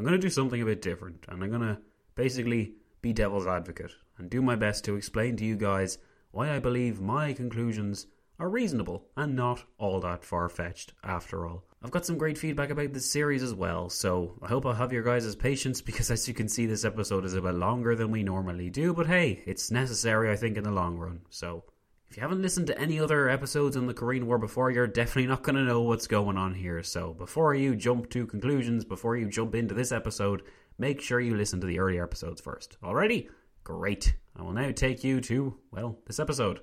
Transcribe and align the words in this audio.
I'm 0.00 0.06
going 0.06 0.18
to 0.18 0.26
do 0.26 0.30
something 0.30 0.62
a 0.62 0.64
bit 0.64 0.80
different, 0.80 1.26
and 1.28 1.44
I'm 1.44 1.50
going 1.50 1.60
to 1.60 1.78
basically 2.14 2.72
be 3.02 3.12
devil's 3.12 3.46
advocate 3.46 3.92
and 4.16 4.30
do 4.30 4.40
my 4.40 4.56
best 4.56 4.82
to 4.86 4.96
explain 4.96 5.36
to 5.36 5.44
you 5.44 5.56
guys 5.56 5.98
why 6.30 6.56
I 6.56 6.58
believe 6.58 7.02
my 7.02 7.34
conclusions 7.34 8.06
are 8.38 8.48
reasonable 8.48 9.04
and 9.14 9.36
not 9.36 9.62
all 9.76 10.00
that 10.00 10.24
far 10.24 10.48
fetched 10.48 10.94
after 11.04 11.46
all. 11.46 11.64
I've 11.82 11.90
got 11.90 12.06
some 12.06 12.16
great 12.16 12.38
feedback 12.38 12.70
about 12.70 12.94
this 12.94 13.10
series 13.10 13.42
as 13.42 13.52
well, 13.52 13.90
so 13.90 14.38
I 14.40 14.48
hope 14.48 14.64
I'll 14.64 14.72
have 14.72 14.94
your 14.94 15.02
guys' 15.02 15.36
patience 15.36 15.82
because 15.82 16.10
as 16.10 16.26
you 16.26 16.32
can 16.32 16.48
see, 16.48 16.64
this 16.64 16.86
episode 16.86 17.26
is 17.26 17.34
a 17.34 17.42
bit 17.42 17.56
longer 17.56 17.94
than 17.94 18.10
we 18.10 18.22
normally 18.22 18.70
do, 18.70 18.94
but 18.94 19.06
hey, 19.06 19.42
it's 19.44 19.70
necessary, 19.70 20.30
I 20.32 20.36
think, 20.36 20.56
in 20.56 20.64
the 20.64 20.70
long 20.70 20.96
run. 20.96 21.20
So 21.28 21.64
if 22.10 22.16
you 22.16 22.22
haven't 22.22 22.42
listened 22.42 22.66
to 22.66 22.78
any 22.78 22.98
other 22.98 23.28
episodes 23.28 23.76
on 23.76 23.86
the 23.86 23.94
Korean 23.94 24.26
War 24.26 24.36
before, 24.36 24.72
you're 24.72 24.88
definitely 24.88 25.28
not 25.28 25.44
going 25.44 25.54
to 25.54 25.62
know 25.62 25.82
what's 25.82 26.08
going 26.08 26.36
on 26.36 26.54
here. 26.54 26.82
So 26.82 27.12
before 27.12 27.54
you 27.54 27.76
jump 27.76 28.10
to 28.10 28.26
conclusions, 28.26 28.84
before 28.84 29.16
you 29.16 29.28
jump 29.28 29.54
into 29.54 29.74
this 29.74 29.92
episode, 29.92 30.42
make 30.76 31.00
sure 31.00 31.20
you 31.20 31.36
listen 31.36 31.60
to 31.60 31.68
the 31.68 31.78
earlier 31.78 32.02
episodes 32.02 32.40
first. 32.40 32.76
Alrighty? 32.82 33.28
Great. 33.62 34.16
I 34.36 34.42
will 34.42 34.52
now 34.52 34.72
take 34.72 35.04
you 35.04 35.20
to, 35.20 35.56
well, 35.70 36.00
this 36.08 36.18
episode. 36.18 36.58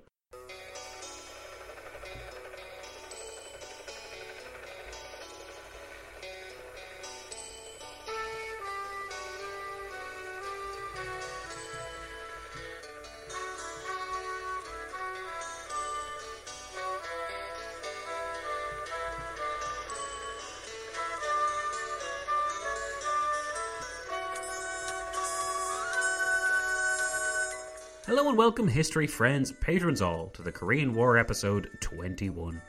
Welcome, 28.48 28.66
history 28.66 29.08
friends, 29.08 29.52
patrons 29.52 30.02
all, 30.02 30.30
to 30.30 30.42
the 30.42 30.50
Korean 30.50 30.94
War 30.94 31.18
episode 31.18 31.70
21. 31.82 32.62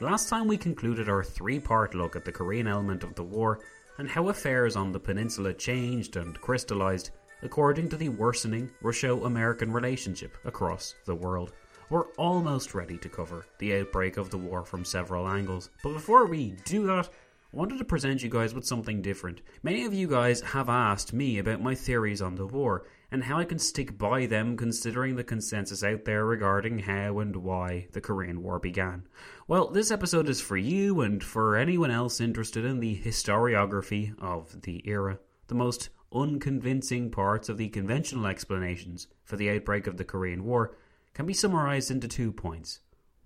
Last 0.00 0.30
time 0.30 0.48
we 0.48 0.56
concluded 0.56 1.10
our 1.10 1.22
three 1.22 1.60
part 1.60 1.94
look 1.94 2.16
at 2.16 2.24
the 2.24 2.32
Korean 2.32 2.66
element 2.66 3.04
of 3.04 3.14
the 3.14 3.22
war 3.22 3.60
and 3.98 4.08
how 4.08 4.30
affairs 4.30 4.76
on 4.76 4.92
the 4.92 4.98
peninsula 4.98 5.52
changed 5.52 6.16
and 6.16 6.40
crystallized 6.40 7.10
according 7.42 7.90
to 7.90 7.98
the 7.98 8.08
worsening 8.08 8.70
Russo 8.80 9.26
American 9.26 9.70
relationship 9.70 10.38
across 10.46 10.94
the 11.04 11.14
world. 11.14 11.52
We're 11.90 12.10
almost 12.14 12.74
ready 12.74 12.96
to 12.96 13.08
cover 13.10 13.44
the 13.58 13.76
outbreak 13.76 14.16
of 14.16 14.30
the 14.30 14.38
war 14.38 14.64
from 14.64 14.86
several 14.86 15.28
angles, 15.28 15.68
but 15.82 15.92
before 15.92 16.24
we 16.24 16.56
do 16.64 16.86
that, 16.86 17.10
wanted 17.56 17.78
to 17.78 17.84
present 17.86 18.22
you 18.22 18.28
guys 18.28 18.52
with 18.52 18.66
something 18.66 19.00
different. 19.00 19.40
Many 19.62 19.86
of 19.86 19.94
you 19.94 20.06
guys 20.06 20.42
have 20.42 20.68
asked 20.68 21.14
me 21.14 21.38
about 21.38 21.62
my 21.62 21.74
theories 21.74 22.20
on 22.20 22.34
the 22.34 22.46
war, 22.46 22.86
and 23.10 23.24
how 23.24 23.38
I 23.38 23.46
can 23.46 23.58
stick 23.58 23.96
by 23.96 24.26
them 24.26 24.58
considering 24.58 25.16
the 25.16 25.24
consensus 25.24 25.82
out 25.82 26.04
there 26.04 26.26
regarding 26.26 26.80
how 26.80 27.18
and 27.18 27.34
why 27.34 27.88
the 27.92 28.00
Korean 28.02 28.42
War 28.42 28.58
began. 28.58 29.08
Well, 29.48 29.68
this 29.68 29.90
episode 29.90 30.28
is 30.28 30.38
for 30.38 30.58
you 30.58 31.00
and 31.00 31.24
for 31.24 31.56
anyone 31.56 31.90
else 31.90 32.20
interested 32.20 32.66
in 32.66 32.80
the 32.80 32.98
historiography 32.98 34.14
of 34.20 34.60
the 34.60 34.86
era. 34.86 35.18
The 35.46 35.54
most 35.54 35.88
unconvincing 36.12 37.10
parts 37.10 37.48
of 37.48 37.56
the 37.56 37.70
conventional 37.70 38.26
explanations 38.26 39.08
for 39.24 39.36
the 39.36 39.48
outbreak 39.48 39.86
of 39.86 39.96
the 39.96 40.04
Korean 40.04 40.44
War 40.44 40.76
can 41.14 41.24
be 41.24 41.32
summarized 41.32 41.90
into 41.90 42.06
two 42.06 42.32
points. 42.32 42.80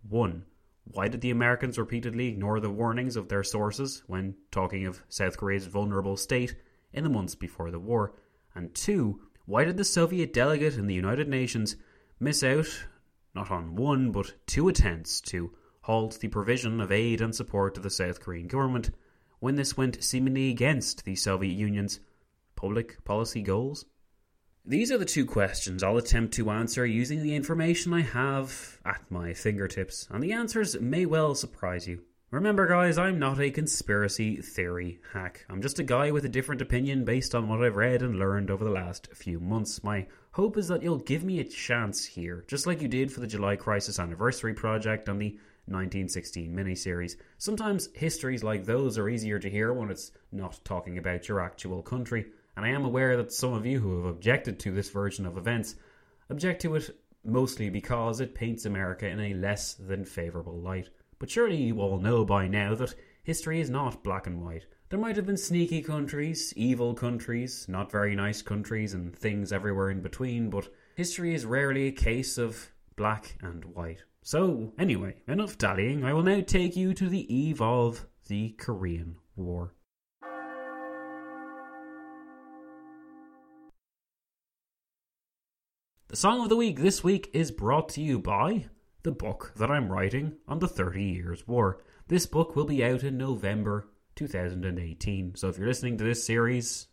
One, 0.08 0.44
why 0.84 1.08
did 1.08 1.20
the 1.20 1.30
Americans 1.30 1.78
repeatedly 1.78 2.28
ignore 2.28 2.60
the 2.60 2.70
warnings 2.70 3.16
of 3.16 3.28
their 3.28 3.44
sources 3.44 4.02
when 4.06 4.34
talking 4.50 4.86
of 4.86 5.02
South 5.08 5.36
Korea's 5.36 5.66
vulnerable 5.66 6.16
state 6.16 6.56
in 6.92 7.04
the 7.04 7.10
months 7.10 7.34
before 7.34 7.70
the 7.70 7.78
war? 7.78 8.14
And 8.54 8.74
two, 8.74 9.20
why 9.46 9.64
did 9.64 9.76
the 9.76 9.84
Soviet 9.84 10.32
delegate 10.32 10.76
in 10.76 10.86
the 10.86 10.94
United 10.94 11.28
Nations 11.28 11.76
miss 12.18 12.42
out 12.42 12.86
not 13.34 13.50
on 13.50 13.76
one 13.76 14.10
but 14.10 14.34
two 14.46 14.68
attempts 14.68 15.20
to 15.20 15.52
halt 15.82 16.18
the 16.20 16.28
provision 16.28 16.80
of 16.80 16.92
aid 16.92 17.20
and 17.20 17.34
support 17.34 17.74
to 17.74 17.80
the 17.80 17.90
South 17.90 18.20
Korean 18.20 18.48
government 18.48 18.90
when 19.38 19.54
this 19.54 19.76
went 19.76 20.02
seemingly 20.02 20.50
against 20.50 21.04
the 21.04 21.16
Soviet 21.16 21.52
Union's 21.52 22.00
public 22.56 23.02
policy 23.04 23.42
goals? 23.42 23.86
These 24.66 24.92
are 24.92 24.98
the 24.98 25.06
two 25.06 25.24
questions 25.24 25.82
I'll 25.82 25.96
attempt 25.96 26.34
to 26.34 26.50
answer 26.50 26.84
using 26.84 27.22
the 27.22 27.34
information 27.34 27.94
I 27.94 28.02
have 28.02 28.78
at 28.84 29.10
my 29.10 29.32
fingertips, 29.32 30.06
and 30.10 30.22
the 30.22 30.32
answers 30.32 30.78
may 30.78 31.06
well 31.06 31.34
surprise 31.34 31.88
you. 31.88 32.02
Remember, 32.30 32.66
guys, 32.68 32.98
I'm 32.98 33.18
not 33.18 33.40
a 33.40 33.50
conspiracy 33.50 34.36
theory 34.36 35.00
hack. 35.14 35.46
I'm 35.48 35.62
just 35.62 35.78
a 35.78 35.82
guy 35.82 36.10
with 36.10 36.26
a 36.26 36.28
different 36.28 36.60
opinion 36.60 37.06
based 37.06 37.34
on 37.34 37.48
what 37.48 37.64
I've 37.64 37.76
read 37.76 38.02
and 38.02 38.18
learned 38.18 38.50
over 38.50 38.62
the 38.62 38.70
last 38.70 39.08
few 39.14 39.40
months. 39.40 39.82
My 39.82 40.06
hope 40.32 40.58
is 40.58 40.68
that 40.68 40.82
you'll 40.82 40.98
give 40.98 41.24
me 41.24 41.40
a 41.40 41.44
chance 41.44 42.04
here, 42.04 42.44
just 42.46 42.66
like 42.66 42.82
you 42.82 42.86
did 42.86 43.10
for 43.10 43.20
the 43.20 43.26
July 43.26 43.56
Crisis 43.56 43.98
Anniversary 43.98 44.52
Project 44.52 45.08
and 45.08 45.20
the 45.20 45.38
1916 45.66 46.54
miniseries. 46.54 47.16
Sometimes 47.38 47.88
histories 47.94 48.44
like 48.44 48.64
those 48.64 48.98
are 48.98 49.08
easier 49.08 49.38
to 49.38 49.50
hear 49.50 49.72
when 49.72 49.90
it's 49.90 50.12
not 50.30 50.60
talking 50.64 50.98
about 50.98 51.28
your 51.28 51.40
actual 51.40 51.82
country, 51.82 52.26
and 52.60 52.66
I 52.66 52.76
am 52.76 52.84
aware 52.84 53.16
that 53.16 53.32
some 53.32 53.54
of 53.54 53.64
you 53.64 53.80
who 53.80 53.96
have 53.96 54.04
objected 54.04 54.60
to 54.60 54.70
this 54.70 54.90
version 54.90 55.24
of 55.24 55.38
events 55.38 55.76
object 56.28 56.60
to 56.60 56.74
it 56.74 56.94
mostly 57.24 57.70
because 57.70 58.20
it 58.20 58.34
paints 58.34 58.66
America 58.66 59.08
in 59.08 59.18
a 59.18 59.32
less 59.32 59.72
than 59.72 60.04
favourable 60.04 60.60
light. 60.60 60.90
But 61.18 61.30
surely 61.30 61.56
you 61.56 61.80
all 61.80 61.98
know 61.98 62.22
by 62.22 62.48
now 62.48 62.74
that 62.74 62.94
history 63.22 63.62
is 63.62 63.70
not 63.70 64.04
black 64.04 64.26
and 64.26 64.44
white. 64.44 64.66
There 64.90 64.98
might 64.98 65.16
have 65.16 65.24
been 65.24 65.38
sneaky 65.38 65.80
countries, 65.80 66.52
evil 66.54 66.92
countries, 66.92 67.64
not 67.66 67.90
very 67.90 68.14
nice 68.14 68.42
countries, 68.42 68.92
and 68.92 69.16
things 69.16 69.54
everywhere 69.54 69.88
in 69.88 70.02
between, 70.02 70.50
but 70.50 70.68
history 70.96 71.34
is 71.34 71.46
rarely 71.46 71.86
a 71.86 71.92
case 71.92 72.36
of 72.36 72.68
black 72.94 73.38
and 73.40 73.64
white. 73.64 74.04
So, 74.22 74.74
anyway, 74.78 75.16
enough 75.26 75.56
dallying. 75.56 76.04
I 76.04 76.12
will 76.12 76.24
now 76.24 76.42
take 76.42 76.76
you 76.76 76.92
to 76.92 77.08
the 77.08 77.34
eve 77.34 77.62
of 77.62 78.04
the 78.28 78.50
Korean 78.58 79.16
War. 79.34 79.72
The 86.10 86.16
song 86.16 86.42
of 86.42 86.48
the 86.48 86.56
week 86.56 86.80
this 86.80 87.04
week 87.04 87.30
is 87.32 87.52
brought 87.52 87.90
to 87.90 88.02
you 88.02 88.18
by 88.18 88.66
the 89.04 89.12
book 89.12 89.52
that 89.54 89.70
I'm 89.70 89.92
writing 89.92 90.38
on 90.48 90.58
the 90.58 90.66
Thirty 90.66 91.04
Years' 91.04 91.46
War. 91.46 91.84
This 92.08 92.26
book 92.26 92.56
will 92.56 92.64
be 92.64 92.84
out 92.84 93.04
in 93.04 93.16
November 93.16 93.86
2018. 94.16 95.36
So 95.36 95.48
if 95.48 95.56
you're 95.56 95.68
listening 95.68 95.98
to 95.98 96.04
this 96.04 96.24
series 96.24 96.88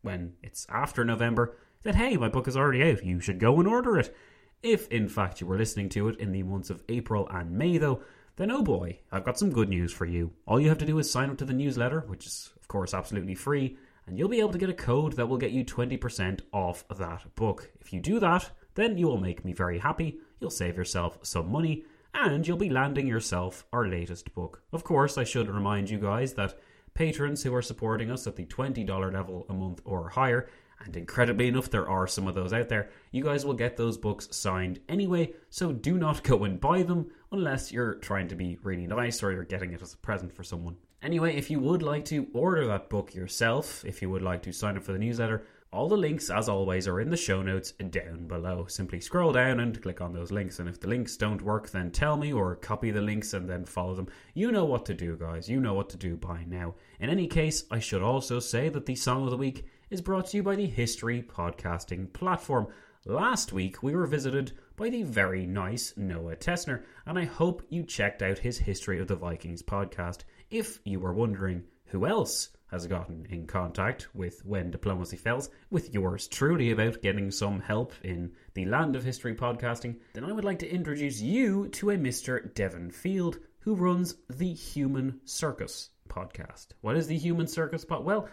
when 0.00 0.36
it's 0.42 0.66
after 0.70 1.04
November, 1.04 1.58
then 1.82 1.92
hey, 1.92 2.16
my 2.16 2.30
book 2.30 2.48
is 2.48 2.56
already 2.56 2.82
out. 2.90 3.04
You 3.04 3.20
should 3.20 3.38
go 3.38 3.58
and 3.58 3.68
order 3.68 3.98
it. 3.98 4.16
If 4.62 4.88
in 4.88 5.10
fact 5.10 5.42
you 5.42 5.46
were 5.46 5.58
listening 5.58 5.90
to 5.90 6.08
it 6.08 6.18
in 6.18 6.32
the 6.32 6.42
months 6.42 6.70
of 6.70 6.82
April 6.88 7.28
and 7.30 7.58
May, 7.58 7.76
though, 7.76 8.00
then 8.36 8.50
oh 8.50 8.62
boy, 8.62 8.98
I've 9.12 9.26
got 9.26 9.38
some 9.38 9.50
good 9.50 9.68
news 9.68 9.92
for 9.92 10.06
you. 10.06 10.32
All 10.46 10.58
you 10.58 10.70
have 10.70 10.78
to 10.78 10.86
do 10.86 10.98
is 10.98 11.12
sign 11.12 11.28
up 11.28 11.36
to 11.36 11.44
the 11.44 11.52
newsletter, 11.52 12.00
which 12.06 12.24
is 12.24 12.50
of 12.58 12.66
course 12.66 12.94
absolutely 12.94 13.34
free, 13.34 13.76
and 14.06 14.18
you'll 14.18 14.28
be 14.28 14.40
able 14.40 14.52
to 14.52 14.58
get 14.58 14.70
a 14.70 14.74
code 14.74 15.14
that 15.14 15.26
will 15.26 15.38
get 15.38 15.52
you 15.52 15.64
20% 15.64 16.40
off 16.52 16.84
that 16.88 17.34
book. 17.34 17.70
If 17.80 17.92
you 17.92 18.00
do 18.00 18.18
that, 18.20 18.50
then 18.74 18.98
you 18.98 19.06
will 19.06 19.20
make 19.20 19.44
me 19.44 19.52
very 19.52 19.78
happy, 19.78 20.18
you'll 20.40 20.50
save 20.50 20.76
yourself 20.76 21.18
some 21.22 21.50
money, 21.50 21.84
and 22.12 22.46
you'll 22.46 22.56
be 22.56 22.70
landing 22.70 23.06
yourself 23.06 23.64
our 23.72 23.86
latest 23.86 24.34
book. 24.34 24.62
Of 24.72 24.84
course, 24.84 25.18
I 25.18 25.24
should 25.24 25.48
remind 25.48 25.90
you 25.90 25.98
guys 25.98 26.34
that 26.34 26.58
patrons 26.94 27.42
who 27.42 27.54
are 27.54 27.62
supporting 27.62 28.10
us 28.10 28.26
at 28.26 28.36
the 28.36 28.46
$20 28.46 29.12
level 29.12 29.46
a 29.48 29.52
month 29.52 29.80
or 29.84 30.08
higher, 30.10 30.48
and 30.84 30.96
incredibly 30.96 31.48
enough, 31.48 31.70
there 31.70 31.88
are 31.88 32.06
some 32.06 32.28
of 32.28 32.34
those 32.34 32.52
out 32.52 32.68
there, 32.68 32.90
you 33.10 33.22
guys 33.22 33.44
will 33.44 33.54
get 33.54 33.76
those 33.76 33.96
books 33.96 34.28
signed 34.30 34.80
anyway, 34.88 35.32
so 35.50 35.72
do 35.72 35.96
not 35.96 36.22
go 36.22 36.44
and 36.44 36.60
buy 36.60 36.82
them 36.82 37.10
unless 37.32 37.72
you're 37.72 37.94
trying 37.94 38.28
to 38.28 38.36
be 38.36 38.58
really 38.62 38.86
nice 38.86 39.22
or 39.22 39.32
you're 39.32 39.44
getting 39.44 39.72
it 39.72 39.82
as 39.82 39.94
a 39.94 39.98
present 39.98 40.32
for 40.32 40.44
someone. 40.44 40.76
Anyway, 41.04 41.36
if 41.36 41.50
you 41.50 41.60
would 41.60 41.82
like 41.82 42.06
to 42.06 42.26
order 42.32 42.66
that 42.66 42.88
book 42.88 43.14
yourself, 43.14 43.84
if 43.84 44.00
you 44.00 44.08
would 44.08 44.22
like 44.22 44.42
to 44.42 44.50
sign 44.52 44.74
up 44.74 44.82
for 44.82 44.92
the 44.92 44.98
newsletter, 44.98 45.44
all 45.70 45.86
the 45.86 45.98
links, 45.98 46.30
as 46.30 46.48
always, 46.48 46.88
are 46.88 46.98
in 46.98 47.10
the 47.10 47.16
show 47.16 47.42
notes 47.42 47.72
down 47.72 48.26
below. 48.26 48.64
Simply 48.68 49.00
scroll 49.00 49.30
down 49.30 49.60
and 49.60 49.82
click 49.82 50.00
on 50.00 50.14
those 50.14 50.32
links. 50.32 50.60
And 50.60 50.68
if 50.68 50.80
the 50.80 50.88
links 50.88 51.18
don't 51.18 51.42
work, 51.42 51.68
then 51.68 51.90
tell 51.90 52.16
me 52.16 52.32
or 52.32 52.56
copy 52.56 52.90
the 52.90 53.02
links 53.02 53.34
and 53.34 53.46
then 53.46 53.66
follow 53.66 53.94
them. 53.94 54.08
You 54.32 54.50
know 54.50 54.64
what 54.64 54.86
to 54.86 54.94
do, 54.94 55.14
guys. 55.14 55.46
You 55.46 55.60
know 55.60 55.74
what 55.74 55.90
to 55.90 55.98
do 55.98 56.16
by 56.16 56.44
now. 56.46 56.74
In 57.00 57.10
any 57.10 57.26
case, 57.26 57.64
I 57.70 57.80
should 57.80 58.02
also 58.02 58.40
say 58.40 58.70
that 58.70 58.86
the 58.86 58.94
song 58.94 59.24
of 59.24 59.30
the 59.30 59.36
week 59.36 59.66
is 59.90 60.00
brought 60.00 60.28
to 60.28 60.38
you 60.38 60.42
by 60.42 60.56
the 60.56 60.66
History 60.66 61.22
Podcasting 61.22 62.14
Platform. 62.14 62.68
Last 63.04 63.52
week, 63.52 63.82
we 63.82 63.94
were 63.94 64.06
visited 64.06 64.52
by 64.76 64.88
the 64.88 65.02
very 65.02 65.44
nice 65.44 65.92
Noah 65.96 66.36
Tetzner, 66.36 66.84
and 67.04 67.18
I 67.18 67.24
hope 67.24 67.62
you 67.68 67.82
checked 67.82 68.22
out 68.22 68.38
his 68.38 68.56
History 68.58 68.98
of 68.98 69.08
the 69.08 69.16
Vikings 69.16 69.62
podcast. 69.62 70.20
If 70.54 70.78
you 70.84 71.00
were 71.00 71.12
wondering 71.12 71.64
who 71.86 72.06
else 72.06 72.50
has 72.70 72.86
gotten 72.86 73.26
in 73.28 73.48
contact 73.48 74.06
with 74.14 74.46
When 74.46 74.70
Diplomacy 74.70 75.16
Fails, 75.16 75.50
with 75.68 75.92
yours 75.92 76.28
truly 76.28 76.70
about 76.70 77.02
getting 77.02 77.32
some 77.32 77.58
help 77.58 77.92
in 78.04 78.30
the 78.54 78.64
land 78.64 78.94
of 78.94 79.02
history 79.02 79.34
podcasting, 79.34 79.96
then 80.12 80.24
I 80.24 80.30
would 80.30 80.44
like 80.44 80.60
to 80.60 80.72
introduce 80.72 81.20
you 81.20 81.66
to 81.70 81.90
a 81.90 81.96
Mr. 81.96 82.54
Devon 82.54 82.92
Field 82.92 83.40
who 83.62 83.74
runs 83.74 84.14
the 84.30 84.52
Human 84.52 85.18
Circus 85.24 85.90
podcast. 86.08 86.68
What 86.82 86.96
is 86.96 87.08
the 87.08 87.18
Human 87.18 87.48
Circus 87.48 87.84
pod? 87.84 88.04
Well, 88.04 88.28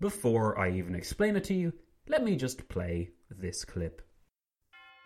before 0.00 0.58
I 0.58 0.70
even 0.72 0.94
explain 0.94 1.34
it 1.34 1.44
to 1.44 1.54
you, 1.54 1.72
let 2.08 2.22
me 2.22 2.36
just 2.36 2.68
play 2.68 3.12
this 3.30 3.64
clip. 3.64 4.02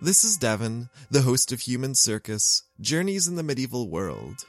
This 0.00 0.24
is 0.24 0.36
Devon, 0.36 0.90
the 1.08 1.22
host 1.22 1.52
of 1.52 1.60
Human 1.60 1.94
Circus 1.94 2.64
Journeys 2.80 3.28
in 3.28 3.36
the 3.36 3.44
Medieval 3.44 3.88
World. 3.88 4.44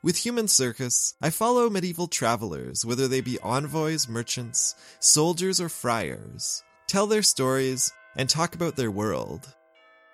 With 0.00 0.18
Human 0.18 0.46
Circus, 0.46 1.14
I 1.20 1.30
follow 1.30 1.68
medieval 1.68 2.06
travelers, 2.06 2.84
whether 2.84 3.08
they 3.08 3.20
be 3.20 3.40
envoys, 3.40 4.08
merchants, 4.08 4.76
soldiers, 5.00 5.60
or 5.60 5.68
friars, 5.68 6.62
tell 6.86 7.08
their 7.08 7.24
stories, 7.24 7.92
and 8.14 8.28
talk 8.28 8.54
about 8.54 8.76
their 8.76 8.92
world. 8.92 9.52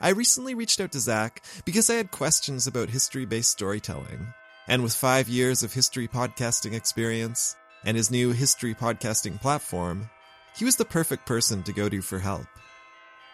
I 0.00 0.08
recently 0.08 0.54
reached 0.54 0.80
out 0.80 0.92
to 0.92 1.00
Zach 1.00 1.44
because 1.66 1.90
I 1.90 1.96
had 1.96 2.10
questions 2.10 2.66
about 2.66 2.88
history 2.88 3.26
based 3.26 3.50
storytelling. 3.50 4.32
And 4.68 4.82
with 4.82 4.94
five 4.94 5.28
years 5.28 5.62
of 5.62 5.74
history 5.74 6.08
podcasting 6.08 6.72
experience 6.72 7.54
and 7.84 7.94
his 7.94 8.10
new 8.10 8.32
history 8.32 8.74
podcasting 8.74 9.38
platform, 9.38 10.08
he 10.56 10.64
was 10.64 10.76
the 10.76 10.86
perfect 10.86 11.26
person 11.26 11.62
to 11.62 11.74
go 11.74 11.90
to 11.90 12.00
for 12.00 12.20
help. 12.20 12.46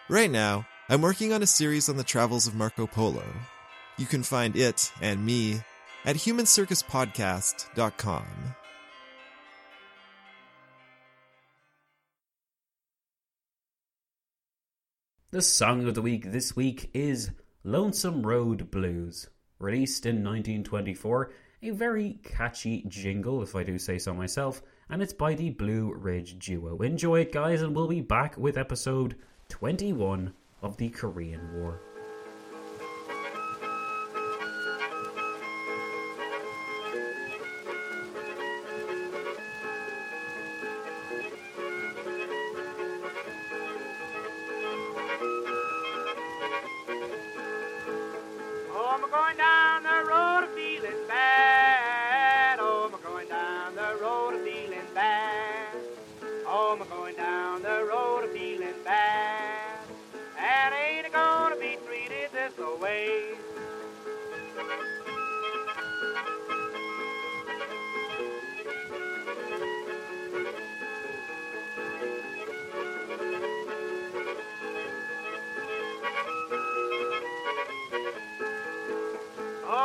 Right 0.09 0.29
now, 0.29 0.67
I'm 0.89 1.01
working 1.01 1.31
on 1.31 1.43
a 1.43 1.47
series 1.47 1.87
on 1.87 1.95
the 1.95 2.03
travels 2.03 2.45
of 2.45 2.55
Marco 2.55 2.87
Polo. 2.87 3.23
You 3.97 4.05
can 4.05 4.23
find 4.23 4.57
it 4.57 4.91
and 4.99 5.25
me 5.25 5.61
at 6.05 6.15
humancircuspodcast.com. 6.15 8.25
The 15.31 15.41
song 15.41 15.87
of 15.87 15.95
the 15.95 16.01
week 16.01 16.31
this 16.31 16.55
week 16.57 16.89
is 16.93 17.31
Lonesome 17.63 18.27
Road 18.27 18.69
Blues. 18.69 19.29
Released 19.59 20.05
in 20.05 20.15
1924, 20.15 21.31
a 21.63 21.69
very 21.69 22.19
catchy 22.23 22.83
jingle, 22.87 23.41
if 23.41 23.55
I 23.55 23.63
do 23.63 23.77
say 23.77 23.97
so 23.97 24.13
myself, 24.13 24.61
and 24.89 25.01
it's 25.01 25.13
by 25.13 25.35
the 25.35 25.51
Blue 25.51 25.93
Ridge 25.93 26.37
Duo. 26.39 26.79
Enjoy 26.79 27.21
it, 27.21 27.31
guys, 27.31 27.61
and 27.61 27.73
we'll 27.73 27.87
be 27.87 28.01
back 28.01 28.37
with 28.37 28.57
episode 28.57 29.15
21 29.47 30.33
of 30.61 30.75
the 30.75 30.89
Korean 30.89 31.61
War. 31.61 31.79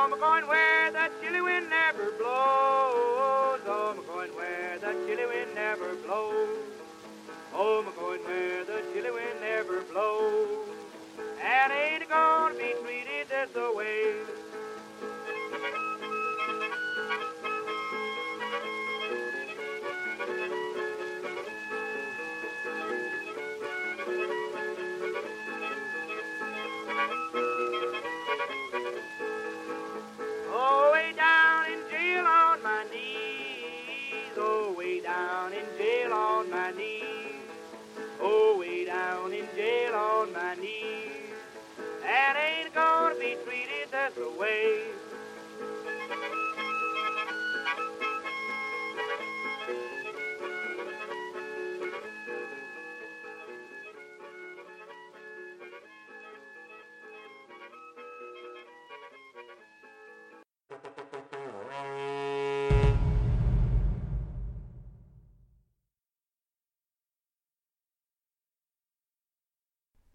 Oh, 0.07 0.13
I'm 0.13 0.21
going 0.21 0.47
where 0.47 0.93
the 0.93 1.11
chilly 1.21 1.41
wind 1.41 1.69
never 1.69 2.13
blows. 2.13 3.61
Oh, 3.67 3.93
I'm 3.97 4.07
going 4.07 4.31
where 4.37 4.79
the 4.79 4.93
chilly 5.05 5.27
wind 5.27 5.53
never 5.57 5.97
blows. 5.97 6.49
Oh, 7.53 7.85
I'm 7.85 7.93
going 7.97 8.21
where 8.23 8.65
the 8.65 8.83
chilly 8.93 9.11
wind 9.11 9.41
never 9.41 9.81
blows. 9.93 10.56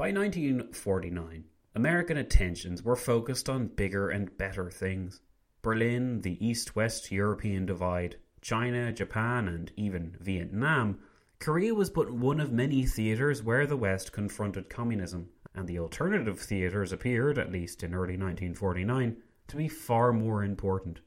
By 0.01 0.11
1949, 0.11 1.43
American 1.75 2.17
attentions 2.17 2.81
were 2.81 2.95
focused 2.95 3.47
on 3.47 3.67
bigger 3.67 4.09
and 4.09 4.35
better 4.35 4.71
things. 4.71 5.21
Berlin, 5.61 6.21
the 6.21 6.43
East 6.43 6.75
West 6.75 7.11
European 7.11 7.67
divide, 7.67 8.15
China, 8.41 8.91
Japan, 8.91 9.47
and 9.47 9.71
even 9.77 10.17
Vietnam, 10.19 10.97
Korea 11.37 11.75
was 11.75 11.91
but 11.91 12.09
one 12.09 12.39
of 12.39 12.51
many 12.51 12.83
theatres 12.83 13.43
where 13.43 13.67
the 13.67 13.77
West 13.77 14.11
confronted 14.11 14.71
communism, 14.71 15.29
and 15.53 15.67
the 15.67 15.77
alternative 15.77 16.39
theatres 16.39 16.91
appeared, 16.91 17.37
at 17.37 17.51
least 17.51 17.83
in 17.83 17.93
early 17.93 18.17
1949, 18.17 19.17
to 19.49 19.55
be 19.55 19.67
far 19.67 20.11
more 20.11 20.43
important. 20.43 20.99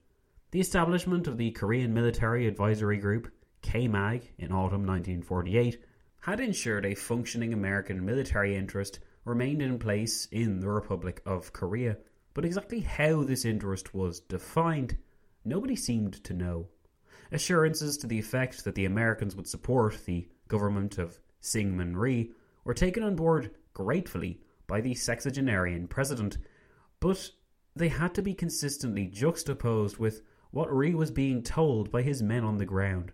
The 0.53 0.61
establishment 0.61 1.27
of 1.27 1.37
the 1.37 1.51
Korean 1.51 1.93
Military 1.93 2.47
Advisory 2.47 2.99
Group, 2.99 3.33
KMAG, 3.61 4.23
in 4.39 4.53
autumn 4.53 4.87
1948, 4.87 5.79
had 6.25 6.41
ensured 6.41 6.87
a 6.87 6.95
functioning 6.95 7.53
American 7.53 8.03
military 8.03 8.57
interest 8.57 8.99
remained 9.27 9.61
in 9.61 9.79
place 9.79 10.27
in 10.33 10.59
the 10.59 10.69
Republic 10.71 11.21
of 11.27 11.53
Korea. 11.53 11.99
But 12.33 12.47
exactly 12.47 12.81
how 12.81 13.25
this 13.25 13.45
interest 13.45 13.93
was 13.93 14.21
defined, 14.21 14.97
nobody 15.45 15.77
seemed 15.77 16.25
to 16.25 16.33
know. 16.33 16.69
Assurances 17.31 17.99
to 17.99 18.07
the 18.07 18.19
effect 18.19 18.65
that 18.65 18.75
the 18.75 18.87
Americans 18.87 19.37
would 19.37 19.47
support 19.47 19.99
the 20.07 20.27
government 20.49 20.97
of 20.97 21.21
Syngman 21.43 21.95
Rhee 21.95 22.31
were 22.65 22.73
taken 22.73 23.03
on 23.03 23.17
board 23.17 23.51
gratefully 23.75 24.41
by 24.67 24.81
the 24.81 24.95
sexagenarian 24.95 25.89
president, 25.89 26.39
but 27.01 27.33
they 27.77 27.89
had 27.89 28.15
to 28.15 28.23
be 28.23 28.33
consistently 28.33 29.09
juxtaposed 29.09 29.99
with 29.99 30.23
what 30.53 30.75
Rhee 30.75 30.95
was 30.95 31.11
being 31.11 31.43
told 31.43 31.91
by 31.91 32.01
his 32.01 32.23
men 32.23 32.45
on 32.45 32.57
the 32.57 32.65
ground. 32.65 33.13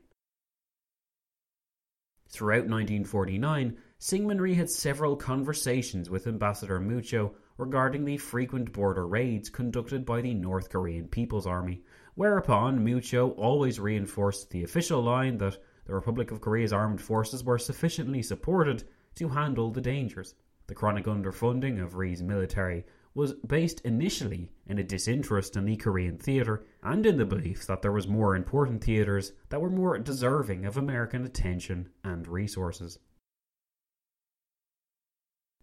Throughout 2.31 2.69
1949, 2.69 3.77
Syngman 3.99 4.39
Rhee 4.39 4.55
had 4.55 4.71
several 4.71 5.17
conversations 5.17 6.09
with 6.09 6.29
Ambassador 6.29 6.79
Muccio 6.79 7.35
regarding 7.59 8.05
the 8.05 8.19
frequent 8.19 8.73
border 8.73 9.05
raids 9.05 9.51
conducted 9.51 10.07
by 10.07 10.21
the 10.21 10.33
North 10.33 10.71
Korean 10.71 11.09
People's 11.09 11.47
Army, 11.49 11.83
whereupon 12.15 12.85
Muccio 12.85 13.37
always 13.37 13.81
reinforced 13.81 14.51
the 14.51 14.63
official 14.63 15.03
line 15.03 15.39
that 15.39 15.59
the 15.87 15.95
Republic 15.95 16.31
of 16.31 16.41
Korea's 16.41 16.73
armed 16.73 17.01
forces 17.01 17.43
were 17.43 17.59
sufficiently 17.59 18.23
supported 18.23 18.85
to 19.17 19.29
handle 19.29 19.73
the 19.73 19.81
dangers. 19.81 20.37
The 20.69 20.77
chronic 20.77 21.07
underfunding 21.07 21.83
of 21.83 21.97
Rhee's 21.97 22.23
military 22.23 22.87
was 23.15 23.35
based 23.35 23.81
initially 23.81 24.51
in 24.67 24.79
a 24.79 24.85
disinterest 24.85 25.57
in 25.57 25.65
the 25.65 25.77
Korean 25.77 26.17
theatre 26.17 26.65
and 26.83 27.05
in 27.05 27.17
the 27.17 27.25
belief 27.25 27.67
that 27.67 27.83
there 27.83 27.93
was 27.93 28.07
more 28.07 28.37
important 28.37 28.85
theatres 28.85 29.33
that 29.49 29.61
were 29.61 29.71
more 29.71 29.99
deserving 29.99 30.65
of 30.65 30.77
American 30.77 31.25
attention 31.25 31.89
and 32.05 32.29
resources. 32.29 32.99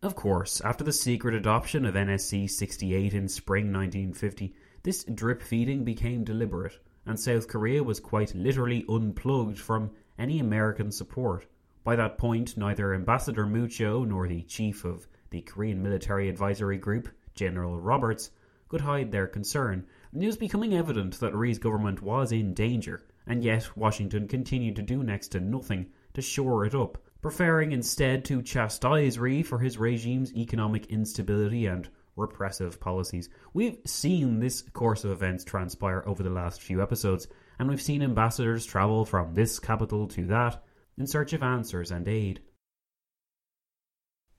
Of 0.03 0.15
course, 0.15 0.61
after 0.61 0.83
the 0.83 0.93
secret 0.93 1.33
adoption 1.33 1.85
of 1.85 1.95
NSC 1.95 2.49
68 2.49 3.13
in 3.13 3.27
spring 3.27 3.73
1950, 3.73 4.53
this 4.83 5.03
drip 5.05 5.41
feeding 5.41 5.83
became 5.83 6.23
deliberate, 6.23 6.79
and 7.05 7.19
South 7.19 7.47
Korea 7.47 7.81
was 7.81 7.99
quite 7.99 8.35
literally 8.35 8.85
unplugged 8.87 9.57
from 9.57 9.91
any 10.19 10.39
American 10.39 10.91
support. 10.91 11.47
By 11.83 11.95
that 11.95 12.17
point, 12.17 12.57
neither 12.57 12.93
Ambassador 12.93 13.45
Muccio 13.45 14.05
nor 14.05 14.27
the 14.27 14.43
chief 14.43 14.85
of 14.85 15.07
the 15.29 15.41
Korean 15.41 15.81
Military 15.81 16.29
Advisory 16.29 16.77
Group, 16.77 17.09
General 17.37 17.79
Roberts, 17.79 18.31
could 18.67 18.81
hide 18.81 19.11
their 19.11 19.27
concern, 19.27 19.85
and 20.11 20.21
it 20.21 20.25
was 20.25 20.35
becoming 20.35 20.73
evident 20.73 21.19
that 21.19 21.33
Rhee's 21.33 21.59
government 21.59 22.01
was 22.01 22.31
in 22.31 22.53
danger, 22.53 23.05
and 23.25 23.43
yet 23.43 23.77
Washington 23.77 24.27
continued 24.27 24.75
to 24.75 24.81
do 24.81 25.03
next 25.03 25.29
to 25.29 25.39
nothing 25.39 25.87
to 26.13 26.21
shore 26.21 26.65
it 26.65 26.75
up, 26.75 26.97
preferring 27.21 27.71
instead 27.71 28.25
to 28.25 28.41
chastise 28.41 29.17
Rhee 29.17 29.43
for 29.43 29.59
his 29.59 29.77
regime's 29.77 30.35
economic 30.35 30.87
instability 30.87 31.65
and 31.65 31.87
repressive 32.15 32.79
policies. 32.79 33.29
We've 33.53 33.77
seen 33.85 34.39
this 34.39 34.63
course 34.73 35.03
of 35.03 35.11
events 35.11 35.43
transpire 35.43 36.03
over 36.05 36.23
the 36.23 36.29
last 36.29 36.61
few 36.61 36.81
episodes, 36.81 37.27
and 37.59 37.69
we've 37.69 37.81
seen 37.81 38.01
ambassadors 38.01 38.65
travel 38.65 39.05
from 39.05 39.33
this 39.33 39.59
capital 39.59 40.07
to 40.07 40.25
that 40.25 40.63
in 40.97 41.07
search 41.07 41.33
of 41.33 41.43
answers 41.43 41.91
and 41.91 42.07
aid. 42.07 42.41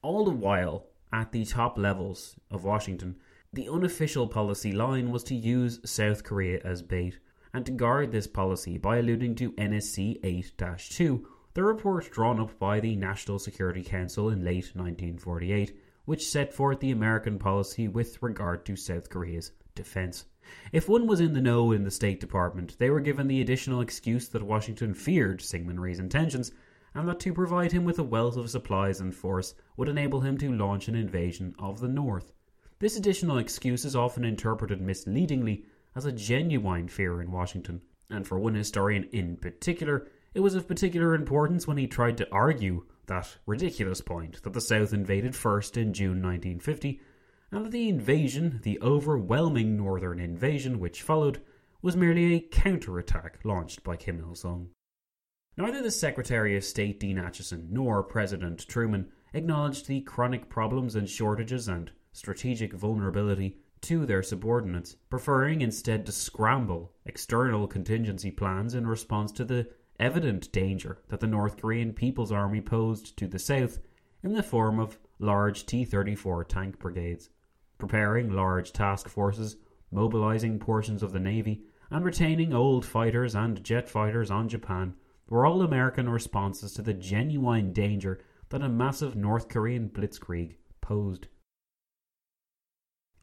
All 0.02 0.24
the 0.24 0.30
while, 0.32 0.86
at 1.12 1.32
the 1.32 1.44
top 1.44 1.78
levels 1.78 2.36
of 2.50 2.64
Washington, 2.64 3.16
the 3.52 3.68
unofficial 3.68 4.26
policy 4.26 4.72
line 4.72 5.10
was 5.10 5.24
to 5.24 5.34
use 5.34 5.80
South 5.84 6.22
Korea 6.22 6.60
as 6.64 6.82
bait, 6.82 7.18
and 7.54 7.64
to 7.64 7.72
guard 7.72 8.12
this 8.12 8.26
policy 8.26 8.76
by 8.76 8.98
alluding 8.98 9.34
to 9.36 9.52
NSC 9.52 10.20
8 10.22 10.52
2, 10.90 11.26
the 11.54 11.64
report 11.64 12.10
drawn 12.10 12.38
up 12.38 12.58
by 12.58 12.78
the 12.78 12.94
National 12.94 13.38
Security 13.38 13.82
Council 13.82 14.28
in 14.28 14.44
late 14.44 14.70
1948, 14.74 15.76
which 16.04 16.26
set 16.26 16.52
forth 16.52 16.80
the 16.80 16.90
American 16.90 17.38
policy 17.38 17.88
with 17.88 18.22
regard 18.22 18.66
to 18.66 18.76
South 18.76 19.08
Korea's 19.08 19.52
defense. 19.74 20.26
If 20.72 20.88
one 20.88 21.06
was 21.06 21.20
in 21.20 21.32
the 21.32 21.40
know 21.40 21.72
in 21.72 21.84
the 21.84 21.90
State 21.90 22.20
Department, 22.20 22.78
they 22.78 22.90
were 22.90 23.00
given 23.00 23.28
the 23.28 23.40
additional 23.40 23.80
excuse 23.80 24.28
that 24.28 24.42
Washington 24.42 24.94
feared 24.94 25.40
Syngman 25.40 25.78
Rhee's 25.78 25.98
intentions, 25.98 26.52
and 26.94 27.08
that 27.08 27.20
to 27.20 27.32
provide 27.32 27.72
him 27.72 27.84
with 27.84 27.98
a 27.98 28.04
wealth 28.04 28.36
of 28.36 28.50
supplies 28.50 29.00
and 29.00 29.14
force 29.14 29.54
would 29.76 29.88
enable 29.88 30.20
him 30.20 30.38
to 30.38 30.52
launch 30.52 30.88
an 30.88 30.94
invasion 30.94 31.54
of 31.58 31.80
the 31.80 31.88
North. 31.88 32.32
This 32.80 32.96
additional 32.96 33.38
excuse 33.38 33.84
is 33.84 33.96
often 33.96 34.24
interpreted 34.24 34.80
misleadingly 34.80 35.64
as 35.96 36.04
a 36.04 36.12
genuine 36.12 36.88
fear 36.88 37.20
in 37.20 37.32
Washington, 37.32 37.82
and 38.08 38.26
for 38.26 38.38
one 38.38 38.54
historian 38.54 39.04
in 39.12 39.36
particular, 39.36 40.06
it 40.34 40.40
was 40.40 40.54
of 40.54 40.68
particular 40.68 41.14
importance 41.14 41.66
when 41.66 41.76
he 41.76 41.86
tried 41.86 42.16
to 42.18 42.30
argue 42.30 42.84
that 43.06 43.38
ridiculous 43.46 44.00
point 44.00 44.42
that 44.42 44.52
the 44.52 44.60
South 44.60 44.92
invaded 44.92 45.34
first 45.34 45.76
in 45.76 45.92
June 45.92 46.22
1950, 46.22 47.00
and 47.50 47.64
that 47.64 47.72
the 47.72 47.88
invasion, 47.88 48.60
the 48.62 48.78
overwhelming 48.80 49.76
northern 49.76 50.20
invasion 50.20 50.78
which 50.78 51.02
followed, 51.02 51.40
was 51.82 51.96
merely 51.96 52.34
a 52.34 52.40
counterattack 52.40 53.38
launched 53.44 53.82
by 53.82 53.96
Kim 53.96 54.20
Il 54.20 54.34
sung. 54.34 54.68
Neither 55.58 55.82
the 55.82 55.90
Secretary 55.90 56.56
of 56.56 56.62
State 56.62 57.00
Dean 57.00 57.16
Acheson 57.16 57.66
nor 57.72 58.04
President 58.04 58.64
Truman 58.68 59.08
acknowledged 59.34 59.88
the 59.88 60.02
chronic 60.02 60.48
problems 60.48 60.94
and 60.94 61.10
shortages 61.10 61.66
and 61.66 61.90
strategic 62.12 62.72
vulnerability 62.72 63.56
to 63.80 64.06
their 64.06 64.22
subordinates, 64.22 64.94
preferring 65.10 65.60
instead 65.60 66.06
to 66.06 66.12
scramble 66.12 66.92
external 67.06 67.66
contingency 67.66 68.30
plans 68.30 68.76
in 68.76 68.86
response 68.86 69.32
to 69.32 69.44
the 69.44 69.68
evident 69.98 70.52
danger 70.52 70.98
that 71.08 71.18
the 71.18 71.26
North 71.26 71.56
Korean 71.56 71.92
People's 71.92 72.30
Army 72.30 72.60
posed 72.60 73.16
to 73.16 73.26
the 73.26 73.40
south 73.40 73.80
in 74.22 74.34
the 74.34 74.44
form 74.44 74.78
of 74.78 74.96
large 75.18 75.66
T 75.66 75.84
34 75.84 76.44
tank 76.44 76.78
brigades, 76.78 77.30
preparing 77.78 78.30
large 78.30 78.72
task 78.72 79.08
forces, 79.08 79.56
mobilizing 79.90 80.60
portions 80.60 81.02
of 81.02 81.10
the 81.10 81.18
Navy, 81.18 81.64
and 81.90 82.04
retaining 82.04 82.54
old 82.54 82.86
fighters 82.86 83.34
and 83.34 83.64
jet 83.64 83.88
fighters 83.88 84.30
on 84.30 84.48
Japan 84.48 84.94
were 85.28 85.44
all 85.44 85.62
American 85.62 86.08
responses 86.08 86.72
to 86.72 86.82
the 86.82 86.94
genuine 86.94 87.72
danger 87.72 88.20
that 88.48 88.62
a 88.62 88.68
massive 88.68 89.14
North 89.14 89.48
Korean 89.48 89.88
blitzkrieg 89.88 90.56
posed. 90.80 91.28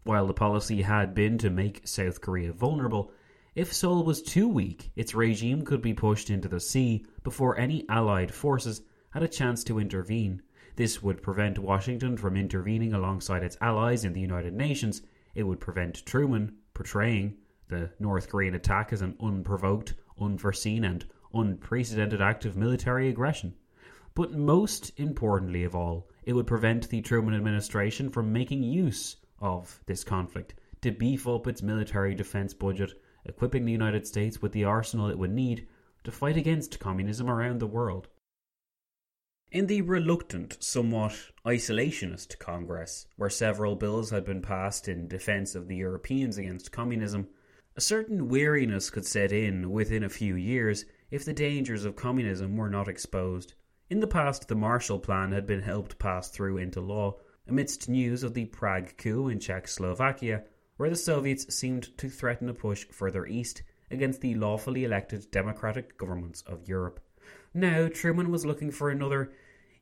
While 0.04 0.28
the 0.28 0.34
policy 0.34 0.84
had 0.84 1.16
been 1.16 1.40
to 1.40 1.50
make 1.50 1.88
South 1.88 2.22
Korea 2.22 2.54
vulnerable, 2.54 3.12
if 3.56 3.74
Seoul 3.74 4.04
was 4.04 4.22
too 4.22 4.48
weak, 4.48 4.92
its 4.96 5.16
regime 5.16 5.64
could 5.64 5.82
be 5.82 5.94
pushed 5.94 6.30
into 6.30 6.48
the 6.48 6.60
sea 6.60 7.06
before 7.24 7.58
any 7.58 7.88
Allied 7.90 8.34
forces 8.34 8.82
had 9.12 9.24
a 9.24 9.28
chance 9.28 9.64
to 9.64 9.80
intervene. 9.80 10.42
This 10.76 11.02
would 11.02 11.24
prevent 11.24 11.58
Washington 11.58 12.18
from 12.18 12.36
intervening 12.36 12.94
alongside 12.94 13.44
its 13.44 13.58
allies 13.62 14.04
in 14.04 14.14
the 14.14 14.20
United 14.20 14.54
Nations. 14.54 15.02
It 15.34 15.44
would 15.44 15.60
prevent 15.60 16.06
Truman 16.06 16.58
portraying 16.74 17.38
the 17.70 17.90
North 17.98 18.30
Korean 18.30 18.54
attack 18.54 18.92
as 18.92 19.02
an 19.02 19.16
unprovoked, 19.22 19.96
unforeseen, 20.20 20.84
and 20.84 21.06
unprecedented 21.36 22.22
act 22.22 22.46
of 22.46 22.56
military 22.58 23.10
aggression. 23.10 23.54
But 24.15 24.32
most 24.34 24.92
importantly 24.98 25.63
of 25.63 25.75
all, 25.75 26.08
it 26.24 26.34
would 26.34 26.48
prevent 26.48 26.89
the 26.89 27.01
Truman 27.01 27.36
administration 27.36 28.10
from 28.10 28.34
making 28.34 28.63
use 28.63 29.18
of 29.39 29.80
this 29.86 30.04
conflict 30.04 30.56
to 30.82 30.92
beef 30.92 31.27
up 31.27 31.48
its 31.48 31.62
military 31.62 32.15
defense 32.15 32.54
budget 32.54 32.94
equipping 33.25 33.65
the 33.65 33.72
United 33.72 34.08
States 34.08 34.42
with 34.42 34.51
the 34.51 34.63
arsenal 34.63 35.10
it 35.10 35.18
would 35.18 35.32
need 35.32 35.68
to 36.04 36.12
fight 36.12 36.38
against 36.38 36.80
communism 36.80 37.30
around 37.30 37.60
the 37.60 37.68
world. 37.68 38.08
In 39.51 39.68
the 39.68 39.82
reluctant, 39.82 40.58
somewhat 40.60 41.32
isolationist 41.46 42.39
Congress, 42.39 43.08
where 43.15 43.30
several 43.30 43.75
bills 43.75 44.10
had 44.10 44.25
been 44.25 44.42
passed 44.42 44.88
in 44.88 45.08
defence 45.08 45.56
of 45.56 45.68
the 45.68 45.77
Europeans 45.77 46.38
against 46.38 46.72
communism, 46.72 47.27
a 47.75 47.82
certain 47.82 48.27
weariness 48.27 48.89
could 48.89 49.06
set 49.06 49.32
in 49.32 49.72
within 49.72 50.04
a 50.04 50.10
few 50.10 50.36
years 50.36 50.86
if 51.15 51.24
the 51.24 51.34
dangers 51.34 51.86
of 51.86 51.95
communism 51.95 52.57
were 52.57 52.69
not 52.69 52.89
exposed. 52.89 53.53
In 53.89 54.01
the 54.01 54.07
past, 54.07 54.50
the 54.50 54.55
Marshall 54.55 55.00
Plan 55.00 55.31
had 55.31 55.48
been 55.48 55.62
helped 55.62 55.98
pass 55.98 56.27
through 56.29 56.57
into 56.57 56.81
law 56.81 57.15
amidst 57.48 57.88
news 57.88 58.22
of 58.22 58.34
the 58.34 58.43
Prague 58.43 58.98
coup 58.98 59.29
in 59.29 59.39
Czechoslovakia, 59.39 60.43
where 60.75 60.89
the 60.89 60.95
Soviets 60.98 61.55
seemed 61.55 61.98
to 61.98 62.10
threaten 62.10 62.50
a 62.50 62.53
push 62.53 62.86
further 62.91 63.25
east 63.25 63.63
against 63.89 64.19
the 64.19 64.36
lawfully 64.36 64.84
elected 64.84 65.31
democratic 65.31 65.98
governments 65.98 66.41
of 66.41 66.67
Europe. 66.67 67.00
Now, 67.53 67.88
Truman 67.88 68.29
was 68.29 68.45
looking 68.45 68.72
for 68.72 68.89
another, 68.89 69.31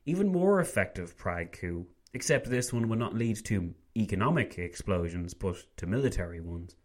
even 0.06 0.30
more 0.30 0.60
effective 0.60 1.16
Prague 1.16 1.50
coup, 1.50 1.88
except 2.12 2.48
this 2.48 2.72
one 2.72 2.88
would 2.88 3.00
not 3.00 3.16
lead 3.16 3.44
to 3.46 3.74
economic 3.96 4.56
explosions, 4.56 5.34
but 5.34 5.56
to 5.78 5.86
military 5.86 6.40
ones. 6.40 6.76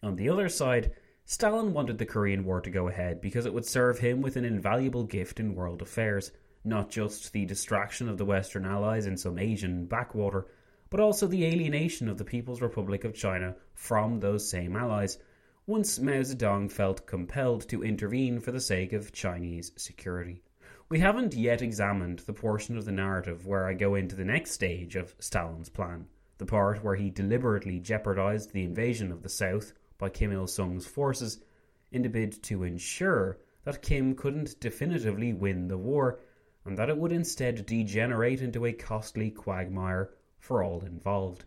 On 0.00 0.14
the 0.14 0.28
other 0.28 0.48
side, 0.48 0.92
Stalin 1.28 1.72
wanted 1.72 1.98
the 1.98 2.06
Korean 2.06 2.44
War 2.44 2.60
to 2.60 2.70
go 2.70 2.86
ahead 2.86 3.20
because 3.20 3.46
it 3.46 3.52
would 3.52 3.66
serve 3.66 3.98
him 3.98 4.22
with 4.22 4.36
an 4.36 4.44
invaluable 4.44 5.02
gift 5.02 5.40
in 5.40 5.56
world 5.56 5.82
affairs, 5.82 6.30
not 6.62 6.88
just 6.88 7.32
the 7.32 7.44
distraction 7.44 8.08
of 8.08 8.16
the 8.16 8.24
Western 8.24 8.64
Allies 8.64 9.06
in 9.06 9.16
some 9.16 9.36
Asian 9.36 9.86
backwater, 9.86 10.46
but 10.88 11.00
also 11.00 11.26
the 11.26 11.44
alienation 11.44 12.08
of 12.08 12.16
the 12.16 12.24
People's 12.24 12.62
Republic 12.62 13.02
of 13.02 13.12
China 13.12 13.56
from 13.74 14.20
those 14.20 14.48
same 14.48 14.76
allies, 14.76 15.18
once 15.66 15.98
Mao 15.98 16.22
Zedong 16.22 16.70
felt 16.70 17.08
compelled 17.08 17.68
to 17.70 17.82
intervene 17.82 18.38
for 18.38 18.52
the 18.52 18.60
sake 18.60 18.92
of 18.92 19.10
Chinese 19.10 19.72
security. 19.74 20.44
We 20.88 21.00
haven't 21.00 21.34
yet 21.34 21.60
examined 21.60 22.20
the 22.20 22.34
portion 22.34 22.78
of 22.78 22.84
the 22.84 22.92
narrative 22.92 23.44
where 23.44 23.66
I 23.66 23.74
go 23.74 23.96
into 23.96 24.14
the 24.14 24.24
next 24.24 24.52
stage 24.52 24.94
of 24.94 25.16
Stalin's 25.18 25.70
plan, 25.70 26.06
the 26.38 26.46
part 26.46 26.84
where 26.84 26.94
he 26.94 27.10
deliberately 27.10 27.80
jeopardized 27.80 28.52
the 28.52 28.62
invasion 28.62 29.10
of 29.10 29.24
the 29.24 29.28
South 29.28 29.72
by 29.98 30.08
Kim 30.08 30.32
Il 30.32 30.46
sung's 30.46 30.86
forces 30.86 31.40
in 31.90 32.02
the 32.02 32.08
bid 32.08 32.42
to 32.44 32.62
ensure 32.62 33.38
that 33.64 33.82
Kim 33.82 34.14
couldn't 34.14 34.60
definitively 34.60 35.32
win 35.32 35.68
the 35.68 35.78
war 35.78 36.20
and 36.64 36.76
that 36.76 36.88
it 36.88 36.98
would 36.98 37.12
instead 37.12 37.66
degenerate 37.66 38.40
into 38.40 38.66
a 38.66 38.72
costly 38.72 39.30
quagmire 39.30 40.10
for 40.38 40.62
all 40.62 40.80
involved. 40.80 41.44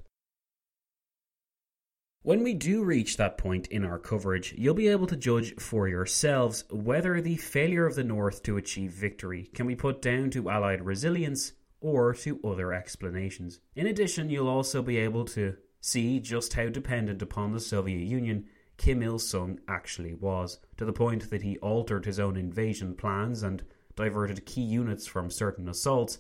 When 2.22 2.44
we 2.44 2.54
do 2.54 2.84
reach 2.84 3.16
that 3.16 3.38
point 3.38 3.68
in 3.68 3.86
our 3.86 3.98
coverage, 3.98 4.54
you'll 4.58 4.74
be 4.74 4.90
able 4.90 5.08
to 5.08 5.16
judge 5.16 5.56
for 5.56 5.88
yourselves 5.88 6.66
whether 6.70 7.22
the 7.22 7.38
failure 7.38 7.86
of 7.86 7.96
the 7.96 8.04
North 8.04 8.44
to 8.44 8.58
achieve 8.58 8.92
victory 8.92 9.50
can 9.54 9.68
be 9.68 9.76
put 9.76 10.02
down 10.02 10.30
to 10.32 10.50
Allied 10.50 10.82
resilience 10.82 11.54
or 11.80 12.14
to 12.14 12.40
other 12.44 12.74
explanations. 12.74 13.62
In 13.74 13.88
addition, 13.88 14.30
you'll 14.30 14.50
also 14.50 14.82
be 14.82 14.98
able 14.98 15.24
to 15.26 15.56
See 15.82 16.20
just 16.20 16.54
how 16.54 16.68
dependent 16.68 17.22
upon 17.22 17.52
the 17.52 17.60
Soviet 17.60 18.06
Union 18.06 18.46
Kim 18.78 19.02
Il 19.02 19.20
sung 19.20 19.60
actually 19.68 20.14
was, 20.14 20.60
to 20.78 20.86
the 20.86 20.94
point 20.94 21.30
that 21.30 21.42
he 21.42 21.58
altered 21.58 22.06
his 22.06 22.20
own 22.20 22.38
invasion 22.38 22.96
plans 22.96 23.44
and 23.44 23.64
diverted 23.96 24.46
key 24.46 24.62
units 24.62 25.06
from 25.06 25.30
certain 25.30 25.68
assaults 25.68 26.20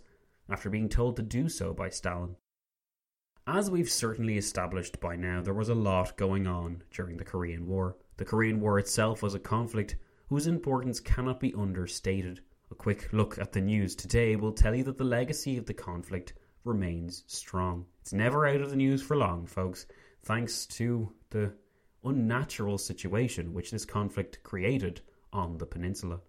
after 0.49 0.69
being 0.69 0.89
told 0.89 1.15
to 1.15 1.21
do 1.21 1.47
so 1.47 1.73
by 1.73 1.89
Stalin. 1.89 2.36
As 3.47 3.71
we've 3.71 3.89
certainly 3.89 4.38
established 4.38 4.99
by 4.99 5.15
now, 5.15 5.41
there 5.41 5.53
was 5.53 5.69
a 5.69 5.75
lot 5.75 6.17
going 6.17 6.45
on 6.45 6.83
during 6.91 7.17
the 7.17 7.23
Korean 7.23 7.65
War. 7.65 7.97
The 8.17 8.25
Korean 8.25 8.60
War 8.60 8.77
itself 8.77 9.23
was 9.23 9.33
a 9.33 9.39
conflict 9.39 9.95
whose 10.27 10.45
importance 10.45 10.99
cannot 10.99 11.39
be 11.39 11.53
understated. 11.53 12.41
A 12.71 12.75
quick 12.75 13.12
look 13.12 13.39
at 13.39 13.53
the 13.53 13.62
news 13.62 13.95
today 13.95 14.36
will 14.36 14.51
tell 14.51 14.75
you 14.75 14.83
that 14.83 14.97
the 14.97 15.03
legacy 15.03 15.57
of 15.57 15.65
the 15.65 15.73
conflict 15.73 16.33
remains 16.63 17.23
strong. 17.27 17.86
It's 18.09 18.13
never 18.15 18.47
out 18.47 18.61
of 18.61 18.71
the 18.71 18.75
news 18.75 19.03
for 19.03 19.15
long, 19.15 19.45
folks, 19.45 19.85
thanks 20.23 20.65
to 20.65 21.13
the 21.29 21.53
unnatural 22.03 22.79
situation 22.79 23.53
which 23.53 23.69
this 23.69 23.85
conflict 23.85 24.41
created 24.41 25.01
on 25.31 25.59
the 25.59 25.67
peninsula. 25.67 26.19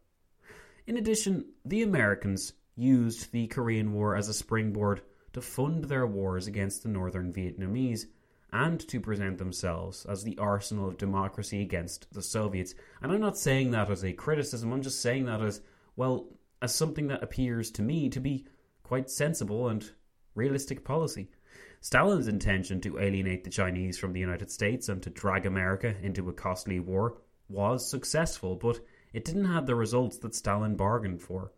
In 0.86 0.98
addition, 0.98 1.46
the 1.64 1.80
Americans 1.80 2.52
used 2.76 3.32
the 3.32 3.46
Korean 3.46 3.94
War 3.94 4.14
as 4.14 4.28
a 4.28 4.34
springboard 4.34 5.00
to 5.32 5.40
fund 5.40 5.84
their 5.84 6.06
wars 6.06 6.46
against 6.46 6.82
the 6.82 6.90
northern 6.90 7.32
Vietnamese 7.32 8.04
and 8.52 8.78
to 8.86 9.00
present 9.00 9.38
themselves 9.38 10.04
as 10.04 10.22
the 10.22 10.36
arsenal 10.36 10.86
of 10.86 10.98
democracy 10.98 11.62
against 11.62 12.12
the 12.12 12.20
Soviets. 12.20 12.74
And 13.00 13.10
I'm 13.10 13.22
not 13.22 13.38
saying 13.38 13.70
that 13.70 13.88
as 13.88 14.04
a 14.04 14.12
criticism, 14.12 14.70
I'm 14.70 14.82
just 14.82 15.00
saying 15.00 15.24
that 15.24 15.40
as, 15.40 15.62
well, 15.96 16.26
as 16.60 16.74
something 16.74 17.06
that 17.06 17.22
appears 17.22 17.70
to 17.70 17.82
me 17.82 18.10
to 18.10 18.20
be 18.20 18.44
quite 18.82 19.08
sensible 19.08 19.68
and 19.68 19.90
realistic 20.34 20.84
policy. 20.84 21.30
Stalin's 21.82 22.28
intention 22.28 22.80
to 22.82 22.98
alienate 22.98 23.42
the 23.42 23.50
Chinese 23.50 23.98
from 23.98 24.12
the 24.12 24.20
United 24.20 24.50
States 24.50 24.90
and 24.90 25.02
to 25.02 25.08
drag 25.08 25.46
America 25.46 25.96
into 26.02 26.28
a 26.28 26.32
costly 26.32 26.78
war 26.78 27.22
was 27.48 27.88
successful, 27.88 28.54
but 28.54 28.80
it 29.14 29.24
didn't 29.24 29.46
have 29.46 29.66
the 29.66 29.74
results 29.74 30.18
that 30.18 30.34
Stalin 30.34 30.76
bargained 30.76 31.22
for. 31.22 31.52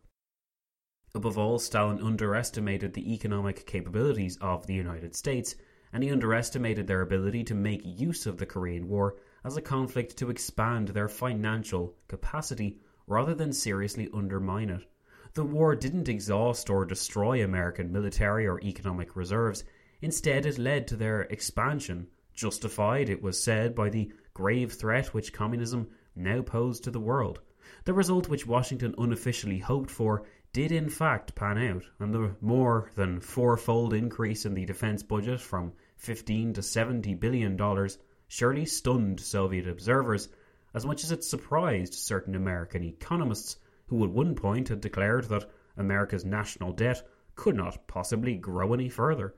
Above 1.14 1.36
all, 1.36 1.58
Stalin 1.58 2.00
underestimated 2.00 2.94
the 2.94 3.12
economic 3.12 3.66
capabilities 3.66 4.38
of 4.40 4.66
the 4.66 4.74
United 4.74 5.14
States, 5.16 5.56
and 5.92 6.04
he 6.04 6.10
underestimated 6.10 6.86
their 6.86 7.02
ability 7.02 7.42
to 7.44 7.54
make 7.54 7.82
use 7.84 8.24
of 8.24 8.38
the 8.38 8.46
Korean 8.46 8.88
War 8.88 9.16
as 9.44 9.56
a 9.56 9.60
conflict 9.60 10.16
to 10.18 10.30
expand 10.30 10.88
their 10.88 11.08
financial 11.08 11.96
capacity 12.06 12.78
rather 13.08 13.34
than 13.34 13.52
seriously 13.52 14.08
undermine 14.14 14.70
it. 14.70 14.86
The 15.34 15.44
war 15.44 15.74
didn't 15.74 16.08
exhaust 16.08 16.70
or 16.70 16.84
destroy 16.84 17.42
American 17.42 17.90
military 17.90 18.46
or 18.46 18.60
economic 18.60 19.16
reserves. 19.16 19.64
Instead, 20.02 20.44
it 20.44 20.58
led 20.58 20.88
to 20.88 20.96
their 20.96 21.22
expansion, 21.22 22.08
justified, 22.34 23.08
it 23.08 23.22
was 23.22 23.40
said, 23.40 23.72
by 23.74 23.88
the 23.88 24.12
grave 24.34 24.72
threat 24.72 25.14
which 25.14 25.32
communism 25.32 25.88
now 26.16 26.42
posed 26.42 26.82
to 26.82 26.90
the 26.90 27.00
world. 27.00 27.40
The 27.84 27.94
result 27.94 28.28
which 28.28 28.46
Washington 28.46 28.96
unofficially 28.98 29.58
hoped 29.58 29.90
for 29.90 30.24
did 30.52 30.72
in 30.72 30.88
fact 30.88 31.36
pan 31.36 31.56
out, 31.56 31.84
and 32.00 32.12
the 32.12 32.34
more 32.40 32.90
than 32.96 33.20
fourfold 33.20 33.94
increase 33.94 34.44
in 34.44 34.54
the 34.54 34.66
defense 34.66 35.04
budget 35.04 35.40
from 35.40 35.72
15 35.96 36.54
to 36.54 36.62
70 36.62 37.14
billion 37.14 37.56
dollars 37.56 37.98
surely 38.26 38.66
stunned 38.66 39.20
Soviet 39.20 39.68
observers 39.68 40.28
as 40.74 40.84
much 40.84 41.04
as 41.04 41.12
it 41.12 41.22
surprised 41.22 41.94
certain 41.94 42.34
American 42.34 42.82
economists 42.82 43.56
who 43.86 44.02
at 44.04 44.10
one 44.10 44.34
point 44.34 44.68
had 44.68 44.80
declared 44.80 45.28
that 45.28 45.48
America's 45.76 46.24
national 46.24 46.72
debt 46.72 47.06
could 47.36 47.54
not 47.54 47.86
possibly 47.86 48.36
grow 48.36 48.74
any 48.74 48.88
further. 48.88 49.34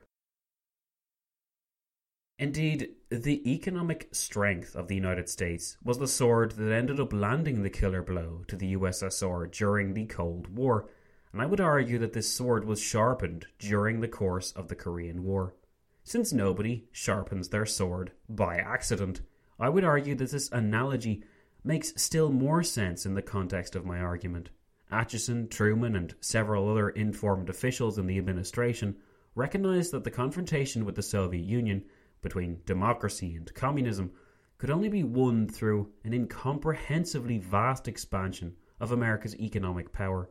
Indeed, 2.37 2.95
the 3.09 3.49
economic 3.49 4.09
strength 4.11 4.75
of 4.75 4.89
the 4.89 4.95
United 4.95 5.29
States 5.29 5.77
was 5.81 5.99
the 5.99 6.07
sword 6.07 6.51
that 6.51 6.73
ended 6.73 6.99
up 6.99 7.13
landing 7.13 7.63
the 7.63 7.69
killer 7.69 8.01
blow 8.01 8.43
to 8.49 8.57
the 8.57 8.75
USSR 8.75 9.49
during 9.49 9.93
the 9.93 10.05
Cold 10.05 10.53
War, 10.53 10.89
and 11.31 11.41
I 11.41 11.45
would 11.45 11.61
argue 11.61 11.97
that 11.99 12.11
this 12.11 12.29
sword 12.29 12.65
was 12.65 12.81
sharpened 12.81 13.47
during 13.57 14.01
the 14.01 14.09
course 14.09 14.51
of 14.51 14.67
the 14.67 14.75
Korean 14.75 15.23
War. 15.23 15.55
Since 16.03 16.33
nobody 16.33 16.89
sharpens 16.91 17.47
their 17.47 17.65
sword 17.65 18.11
by 18.27 18.57
accident, 18.57 19.21
I 19.57 19.69
would 19.69 19.85
argue 19.85 20.15
that 20.15 20.31
this 20.31 20.51
analogy 20.51 21.23
makes 21.63 21.93
still 21.95 22.33
more 22.33 22.63
sense 22.63 23.05
in 23.05 23.13
the 23.13 23.21
context 23.21 23.77
of 23.77 23.85
my 23.85 23.99
argument. 23.99 24.49
Acheson, 24.91 25.49
Truman, 25.49 25.95
and 25.95 26.13
several 26.19 26.69
other 26.69 26.89
informed 26.89 27.49
officials 27.49 27.97
in 27.97 28.07
the 28.07 28.17
administration 28.17 28.97
recognized 29.35 29.93
that 29.93 30.03
the 30.03 30.11
confrontation 30.11 30.83
with 30.83 30.95
the 30.95 31.01
Soviet 31.01 31.45
Union 31.45 31.85
between 32.25 32.59
democracy 32.65 33.35
and 33.35 33.53
communism 33.53 34.11
could 34.57 34.71
only 34.71 34.89
be 34.89 35.03
won 35.03 35.47
through 35.47 35.91
an 36.03 36.11
incomprehensibly 36.11 37.37
vast 37.37 37.87
expansion 37.87 38.55
of 38.79 38.91
America's 38.91 39.35
economic 39.35 39.93
power. 39.93 40.27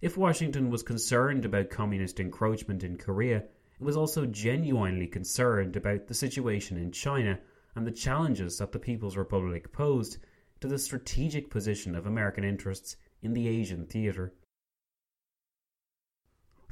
If 0.00 0.16
Washington 0.16 0.70
was 0.70 0.84
concerned 0.84 1.44
about 1.44 1.68
communist 1.68 2.20
encroachment 2.20 2.84
in 2.84 2.96
Korea, 2.96 3.38
it 3.38 3.84
was 3.84 3.96
also 3.96 4.24
genuinely 4.24 5.08
concerned 5.08 5.74
about 5.74 6.06
the 6.06 6.14
situation 6.14 6.76
in 6.76 6.92
China 6.92 7.40
and 7.74 7.84
the 7.84 7.90
challenges 7.90 8.58
that 8.58 8.70
the 8.70 8.78
People's 8.78 9.16
Republic 9.16 9.72
posed 9.72 10.18
to 10.60 10.68
the 10.68 10.78
strategic 10.78 11.50
position 11.50 11.96
of 11.96 12.06
American 12.06 12.44
interests 12.44 12.96
in 13.20 13.32
the 13.32 13.48
Asian 13.48 13.86
theatre. 13.86 14.32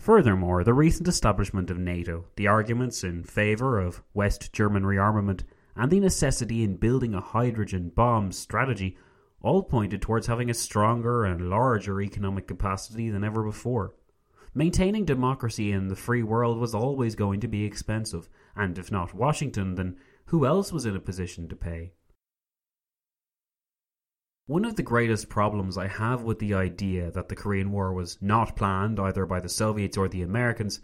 Furthermore, 0.01 0.65
the 0.65 0.73
recent 0.73 1.07
establishment 1.09 1.71
of 1.71 1.77
NATO, 1.77 2.25
the 2.37 2.47
arguments 2.47 3.05
in 3.05 3.23
favour 3.23 3.79
of 3.79 4.03
West 4.15 4.51
German 4.51 4.83
rearmament, 4.83 5.43
and 5.77 5.93
the 5.93 6.01
necessity 6.01 6.63
in 6.63 6.77
building 6.77 7.15
a 7.15 7.21
hydrogen 7.21 7.91
bomb 7.95 8.33
strategy 8.33 8.97
all 9.43 9.63
pointed 9.63 10.01
towards 10.01 10.27
having 10.27 10.49
a 10.49 10.55
stronger 10.55 11.27
and 11.27 11.51
larger 11.51 12.01
economic 12.01 12.49
capacity 12.49 13.11
than 13.11 13.23
ever 13.23 13.43
before. 13.43 13.95
Maintaining 14.55 15.05
democracy 15.05 15.71
in 15.71 15.89
the 15.89 15.97
free 15.97 16.23
world 16.23 16.57
was 16.57 16.75
always 16.75 17.15
going 17.15 17.39
to 17.41 17.49
be 17.49 17.67
expensive, 17.67 18.27
and 18.57 18.79
if 18.79 18.91
not 18.91 19.13
Washington, 19.13 19.75
then 19.75 19.99
who 20.25 20.47
else 20.47 20.73
was 20.73 20.87
in 20.87 20.97
a 20.97 21.01
position 21.01 21.47
to 21.47 21.55
pay? 21.55 21.93
One 24.51 24.65
of 24.65 24.75
the 24.75 24.83
greatest 24.83 25.29
problems 25.29 25.79
I 25.79 25.87
have 25.87 26.25
with 26.25 26.41
the 26.41 26.55
idea 26.55 27.13
that 27.13 27.29
the 27.29 27.37
Korean 27.37 27.71
War 27.71 27.93
was 27.93 28.19
not 28.21 28.57
planned 28.57 28.99
either 28.99 29.25
by 29.25 29.39
the 29.39 29.49
Soviets 29.49 29.97
or 29.97 30.09
the 30.09 30.23
Americans 30.23 30.81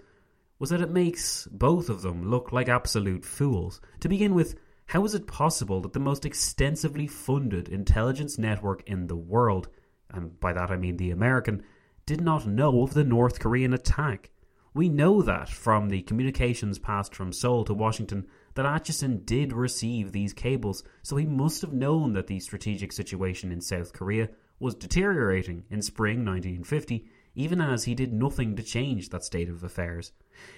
was 0.60 0.70
that 0.70 0.80
it 0.80 0.92
makes 0.92 1.48
both 1.50 1.88
of 1.88 2.02
them 2.02 2.30
look 2.30 2.52
like 2.52 2.68
absolute 2.68 3.24
fools. 3.24 3.80
To 3.98 4.08
begin 4.08 4.34
with, 4.34 4.54
how 4.86 5.04
is 5.04 5.16
it 5.16 5.26
possible 5.26 5.80
that 5.80 5.94
the 5.94 5.98
most 5.98 6.24
extensively 6.24 7.08
funded 7.08 7.68
intelligence 7.68 8.38
network 8.38 8.84
in 8.88 9.08
the 9.08 9.16
world, 9.16 9.66
and 10.10 10.38
by 10.38 10.52
that 10.52 10.70
I 10.70 10.76
mean 10.76 10.96
the 10.96 11.10
American, 11.10 11.64
did 12.06 12.20
not 12.20 12.46
know 12.46 12.84
of 12.84 12.94
the 12.94 13.02
North 13.02 13.40
Korean 13.40 13.74
attack? 13.74 14.30
We 14.74 14.88
know 14.88 15.22
that 15.22 15.48
from 15.48 15.88
the 15.88 16.02
communications 16.02 16.78
passed 16.78 17.16
from 17.16 17.32
Seoul 17.32 17.64
to 17.64 17.74
Washington 17.74 18.28
that 18.56 18.64
Acheson 18.64 19.24
did 19.24 19.52
receive 19.52 20.10
these 20.10 20.32
cables, 20.32 20.82
so 21.02 21.16
he 21.16 21.26
must 21.26 21.60
have 21.60 21.74
known 21.74 22.14
that 22.14 22.26
the 22.26 22.40
strategic 22.40 22.90
situation 22.90 23.52
in 23.52 23.60
South 23.60 23.92
Korea 23.92 24.30
was 24.58 24.74
deteriorating 24.74 25.64
in 25.70 25.82
spring 25.82 26.24
1950, 26.24 27.06
even 27.34 27.60
as 27.60 27.84
he 27.84 27.94
did 27.94 28.14
nothing 28.14 28.56
to 28.56 28.62
change 28.62 29.10
that 29.10 29.24
state 29.24 29.50
of 29.50 29.62
affairs. 29.62 30.12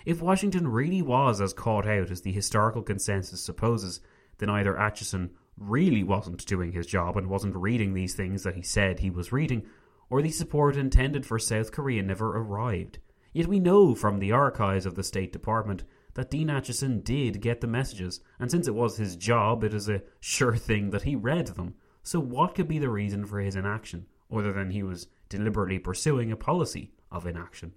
If 0.06 0.22
Washington 0.22 0.68
really 0.68 1.02
was 1.02 1.40
as 1.40 1.52
caught 1.52 1.88
out 1.88 2.12
as 2.12 2.22
the 2.22 2.30
historical 2.30 2.82
consensus 2.82 3.42
supposes, 3.42 4.00
then 4.38 4.48
either 4.48 4.74
Acheson 4.74 5.30
really 5.56 6.04
wasn't 6.04 6.46
doing 6.46 6.70
his 6.70 6.86
job 6.86 7.16
and 7.16 7.26
wasn't 7.26 7.56
reading 7.56 7.94
these 7.94 8.14
things 8.14 8.44
that 8.44 8.54
he 8.54 8.62
said 8.62 9.00
he 9.00 9.10
was 9.10 9.32
reading, 9.32 9.66
or 10.08 10.22
the 10.22 10.30
support 10.30 10.76
intended 10.76 11.26
for 11.26 11.40
South 11.40 11.72
Korea 11.72 12.04
never 12.04 12.28
arrived. 12.28 13.00
Yet 13.32 13.48
we 13.48 13.58
know 13.58 13.96
from 13.96 14.20
the 14.20 14.30
archives 14.30 14.86
of 14.86 14.94
the 14.94 15.02
State 15.02 15.32
Department 15.32 15.82
that 16.18 16.30
Dean 16.30 16.48
Acheson 16.48 17.04
did 17.04 17.40
get 17.40 17.60
the 17.60 17.68
messages, 17.68 18.18
and 18.40 18.50
since 18.50 18.66
it 18.66 18.74
was 18.74 18.96
his 18.96 19.14
job, 19.14 19.62
it 19.62 19.72
is 19.72 19.88
a 19.88 20.02
sure 20.18 20.56
thing 20.56 20.90
that 20.90 21.02
he 21.02 21.14
read 21.14 21.46
them. 21.46 21.74
So, 22.02 22.18
what 22.18 22.56
could 22.56 22.66
be 22.66 22.80
the 22.80 22.88
reason 22.88 23.24
for 23.24 23.38
his 23.38 23.54
inaction, 23.54 24.06
other 24.28 24.52
than 24.52 24.72
he 24.72 24.82
was 24.82 25.06
deliberately 25.28 25.78
pursuing 25.78 26.32
a 26.32 26.36
policy 26.36 26.90
of 27.12 27.24
inaction? 27.24 27.74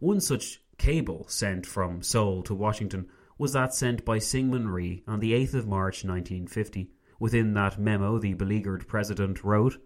One 0.00 0.20
such 0.20 0.60
cable 0.76 1.24
sent 1.28 1.64
from 1.64 2.02
Seoul 2.02 2.42
to 2.42 2.54
Washington 2.54 3.06
was 3.38 3.54
that 3.54 3.72
sent 3.72 4.04
by 4.04 4.18
Syngman 4.18 4.70
Rhee 4.70 5.02
on 5.08 5.20
the 5.20 5.32
8th 5.32 5.54
of 5.54 5.66
March 5.66 6.04
1950. 6.04 6.90
Within 7.18 7.54
that 7.54 7.78
memo, 7.78 8.18
the 8.18 8.34
beleaguered 8.34 8.86
president 8.86 9.42
wrote, 9.42 9.78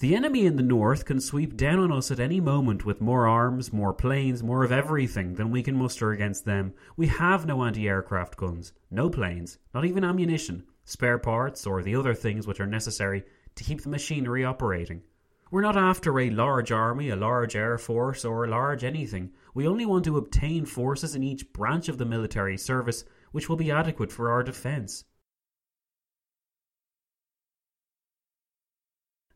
the 0.00 0.14
enemy 0.14 0.46
in 0.46 0.54
the 0.54 0.62
north 0.62 1.04
can 1.04 1.20
sweep 1.20 1.56
down 1.56 1.80
on 1.80 1.90
us 1.90 2.12
at 2.12 2.20
any 2.20 2.40
moment 2.40 2.84
with 2.84 3.00
more 3.00 3.26
arms, 3.26 3.72
more 3.72 3.92
planes, 3.92 4.44
more 4.44 4.62
of 4.62 4.70
everything 4.70 5.34
than 5.34 5.50
we 5.50 5.60
can 5.60 5.74
muster 5.74 6.12
against 6.12 6.44
them. 6.44 6.72
We 6.96 7.08
have 7.08 7.46
no 7.46 7.64
anti 7.64 7.88
aircraft 7.88 8.36
guns, 8.36 8.72
no 8.92 9.10
planes, 9.10 9.58
not 9.74 9.84
even 9.84 10.04
ammunition, 10.04 10.62
spare 10.84 11.18
parts, 11.18 11.66
or 11.66 11.82
the 11.82 11.96
other 11.96 12.14
things 12.14 12.46
which 12.46 12.60
are 12.60 12.66
necessary 12.66 13.24
to 13.56 13.64
keep 13.64 13.82
the 13.82 13.88
machinery 13.88 14.44
operating. 14.44 15.02
We're 15.50 15.62
not 15.62 15.76
after 15.76 16.20
a 16.20 16.30
large 16.30 16.70
army, 16.70 17.08
a 17.08 17.16
large 17.16 17.56
air 17.56 17.76
force, 17.76 18.24
or 18.24 18.44
a 18.44 18.48
large 18.48 18.84
anything. 18.84 19.32
We 19.52 19.66
only 19.66 19.84
want 19.84 20.04
to 20.04 20.18
obtain 20.18 20.64
forces 20.64 21.16
in 21.16 21.24
each 21.24 21.52
branch 21.52 21.88
of 21.88 21.98
the 21.98 22.04
military 22.04 22.56
service 22.56 23.04
which 23.32 23.48
will 23.48 23.56
be 23.56 23.72
adequate 23.72 24.12
for 24.12 24.30
our 24.30 24.44
defence. 24.44 25.04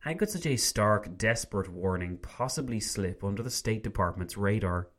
How 0.03 0.13
could 0.15 0.29
such 0.29 0.45
a 0.45 0.57
stark, 0.57 1.17
desperate 1.17 1.69
warning 1.69 2.17
possibly 2.17 2.81
slip 2.81 3.23
under 3.23 3.41
the 3.41 3.49
State 3.49 3.83
Department's 3.83 4.35
radar? 4.35 4.89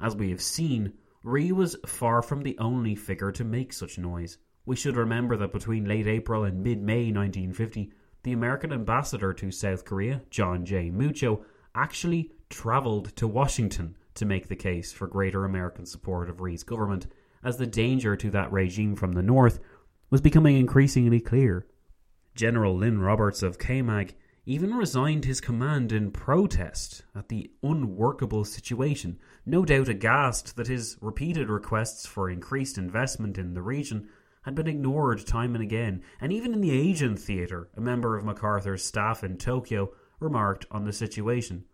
As 0.00 0.16
we 0.16 0.30
have 0.30 0.40
seen, 0.40 0.94
Rhee 1.22 1.52
was 1.52 1.76
far 1.84 2.22
from 2.22 2.40
the 2.40 2.56
only 2.58 2.94
figure 2.94 3.30
to 3.30 3.44
make 3.44 3.74
such 3.74 3.98
noise. 3.98 4.38
We 4.64 4.74
should 4.74 4.96
remember 4.96 5.36
that 5.36 5.52
between 5.52 5.84
late 5.84 6.06
April 6.06 6.44
and 6.44 6.62
mid 6.62 6.80
May 6.80 7.12
1950, 7.12 7.92
the 8.22 8.32
American 8.32 8.72
ambassador 8.72 9.34
to 9.34 9.50
South 9.50 9.84
Korea, 9.84 10.22
John 10.30 10.64
J. 10.64 10.90
Muccio, 10.90 11.44
actually 11.74 12.32
travelled 12.48 13.14
to 13.16 13.28
Washington 13.28 13.98
to 14.14 14.24
make 14.24 14.48
the 14.48 14.56
case 14.56 14.92
for 14.92 15.06
greater 15.06 15.44
American 15.44 15.84
support 15.84 16.30
of 16.30 16.40
Rhee's 16.40 16.62
government, 16.62 17.06
as 17.42 17.58
the 17.58 17.66
danger 17.66 18.16
to 18.16 18.30
that 18.30 18.50
regime 18.50 18.96
from 18.96 19.12
the 19.12 19.22
north 19.22 19.60
was 20.08 20.22
becoming 20.22 20.56
increasingly 20.56 21.20
clear. 21.20 21.66
General 22.34 22.74
Lynn 22.74 23.02
Roberts 23.02 23.42
of 23.42 23.58
KMAG 23.58 24.12
even 24.46 24.74
resigned 24.74 25.24
his 25.24 25.40
command 25.40 25.90
in 25.90 26.10
protest 26.10 27.02
at 27.14 27.28
the 27.28 27.50
unworkable 27.62 28.44
situation, 28.44 29.18
no 29.46 29.64
doubt 29.64 29.88
aghast 29.88 30.56
that 30.56 30.66
his 30.66 30.98
repeated 31.00 31.48
requests 31.48 32.04
for 32.04 32.28
increased 32.28 32.76
investment 32.76 33.38
in 33.38 33.54
the 33.54 33.62
region 33.62 34.06
had 34.42 34.54
been 34.54 34.66
ignored 34.66 35.26
time 35.26 35.54
and 35.54 35.64
again, 35.64 36.02
and 36.20 36.30
even 36.30 36.52
in 36.52 36.60
the 36.60 36.70
Asian 36.70 37.16
theatre, 37.16 37.70
a 37.74 37.80
member 37.80 38.18
of 38.18 38.24
MacArthur's 38.24 38.84
staff 38.84 39.24
in 39.24 39.38
Tokyo 39.38 39.90
remarked 40.20 40.66
on 40.70 40.84
the 40.84 40.92
situation. 40.92 41.64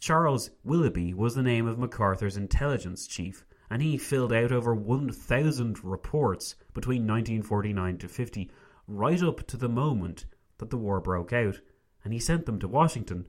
Charles 0.00 0.50
Willoughby 0.64 1.14
was 1.14 1.36
the 1.36 1.42
name 1.42 1.68
of 1.68 1.78
MacArthur's 1.78 2.36
intelligence 2.36 3.06
chief, 3.06 3.44
and 3.70 3.80
he 3.80 3.96
filled 3.96 4.32
out 4.32 4.50
over 4.50 4.74
1,000 4.74 5.84
reports 5.84 6.56
between 6.74 7.02
1949 7.02 7.98
to 7.98 8.08
50, 8.08 8.50
right 8.88 9.22
up 9.22 9.46
to 9.46 9.56
the 9.56 9.68
moment 9.68 10.26
that 10.58 10.70
the 10.70 10.76
war 10.76 11.00
broke 11.00 11.32
out 11.32 11.60
and 12.06 12.12
he 12.12 12.20
sent 12.20 12.46
them 12.46 12.60
to 12.60 12.68
Washington, 12.68 13.26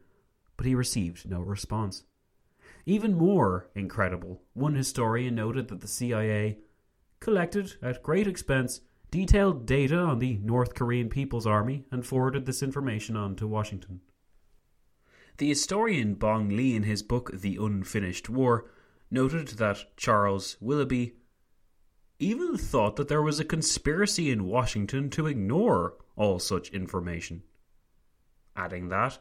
but 0.55 0.67
he 0.67 0.75
received 0.75 1.27
no 1.27 1.41
response. 1.41 2.03
Even 2.85 3.15
more 3.15 3.71
incredible, 3.73 4.43
one 4.53 4.75
historian 4.75 5.33
noted 5.33 5.67
that 5.69 5.81
the 5.81 5.87
CIA 5.87 6.59
collected, 7.19 7.73
at 7.81 8.03
great 8.03 8.27
expense, 8.27 8.81
detailed 9.09 9.65
data 9.65 9.97
on 9.97 10.19
the 10.19 10.37
North 10.43 10.75
Korean 10.75 11.09
People's 11.09 11.47
Army 11.47 11.85
and 11.91 12.05
forwarded 12.05 12.45
this 12.45 12.61
information 12.61 13.17
on 13.17 13.35
to 13.37 13.47
Washington. 13.47 14.01
The 15.39 15.49
historian 15.49 16.13
Bong 16.13 16.49
Lee, 16.49 16.75
in 16.75 16.83
his 16.83 17.01
book 17.01 17.31
The 17.33 17.57
Unfinished 17.59 18.29
War, 18.29 18.69
noted 19.09 19.47
that 19.57 19.97
Charles 19.97 20.55
Willoughby 20.61 21.15
even 22.19 22.57
thought 22.57 22.95
that 22.97 23.07
there 23.07 23.23
was 23.23 23.39
a 23.39 23.43
conspiracy 23.43 24.29
in 24.29 24.45
Washington 24.45 25.09
to 25.09 25.25
ignore 25.25 25.95
all 26.15 26.37
such 26.37 26.69
information 26.69 27.41
adding 28.57 28.89
that 28.89 29.19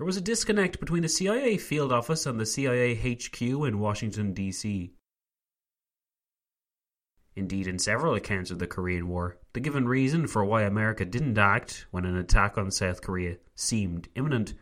there 0.00 0.06
was 0.06 0.16
a 0.16 0.22
disconnect 0.22 0.80
between 0.80 1.02
the 1.02 1.10
CIA 1.10 1.58
field 1.58 1.92
office 1.92 2.24
and 2.24 2.40
the 2.40 2.46
CIA 2.46 2.94
HQ 2.94 3.42
in 3.42 3.78
Washington, 3.78 4.32
D.C. 4.32 4.94
Indeed, 7.36 7.66
in 7.66 7.78
several 7.78 8.14
accounts 8.14 8.50
of 8.50 8.58
the 8.58 8.66
Korean 8.66 9.08
War, 9.08 9.36
the 9.52 9.60
given 9.60 9.86
reason 9.86 10.26
for 10.26 10.42
why 10.42 10.62
America 10.62 11.04
didn't 11.04 11.36
act 11.36 11.84
when 11.90 12.06
an 12.06 12.16
attack 12.16 12.56
on 12.56 12.70
South 12.70 13.02
Korea 13.02 13.36
seemed 13.54 14.08
imminent 14.14 14.54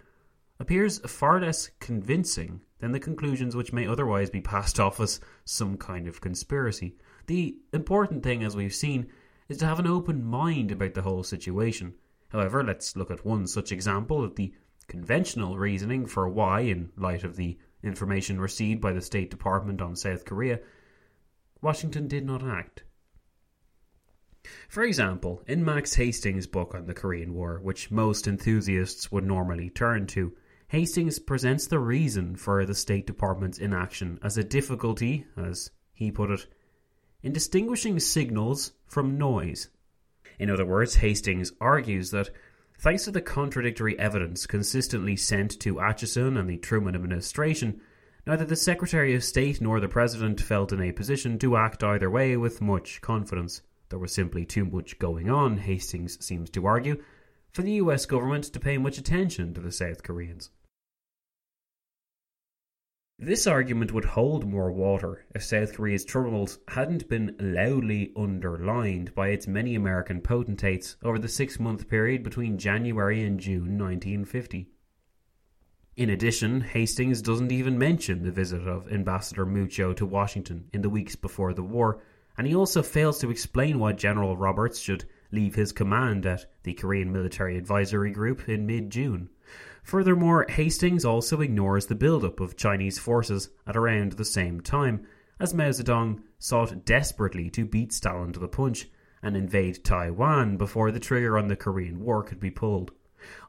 appears 0.59 0.99
far 1.09 1.41
less 1.41 1.71
convincing 1.79 2.63
than 2.81 2.91
the 2.91 2.99
conclusions 2.99 3.55
which 3.55 3.73
may 3.73 3.87
otherwise 3.87 4.31
be 4.31 4.41
passed 4.41 4.81
off 4.81 4.99
as 4.99 5.21
some 5.45 5.77
kind 5.77 6.09
of 6.09 6.21
conspiracy. 6.21 6.97
The 7.29 7.57
important 7.73 8.25
thing, 8.25 8.43
as 8.43 8.57
we've 8.57 8.75
seen, 8.75 9.07
is 9.49 9.59
to 9.59 9.67
have 9.67 9.79
an 9.79 9.87
open 9.87 10.25
mind 10.25 10.73
about 10.73 10.95
the 10.95 11.03
whole 11.03 11.23
situation 11.23 11.95
However, 12.29 12.63
let's 12.63 12.97
look 12.97 13.11
at 13.11 13.25
one 13.25 13.47
such 13.47 13.73
example 13.73 14.23
of 14.23 14.37
the 14.37 14.53
conventional 14.87 15.59
reasoning 15.59 16.07
for 16.07 16.29
why, 16.29 16.61
in 16.61 16.91
light 16.97 17.25
of 17.25 17.37
the 17.37 17.59
information 17.83 18.41
received 18.41 18.81
by 18.81 18.93
the 18.93 19.01
State 19.01 19.31
Department 19.31 19.81
on 19.81 19.97
South 19.97 20.25
Korea, 20.25 20.61
Washington 21.61 22.09
did 22.09 22.25
not 22.25 22.43
act. 22.43 22.85
For 24.69 24.83
example, 24.83 25.43
in 25.47 25.65
Max 25.65 25.95
Hastings' 25.95 26.47
book 26.47 26.75
on 26.75 26.87
the 26.87 26.95
Korean 26.95 27.35
War, 27.35 27.61
which 27.63 27.91
most 27.91 28.27
enthusiasts 28.27 29.11
would 29.13 29.25
normally 29.25 29.71
turn 29.71 30.07
to, 30.09 30.35
Hastings 30.69 31.19
presents 31.19 31.67
the 31.67 31.79
reason 31.79 32.37
for 32.37 32.67
the 32.67 32.75
State 32.75 33.07
Department's 33.07 33.59
inaction 33.59 34.19
as 34.23 34.37
a 34.37 34.45
difficulty, 34.45 35.27
as 35.37 35.71
he 35.93 36.11
put 36.11 36.31
it, 36.31 36.47
in 37.23 37.33
distinguishing 37.33 37.99
signals 37.99 38.73
from 38.87 39.17
noise. 39.17 39.71
In 40.39 40.51
other 40.51 40.65
words, 40.65 40.97
Hastings 40.97 41.53
argues 41.61 42.11
that 42.13 42.31
thanks 42.79 43.05
to 43.05 43.11
the 43.11 43.21
contradictory 43.21 43.99
evidence 43.99 44.47
consistently 44.47 45.17
sent 45.17 45.59
to 45.61 45.77
Acheson 45.77 46.39
and 46.39 46.49
the 46.49 46.59
Truman 46.59 46.95
administration, 46.95 47.81
neither 48.27 48.45
the 48.45 48.57
Secretary 48.57 49.15
of 49.15 49.25
State 49.25 49.61
nor 49.61 49.81
the 49.81 49.89
President 49.89 50.41
felt 50.41 50.73
in 50.73 50.81
a 50.81 50.93
position 50.93 51.39
to 51.41 51.57
act 51.57 51.83
either 51.83 52.11
way 52.11 52.37
with 52.37 52.61
much 52.61 53.01
confidence. 53.01 53.63
There 53.89 53.99
was 53.99 54.13
simply 54.13 54.45
too 54.45 54.65
much 54.65 54.99
going 54.99 55.29
on, 55.31 55.59
Hastings 55.59 56.25
seems 56.25 56.51
to 56.51 56.67
argue, 56.67 57.03
for 57.53 57.63
the 57.63 57.73
US 57.73 58.07
government 58.07 58.45
to 58.45 58.61
pay 58.61 58.79
much 58.79 58.99
attention 58.99 59.55
to 59.55 59.61
the 59.61 59.73
South 59.73 60.03
Koreans. 60.03 60.51
This 63.21 63.49
argument 63.49 63.93
would 63.93 64.05
hold 64.05 64.47
more 64.47 64.71
water 64.71 65.25
if 65.35 65.43
South 65.43 65.75
Korea's 65.75 66.05
troubles 66.05 66.61
hadn't 66.69 67.09
been 67.09 67.35
loudly 67.41 68.13
underlined 68.17 69.13
by 69.13 69.31
its 69.31 69.49
many 69.49 69.75
American 69.75 70.21
potentates 70.21 70.97
over 71.03 71.19
the 71.19 71.27
six 71.27 71.59
month 71.59 71.89
period 71.89 72.23
between 72.23 72.59
January 72.59 73.25
and 73.25 73.41
June 73.41 73.77
1950. 73.77 74.71
In 75.97 76.11
addition, 76.11 76.61
Hastings 76.61 77.21
doesn't 77.21 77.51
even 77.51 77.77
mention 77.77 78.23
the 78.23 78.31
visit 78.31 78.69
of 78.69 78.87
Ambassador 78.93 79.45
Muccio 79.45 79.97
to 79.97 80.07
Washington 80.07 80.69
in 80.73 80.83
the 80.83 80.89
weeks 80.89 81.17
before 81.17 81.53
the 81.53 81.65
war, 81.65 82.01
and 82.37 82.47
he 82.47 82.55
also 82.55 82.85
fails 82.85 83.19
to 83.19 83.33
explain 83.33 83.81
why 83.81 83.95
General 83.95 84.37
Roberts 84.37 84.79
should 84.79 85.07
leave 85.33 85.57
his 85.57 85.73
command 85.73 86.25
at 86.25 86.47
the 86.63 86.73
Korean 86.73 87.13
Military 87.13 87.59
Advisory 87.59 88.13
Group 88.13 88.49
in 88.49 88.65
mid 88.65 88.91
June. 88.91 89.29
Furthermore, 89.89 90.45
Hastings 90.51 91.07
also 91.07 91.41
ignores 91.41 91.87
the 91.87 91.95
buildup 91.95 92.41
of 92.41 92.59
Chinese 92.59 92.99
forces 92.99 93.49
at 93.67 93.75
around 93.75 94.13
the 94.13 94.25
same 94.27 94.61
time, 94.61 95.07
as 95.41 95.55
Mao 95.55 95.71
Zedong 95.71 96.21
sought 96.39 96.85
desperately 96.85 97.49
to 97.49 97.65
beat 97.65 97.95
Stalin 97.95 98.35
to 98.35 98.39
the 98.39 98.49
punch 98.49 98.91
and 99.23 99.35
invade 99.35 99.83
Taiwan 99.83 100.59
before 100.59 100.91
the 100.91 101.01
trigger 101.01 101.39
on 101.39 101.49
the 101.49 101.57
Korean 101.57 102.01
War 102.01 102.23
could 102.23 102.39
be 102.39 102.51
pulled. 102.51 102.91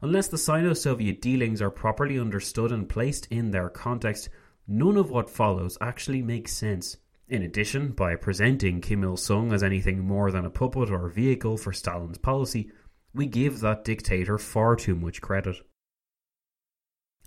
Unless 0.00 0.28
the 0.28 0.38
Sino 0.38 0.72
Soviet 0.72 1.20
dealings 1.20 1.60
are 1.60 1.70
properly 1.70 2.18
understood 2.18 2.72
and 2.72 2.88
placed 2.88 3.26
in 3.26 3.50
their 3.50 3.68
context, 3.68 4.30
none 4.66 4.96
of 4.96 5.10
what 5.10 5.28
follows 5.28 5.76
actually 5.82 6.22
makes 6.22 6.54
sense. 6.54 6.96
In 7.28 7.42
addition, 7.42 7.92
by 7.92 8.16
presenting 8.16 8.80
Kim 8.80 9.04
Il 9.04 9.18
sung 9.18 9.52
as 9.52 9.62
anything 9.62 9.98
more 9.98 10.30
than 10.30 10.46
a 10.46 10.50
puppet 10.50 10.90
or 10.90 11.10
vehicle 11.10 11.58
for 11.58 11.74
Stalin's 11.74 12.16
policy, 12.16 12.72
we 13.12 13.26
give 13.26 13.60
that 13.60 13.84
dictator 13.84 14.38
far 14.38 14.74
too 14.74 14.94
much 14.94 15.20
credit. 15.20 15.56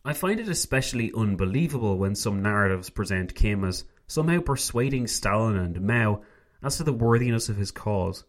I 0.05 0.11
find 0.11 0.37
it 0.37 0.49
especially 0.49 1.13
unbelievable 1.15 1.97
when 1.97 2.13
some 2.13 2.41
narratives 2.41 2.89
present 2.89 3.35
Kim 3.35 3.63
as 3.63 3.85
somehow 4.05 4.41
persuading 4.41 5.07
Stalin 5.07 5.55
and 5.55 5.81
Mao 5.81 6.23
as 6.61 6.75
to 6.75 6.83
the 6.83 6.91
worthiness 6.91 7.47
of 7.47 7.55
his 7.55 7.71
cause. 7.71 8.25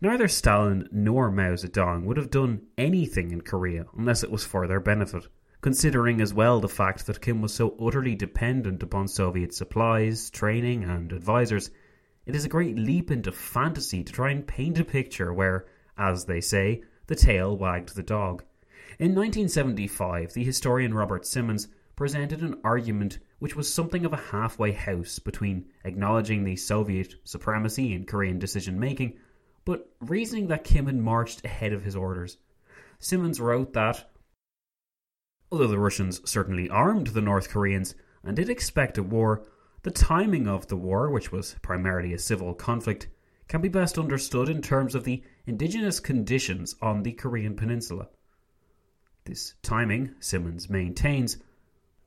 Neither 0.00 0.28
Stalin 0.28 0.88
nor 0.90 1.30
Mao 1.30 1.56
Zedong 1.56 2.04
would 2.04 2.16
have 2.16 2.30
done 2.30 2.62
anything 2.78 3.32
in 3.32 3.42
Korea 3.42 3.84
unless 3.98 4.22
it 4.22 4.30
was 4.30 4.46
for 4.46 4.66
their 4.66 4.80
benefit, 4.80 5.28
considering 5.60 6.22
as 6.22 6.32
well 6.32 6.58
the 6.58 6.70
fact 6.70 7.06
that 7.06 7.20
Kim 7.20 7.42
was 7.42 7.52
so 7.52 7.76
utterly 7.78 8.14
dependent 8.14 8.82
upon 8.82 9.06
Soviet 9.06 9.52
supplies, 9.52 10.30
training, 10.30 10.84
and 10.84 11.12
advisors. 11.12 11.70
It 12.24 12.34
is 12.34 12.46
a 12.46 12.48
great 12.48 12.78
leap 12.78 13.10
into 13.10 13.30
fantasy 13.30 14.02
to 14.04 14.12
try 14.12 14.30
and 14.30 14.46
paint 14.46 14.78
a 14.78 14.84
picture 14.86 15.34
where, 15.34 15.66
as 15.98 16.24
they 16.24 16.40
say, 16.40 16.82
the 17.08 17.14
tail 17.14 17.58
wagged 17.58 17.94
the 17.94 18.02
dog. 18.02 18.42
In 19.00 19.14
1975, 19.14 20.34
the 20.34 20.44
historian 20.44 20.92
Robert 20.92 21.24
Simmons 21.24 21.68
presented 21.96 22.42
an 22.42 22.60
argument 22.62 23.18
which 23.38 23.56
was 23.56 23.72
something 23.72 24.04
of 24.04 24.12
a 24.12 24.18
halfway 24.30 24.72
house 24.72 25.18
between 25.18 25.64
acknowledging 25.86 26.44
the 26.44 26.56
Soviet 26.56 27.14
supremacy 27.24 27.94
in 27.94 28.04
Korean 28.04 28.38
decision 28.38 28.78
making, 28.78 29.16
but 29.64 29.88
reasoning 30.00 30.48
that 30.48 30.64
Kim 30.64 30.84
had 30.84 30.96
marched 30.96 31.42
ahead 31.46 31.72
of 31.72 31.82
his 31.82 31.96
orders. 31.96 32.36
Simmons 32.98 33.40
wrote 33.40 33.72
that, 33.72 34.10
although 35.50 35.66
the 35.66 35.78
Russians 35.78 36.20
certainly 36.30 36.68
armed 36.68 37.06
the 37.06 37.22
North 37.22 37.48
Koreans 37.48 37.94
and 38.22 38.36
did 38.36 38.50
expect 38.50 38.98
a 38.98 39.02
war, 39.02 39.46
the 39.82 39.90
timing 39.90 40.46
of 40.46 40.66
the 40.66 40.76
war, 40.76 41.08
which 41.08 41.32
was 41.32 41.56
primarily 41.62 42.12
a 42.12 42.18
civil 42.18 42.52
conflict, 42.52 43.08
can 43.48 43.62
be 43.62 43.68
best 43.70 43.96
understood 43.96 44.50
in 44.50 44.60
terms 44.60 44.94
of 44.94 45.04
the 45.04 45.22
indigenous 45.46 46.00
conditions 46.00 46.76
on 46.82 47.02
the 47.02 47.12
Korean 47.12 47.56
peninsula. 47.56 48.06
This 49.30 49.54
timing, 49.62 50.16
Simmons 50.18 50.68
maintains, 50.68 51.38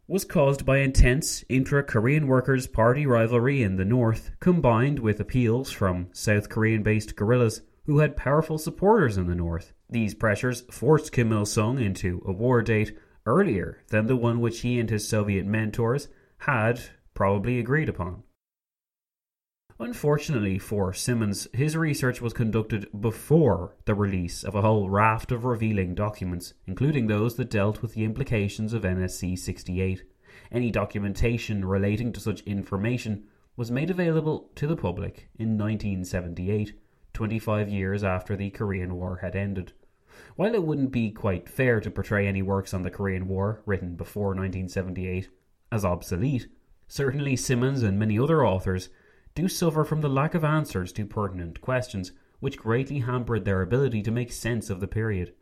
was 0.10 0.26
caused 0.26 0.66
by 0.66 0.80
intense 0.80 1.46
intra 1.48 1.82
Korean 1.82 2.28
Workers' 2.28 2.68
Party 2.68 3.06
rivalry 3.06 3.64
in 3.64 3.78
the 3.78 3.86
north, 3.86 4.32
combined 4.42 5.00
with 5.00 5.22
appeals 5.22 5.72
from 5.72 6.10
South 6.12 6.50
Korean 6.50 6.84
based 6.84 7.16
guerrillas 7.16 7.62
who 7.86 8.00
had 8.00 8.18
powerful 8.18 8.58
supporters 8.58 9.18
in 9.18 9.28
the 9.28 9.36
north. 9.36 9.72
These 9.90 10.16
pressures 10.16 10.66
forced 10.70 11.14
Kim 11.14 11.32
Il 11.32 11.46
sung 11.46 11.80
into 11.80 12.22
a 12.26 12.34
war 12.34 12.62
date 12.62 12.98
earlier 13.26 13.78
than 13.88 14.08
the 14.08 14.18
one 14.18 14.42
which 14.42 14.60
he 14.60 14.78
and 14.78 14.90
his 14.90 15.08
Soviet 15.08 15.46
mentors 15.46 16.10
had 16.40 16.82
probably 17.14 17.58
agreed 17.58 17.88
upon. 17.88 18.24
Unfortunately 19.80 20.60
for 20.60 20.94
Simmons, 20.94 21.48
his 21.52 21.76
research 21.76 22.22
was 22.22 22.32
conducted 22.32 22.88
before 23.00 23.76
the 23.86 23.96
release 23.96 24.44
of 24.44 24.54
a 24.54 24.62
whole 24.62 24.88
raft 24.88 25.32
of 25.32 25.46
revealing 25.46 25.96
documents, 25.96 26.54
including 26.68 27.08
those 27.08 27.36
that 27.36 27.50
dealt 27.50 27.82
with 27.82 27.96
the 27.96 28.04
implications 28.04 28.74
of 28.74 28.84
NSC 28.84 29.38
68. 29.38 30.04
Any 30.52 30.70
documentation 30.70 31.66
relating 31.66 32.14
to 32.14 32.20
such 32.20 32.42
information 32.42 33.24
was 33.56 33.72
made 33.72 33.90
available 33.90 34.52
to 34.56 34.68
the 34.68 34.76
public 34.76 35.28
in 35.40 35.58
1978, 35.58 36.74
25 37.14 37.70
years 37.70 38.04
after 38.04 38.36
the 38.36 38.52
Korean 38.52 38.96
War 38.96 39.18
had 39.22 39.36
ended. 39.36 39.74
While 40.36 40.54
it 40.54 40.64
wouldn't 40.64 40.92
be 40.92 41.10
quite 41.10 41.50
fair 41.50 41.80
to 41.82 41.90
portray 41.90 42.28
any 42.28 42.44
works 42.44 42.76
on 42.76 42.84
the 42.84 42.92
Korean 42.92 43.28
War 43.28 43.64
written 43.66 43.96
before 43.96 44.30
1978 44.30 45.30
as 45.72 45.84
obsolete, 45.84 46.48
certainly 46.88 47.36
Simmons 47.36 47.82
and 47.82 47.98
many 47.98 48.20
other 48.20 48.46
authors 48.46 48.90
do 49.36 49.48
suffer 49.48 49.84
from 49.84 50.02
the 50.02 50.10
lack 50.10 50.36
of 50.36 50.44
answers 50.44 50.92
to 50.94 51.06
pertinent 51.06 51.60
questions, 51.60 52.12
which 52.40 52.58
greatly 52.58 53.00
hampered 53.00 53.46
their 53.46 53.62
ability 53.62 54.04
to 54.04 54.12
make 54.12 54.32
sense 54.32 54.70
of 54.70 54.80
the 54.80 54.88
period. 54.88 55.34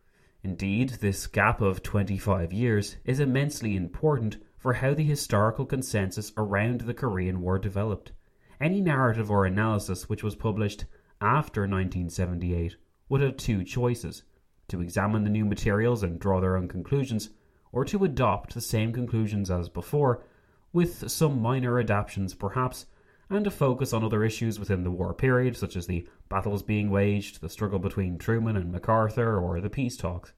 Indeed, 0.44 0.90
this 1.02 1.28
gap 1.28 1.62
of 1.62 1.84
25 1.84 2.54
years 2.54 2.96
is 3.06 3.20
immensely 3.20 3.76
important 3.76 4.38
for 4.58 4.74
how 4.74 4.94
the 4.94 5.04
historical 5.04 5.66
consensus 5.66 6.32
around 6.38 6.82
the 6.82 6.94
Korean 6.94 7.42
War 7.42 7.60
developed. 7.60 8.12
Any 8.60 8.80
narrative 8.80 9.30
or 9.30 9.46
analysis 9.46 10.08
which 10.08 10.24
was 10.24 10.36
published 10.36 10.86
after 11.20 11.62
1978 11.62 12.76
would 13.10 13.22
have 13.22 13.38
two 13.38 13.64
choices 13.64 14.24
to 14.68 14.82
examine 14.82 15.24
the 15.24 15.30
new 15.30 15.46
materials 15.46 16.02
and 16.02 16.20
draw 16.20 16.40
their 16.40 16.56
own 16.56 16.68
conclusions, 16.68 17.30
or 17.72 17.84
to 17.86 18.04
adopt 18.06 18.54
the 18.54 18.62
same 18.62 18.94
conclusions 18.94 19.52
as 19.52 19.68
before, 19.68 20.24
with 20.72 21.10
some 21.12 21.42
minor 21.42 21.80
adaptations 21.80 22.34
perhaps, 22.34 22.86
and 23.32 23.46
to 23.46 23.50
focus 23.50 23.94
on 23.94 24.04
other 24.04 24.26
issues 24.26 24.60
within 24.60 24.84
the 24.84 24.92
war 24.92 25.14
period, 25.14 25.56
such 25.56 25.78
as 25.78 25.88
the 25.88 26.06
battles 26.28 26.62
being 26.62 26.92
waged, 26.92 27.40
the 27.40 27.50
struggle 27.50 27.80
between 27.80 28.18
Truman 28.18 28.58
and 28.58 28.72
MacArthur, 28.72 29.40
or 29.40 29.62
the 29.62 29.70
peace 29.70 29.96
talks. 29.96 30.34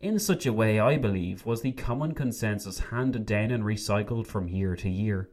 In 0.00 0.20
such 0.20 0.46
a 0.46 0.52
way, 0.52 0.78
I 0.78 0.98
believe, 0.98 1.44
was 1.44 1.62
the 1.62 1.72
common 1.72 2.14
consensus 2.14 2.78
handed 2.78 3.26
down 3.26 3.50
and 3.50 3.64
recycled 3.64 4.28
from 4.28 4.48
year 4.48 4.76
to 4.76 4.88
year. 4.88 5.30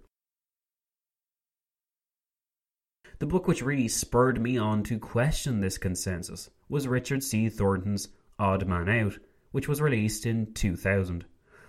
The 3.20 3.28
book 3.28 3.48
which 3.48 3.62
really 3.62 3.88
spurred 3.88 4.42
me 4.42 4.58
on 4.58 4.82
to 4.84 4.98
question 4.98 5.60
this 5.60 5.78
consensus 5.78 6.50
was 6.70 6.88
Richard 6.88 7.24
C. 7.24 7.50
Thornton's 7.50 8.08
Odd 8.40 8.68
Man 8.68 8.90
Out, 8.90 9.20
which 9.52 9.68
was 9.68 9.82
released 9.82 10.26
in 10.26 10.54
2000. 10.54 11.26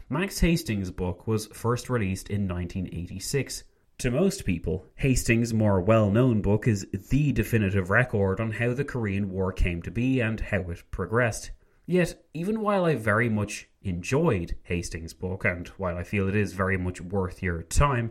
Max 0.08 0.40
Hastings' 0.40 0.90
book 0.90 1.26
was 1.26 1.46
first 1.48 1.90
released 1.90 2.30
in 2.30 2.48
1986 2.48 3.64
to 4.00 4.10
most 4.10 4.46
people, 4.46 4.86
Hastings' 4.94 5.52
more 5.52 5.78
well 5.78 6.10
known 6.10 6.40
book 6.40 6.66
is 6.66 6.86
the 7.10 7.32
definitive 7.32 7.90
record 7.90 8.40
on 8.40 8.52
how 8.52 8.72
the 8.72 8.84
Korean 8.84 9.30
War 9.30 9.52
came 9.52 9.82
to 9.82 9.90
be 9.90 10.20
and 10.20 10.40
how 10.40 10.60
it 10.70 10.82
progressed. 10.90 11.50
Yet, 11.84 12.24
even 12.32 12.62
while 12.62 12.86
I 12.86 12.94
very 12.94 13.28
much 13.28 13.68
enjoyed 13.82 14.56
Hastings' 14.62 15.12
book, 15.12 15.44
and 15.44 15.68
while 15.76 15.98
I 15.98 16.02
feel 16.02 16.28
it 16.28 16.34
is 16.34 16.54
very 16.54 16.78
much 16.78 17.02
worth 17.02 17.42
your 17.42 17.62
time, 17.62 18.10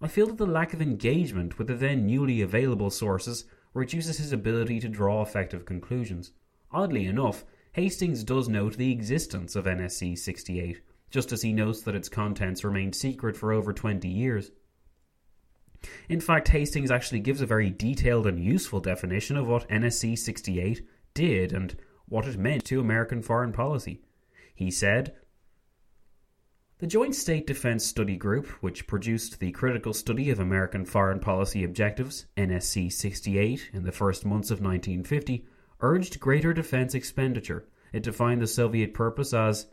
I 0.00 0.06
feel 0.06 0.28
that 0.28 0.38
the 0.38 0.46
lack 0.46 0.72
of 0.72 0.80
engagement 0.80 1.58
with 1.58 1.66
the 1.66 1.74
then 1.74 2.06
newly 2.06 2.40
available 2.40 2.90
sources 2.90 3.44
reduces 3.72 4.18
his 4.18 4.32
ability 4.32 4.78
to 4.80 4.88
draw 4.88 5.20
effective 5.20 5.64
conclusions. 5.64 6.30
Oddly 6.70 7.06
enough, 7.06 7.44
Hastings 7.72 8.22
does 8.22 8.48
note 8.48 8.76
the 8.76 8.92
existence 8.92 9.56
of 9.56 9.64
NSC 9.64 10.16
68, 10.16 10.80
just 11.10 11.32
as 11.32 11.42
he 11.42 11.52
notes 11.52 11.82
that 11.82 11.96
its 11.96 12.08
contents 12.08 12.62
remained 12.62 12.94
secret 12.94 13.36
for 13.36 13.52
over 13.52 13.72
20 13.72 14.08
years. 14.08 14.52
In 16.08 16.20
fact, 16.20 16.48
Hastings 16.48 16.90
actually 16.90 17.20
gives 17.20 17.40
a 17.40 17.46
very 17.46 17.70
detailed 17.70 18.26
and 18.26 18.42
useful 18.42 18.80
definition 18.80 19.36
of 19.36 19.46
what 19.46 19.68
NSC 19.68 20.18
68 20.18 20.86
did 21.14 21.52
and 21.52 21.76
what 22.06 22.26
it 22.26 22.38
meant 22.38 22.64
to 22.66 22.80
American 22.80 23.22
foreign 23.22 23.52
policy. 23.52 24.02
He 24.54 24.70
said, 24.70 25.14
the 26.78 26.86
Joint 26.88 27.14
State 27.14 27.46
Defense 27.46 27.86
Study 27.86 28.16
Group, 28.16 28.48
which 28.60 28.86
produced 28.86 29.38
the 29.38 29.52
Critical 29.52 29.94
Study 29.94 30.28
of 30.30 30.40
American 30.40 30.84
Foreign 30.84 31.20
Policy 31.20 31.62
Objectives, 31.62 32.26
NSC 32.36 32.92
68, 32.92 33.70
in 33.72 33.84
the 33.84 33.92
first 33.92 34.26
months 34.26 34.50
of 34.50 34.60
1950, 34.60 35.46
urged 35.80 36.18
greater 36.18 36.52
defense 36.52 36.94
expenditure. 36.94 37.68
It 37.92 38.02
defined 38.02 38.42
the 38.42 38.48
Soviet 38.48 38.92
purpose 38.92 39.32
as 39.32 39.66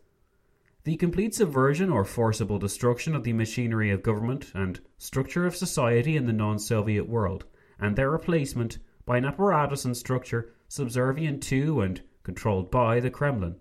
the 0.84 0.98
complete 0.98 1.36
subversion 1.36 1.92
or 1.92 2.04
forcible 2.04 2.58
destruction 2.58 3.16
of 3.16 3.24
the 3.24 3.34
machinery 3.34 3.92
of 3.92 4.02
government 4.02 4.52
and 4.56 4.80
structure 4.98 5.46
of 5.46 5.56
society 5.56 6.16
in 6.16 6.26
the 6.26 6.34
non 6.34 6.58
Soviet 6.58 7.08
world, 7.08 7.46
and 7.80 7.96
their 7.96 8.10
replacement 8.10 8.80
by 9.06 9.18
an 9.18 9.26
apparatus 9.26 9.86
and 9.86 9.96
structure 9.96 10.54
subservient 10.68 11.44
to 11.44 11.82
and 11.82 12.02
controlled 12.24 12.72
by 12.72 13.00
the 13.00 13.12
Kremlin. 13.12 13.58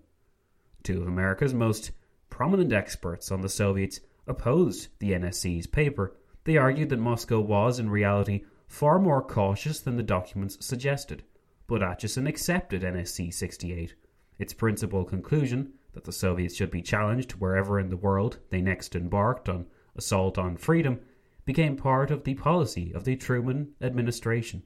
Two 0.81 1.01
of 1.01 1.07
America's 1.07 1.53
most 1.53 1.91
prominent 2.31 2.73
experts 2.73 3.31
on 3.31 3.41
the 3.41 3.49
Soviets 3.49 3.99
opposed 4.25 4.87
the 4.97 5.11
NSC's 5.11 5.67
paper. 5.67 6.15
They 6.45 6.57
argued 6.57 6.89
that 6.89 6.97
Moscow 6.97 7.39
was, 7.39 7.77
in 7.77 7.89
reality, 7.91 8.45
far 8.67 8.97
more 8.97 9.21
cautious 9.21 9.79
than 9.79 9.97
the 9.97 10.03
documents 10.03 10.65
suggested. 10.65 11.23
But 11.67 11.81
Acheson 11.81 12.27
accepted 12.27 12.81
NSC 12.81 13.31
68. 13.31 13.93
Its 14.39 14.53
principal 14.53 15.05
conclusion 15.05 15.73
that 15.93 16.03
the 16.05 16.11
Soviets 16.11 16.55
should 16.55 16.71
be 16.71 16.81
challenged 16.81 17.33
wherever 17.33 17.79
in 17.79 17.89
the 17.89 17.97
world 17.97 18.39
they 18.49 18.61
next 18.61 18.95
embarked 18.95 19.49
on 19.49 19.65
assault 19.95 20.37
on 20.37 20.57
freedom 20.57 20.99
became 21.45 21.75
part 21.75 22.11
of 22.11 22.23
the 22.23 22.35
policy 22.35 22.93
of 22.93 23.03
the 23.03 23.15
Truman 23.15 23.73
administration. 23.81 24.63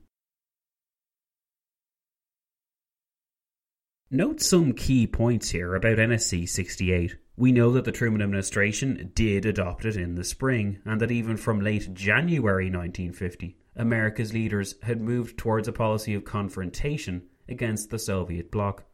Note 4.11 4.39
some 4.39 4.73
key 4.73 5.07
points 5.07 5.49
here 5.49 5.73
about 5.73 5.97
NSC 5.97 6.47
68. 6.47 7.15
We 7.37 7.51
know 7.51 7.71
that 7.71 7.85
the 7.85 7.91
Truman 7.91 8.21
administration 8.21 9.11
did 9.15 9.45
adopt 9.45 9.83
it 9.83 9.97
in 9.97 10.15
the 10.15 10.23
spring, 10.23 10.79
and 10.85 11.01
that 11.01 11.11
even 11.11 11.37
from 11.37 11.59
late 11.59 11.93
January 11.93 12.65
1950, 12.65 13.57
America's 13.75 14.31
leaders 14.31 14.75
had 14.83 15.01
moved 15.01 15.37
towards 15.37 15.67
a 15.67 15.73
policy 15.73 16.13
of 16.13 16.23
confrontation 16.23 17.23
against 17.49 17.89
the 17.89 17.99
Soviet 17.99 18.51
bloc. 18.51 18.85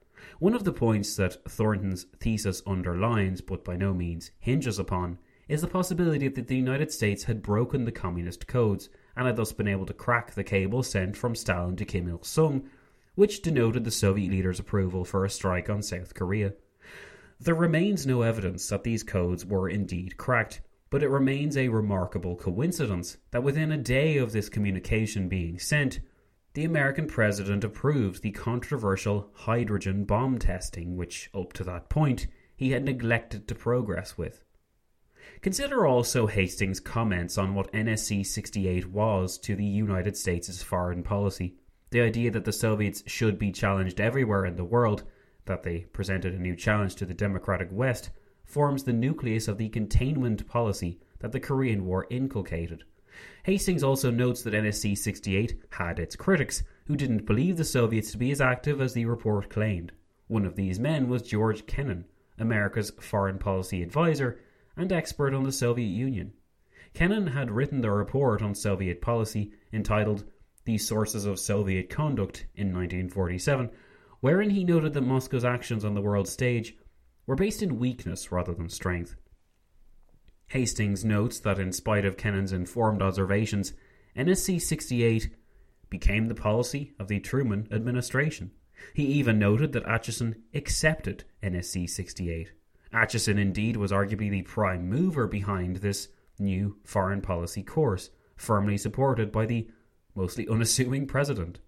One 0.42 0.56
of 0.56 0.64
the 0.64 0.74
points 0.74 1.16
that 1.18 1.48
Thornton's 1.48 2.08
thesis 2.20 2.64
underlines, 2.66 3.42
but 3.42 3.64
by 3.64 3.78
no 3.78 3.94
means 3.94 4.32
hinges 4.40 4.80
upon, 4.80 5.20
is 5.48 5.62
the 5.62 5.68
possibility 5.68 6.28
that 6.30 6.48
the 6.48 6.56
United 6.56 6.92
States 6.92 7.26
had 7.26 7.44
broken 7.44 7.86
the 7.86 7.92
communist 7.92 8.48
codes 8.48 8.90
and 9.16 9.28
had 9.28 9.36
thus 9.36 9.52
been 9.52 9.68
able 9.68 9.86
to 9.86 9.94
crack 9.94 10.32
the 10.32 10.44
cable 10.44 10.82
sent 10.82 11.16
from 11.16 11.36
Stalin 11.36 11.76
to 11.76 11.86
Kim 11.86 12.10
Il 12.10 12.24
sung, 12.24 12.68
which 13.14 13.44
denoted 13.44 13.84
the 13.84 13.92
Soviet 13.92 14.32
leaders' 14.32 14.60
approval 14.60 15.06
for 15.06 15.24
a 15.24 15.30
strike 15.30 15.70
on 15.70 15.84
South 15.84 16.16
Korea. 16.16 16.54
There 17.40 17.54
remains 17.54 18.08
no 18.08 18.24
evidence 18.24 18.68
that 18.70 18.84
these 18.84 19.04
codes 19.04 19.46
were 19.46 19.70
indeed 19.70 20.18
cracked, 20.18 20.62
but 20.90 21.04
it 21.04 21.10
remains 21.10 21.56
a 21.56 21.70
remarkable 21.70 22.36
coincidence 22.36 23.18
that 23.30 23.44
within 23.44 23.72
a 23.72 23.78
day 23.78 24.18
of 24.18 24.32
this 24.32 24.50
communication 24.50 25.30
being 25.30 25.60
sent, 25.60 26.00
the 26.54 26.66
American 26.66 27.08
president 27.08 27.64
approved 27.64 28.22
the 28.22 28.32
controversial 28.32 29.30
hydrogen 29.34 30.04
bomb 30.04 30.38
testing, 30.38 30.98
which, 30.98 31.30
up 31.34 31.54
to 31.54 31.64
that 31.64 31.88
point, 31.88 32.28
he 32.56 32.72
had 32.72 32.84
neglected 32.84 33.48
to 33.48 33.56
progress 33.56 34.18
with. 34.18 34.44
Consider 35.42 35.86
also 35.86 36.28
Hastings' 36.28 36.80
comments 36.80 37.38
on 37.38 37.56
what 37.56 37.72
NSC 37.72 38.26
68 38.26 38.88
was 38.92 39.38
to 39.40 39.56
the 39.56 39.66
United 39.66 40.18
States' 40.18 40.62
foreign 40.62 41.04
policy. 41.04 41.56
The 41.92 42.02
idea 42.02 42.32
that 42.32 42.46
the 42.46 42.52
Soviets 42.52 43.04
should 43.08 43.40
be 43.40 43.52
challenged 43.52 44.02
everywhere 44.02 44.46
in 44.46 44.58
the 44.58 44.66
world, 44.66 45.04
that 45.46 45.64
they 45.64 45.80
presented 45.94 46.34
a 46.34 46.40
new 46.40 46.56
challenge 46.56 46.96
to 46.96 47.06
the 47.06 47.14
democratic 47.14 47.70
West, 47.72 48.10
forms 48.44 48.84
the 48.84 48.94
nucleus 48.94 49.48
of 49.48 49.58
the 49.58 49.70
containment 49.70 50.48
policy 50.48 51.00
that 51.20 51.32
the 51.32 51.40
Korean 51.40 51.86
War 51.86 52.08
inculcated. 52.10 52.84
Hastings 53.44 53.84
also 53.84 54.12
notes 54.12 54.44
that 54.44 54.54
NSC 54.54 54.98
68 54.98 55.56
had 55.72 56.00
its 56.00 56.16
critics, 56.16 56.64
who 56.86 56.96
didn't 56.96 57.26
believe 57.26 57.58
the 57.58 57.64
Soviets 57.64 58.12
to 58.12 58.18
be 58.18 58.32
as 58.32 58.42
active 58.42 58.82
as 58.82 58.94
the 58.94 59.06
report 59.06 59.50
claimed. 59.50 59.92
One 60.28 60.46
of 60.46 60.56
these 60.56 60.80
men 60.80 61.10
was 61.10 61.22
George 61.22 61.66
Kennan, 61.66 62.06
America's 62.38 62.92
foreign 63.00 63.38
policy 63.38 63.84
advisor 63.84 64.40
and 64.76 64.92
expert 64.92 65.34
on 65.34 65.44
the 65.44 65.52
Soviet 65.52 65.88
Union. 65.88 66.34
Kennan 66.94 67.28
had 67.28 67.52
written 67.52 67.82
the 67.82 67.92
report 67.92 68.42
on 68.42 68.56
Soviet 68.56 69.02
policy 69.02 69.52
entitled 69.72 70.26
The 70.66 70.78
Sources 70.78 71.26
of 71.26 71.40
Soviet 71.40 71.90
Conduct 71.90 72.46
in 72.56 72.68
1947, 72.68 73.70
wherein 74.20 74.50
he 74.50 74.64
noted 74.64 74.94
that 74.94 75.02
Moscow's 75.02 75.46
actions 75.46 75.86
on 75.86 75.94
the 75.94 76.02
world 76.02 76.28
stage 76.28 76.76
were 77.26 77.36
based 77.36 77.62
in 77.62 77.80
weakness 77.80 78.32
rather 78.32 78.54
than 78.54 78.70
strength. 78.70 79.16
Hastings 80.52 81.06
notes 81.06 81.40
that 81.40 81.60
in 81.60 81.72
spite 81.72 82.04
of 82.04 82.18
Kennan's 82.18 82.52
informed 82.52 83.02
observations, 83.02 83.72
NSC 84.18 84.62
68 84.62 85.30
became 85.90 86.28
the 86.28 86.36
policy 86.36 86.92
of 87.00 87.08
the 87.08 87.22
Truman 87.22 87.70
administration. 87.72 88.52
He 88.94 89.06
even 89.06 89.40
noted 89.40 89.72
that 89.72 89.86
Acheson 89.86 90.42
accepted 90.54 91.24
NSC 91.42 91.90
68. 91.90 92.52
Acheson 92.94 93.40
indeed 93.40 93.78
was 93.78 93.94
arguably 93.94 94.30
the 94.30 94.42
prime 94.42 94.90
mover 94.90 95.26
behind 95.26 95.78
this 95.78 96.10
new 96.38 96.76
foreign 96.84 97.22
policy 97.22 97.64
course, 97.64 98.10
firmly 98.36 98.78
supported 98.78 99.32
by 99.32 99.46
the 99.46 99.70
mostly 100.16 100.46
unassuming 100.50 101.08
president. 101.08 101.60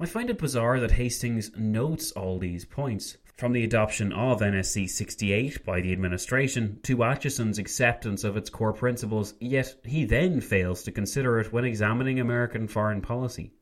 I 0.00 0.06
find 0.06 0.30
it 0.30 0.38
bizarre 0.38 0.80
that 0.80 0.92
Hastings 0.92 1.50
notes 1.56 2.12
all 2.12 2.38
these 2.38 2.64
points, 2.64 3.18
from 3.36 3.52
the 3.52 3.64
adoption 3.64 4.12
of 4.12 4.40
NSC 4.40 4.88
68 4.88 5.64
by 5.64 5.80
the 5.80 5.92
administration 5.92 6.78
to 6.84 6.98
Acheson's 6.98 7.58
acceptance 7.58 8.24
of 8.24 8.36
its 8.36 8.50
core 8.50 8.72
principles, 8.72 9.34
yet 9.40 9.74
he 9.84 10.04
then 10.04 10.40
fails 10.40 10.82
to 10.84 10.92
consider 10.92 11.40
it 11.40 11.52
when 11.52 11.64
examining 11.64 12.20
American 12.20 12.68
foreign 12.68 13.00
policy. 13.00 13.52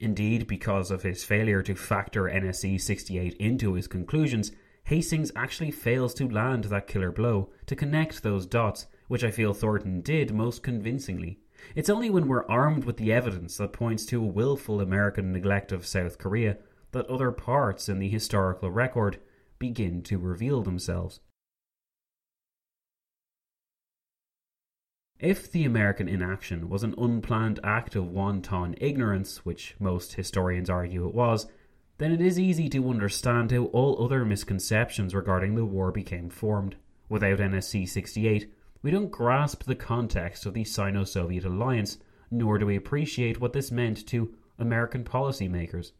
Indeed, 0.00 0.46
because 0.46 0.90
of 0.90 1.02
his 1.02 1.24
failure 1.24 1.62
to 1.62 1.74
factor 1.74 2.24
NSC 2.24 2.80
68 2.80 3.34
into 3.34 3.74
his 3.74 3.86
conclusions, 3.86 4.52
Hastings 4.84 5.32
actually 5.34 5.70
fails 5.70 6.12
to 6.14 6.28
land 6.28 6.64
that 6.64 6.86
killer 6.86 7.10
blow, 7.10 7.50
to 7.66 7.76
connect 7.76 8.22
those 8.22 8.46
dots, 8.46 8.86
which 9.08 9.24
I 9.24 9.30
feel 9.30 9.54
Thornton 9.54 10.02
did 10.02 10.34
most 10.34 10.62
convincingly. 10.62 11.40
It's 11.74 11.90
only 11.90 12.10
when 12.10 12.28
we're 12.28 12.46
armed 12.46 12.84
with 12.84 12.96
the 12.96 13.12
evidence 13.12 13.56
that 13.56 13.72
points 13.72 14.06
to 14.06 14.22
a 14.22 14.26
willful 14.26 14.80
American 14.80 15.32
neglect 15.32 15.72
of 15.72 15.86
South 15.86 16.18
Korea 16.18 16.58
that 16.92 17.06
other 17.06 17.32
parts 17.32 17.88
in 17.88 17.98
the 17.98 18.08
historical 18.08 18.70
record 18.70 19.18
begin 19.58 20.02
to 20.02 20.18
reveal 20.18 20.62
themselves. 20.62 21.20
If 25.18 25.50
the 25.50 25.64
American 25.64 26.08
inaction 26.08 26.68
was 26.68 26.82
an 26.82 26.94
unplanned 26.98 27.60
act 27.64 27.96
of 27.96 28.10
wanton 28.10 28.74
ignorance, 28.80 29.44
which 29.44 29.74
most 29.78 30.14
historians 30.14 30.68
argue 30.68 31.06
it 31.08 31.14
was, 31.14 31.46
then 31.98 32.12
it 32.12 32.20
is 32.20 32.38
easy 32.38 32.68
to 32.70 32.90
understand 32.90 33.52
how 33.52 33.64
all 33.66 34.04
other 34.04 34.24
misconceptions 34.24 35.14
regarding 35.14 35.54
the 35.54 35.64
war 35.64 35.92
became 35.92 36.28
formed. 36.28 36.76
Without 37.08 37.38
NSC 37.38 37.88
68, 37.88 38.52
we 38.84 38.90
don't 38.90 39.10
grasp 39.10 39.64
the 39.64 39.74
context 39.74 40.44
of 40.44 40.52
the 40.52 40.62
Sino 40.62 41.04
Soviet 41.04 41.46
alliance, 41.46 41.96
nor 42.30 42.58
do 42.58 42.66
we 42.66 42.76
appreciate 42.76 43.40
what 43.40 43.54
this 43.54 43.72
meant 43.72 44.06
to 44.08 44.34
American 44.58 45.04
policymakers. 45.04 45.92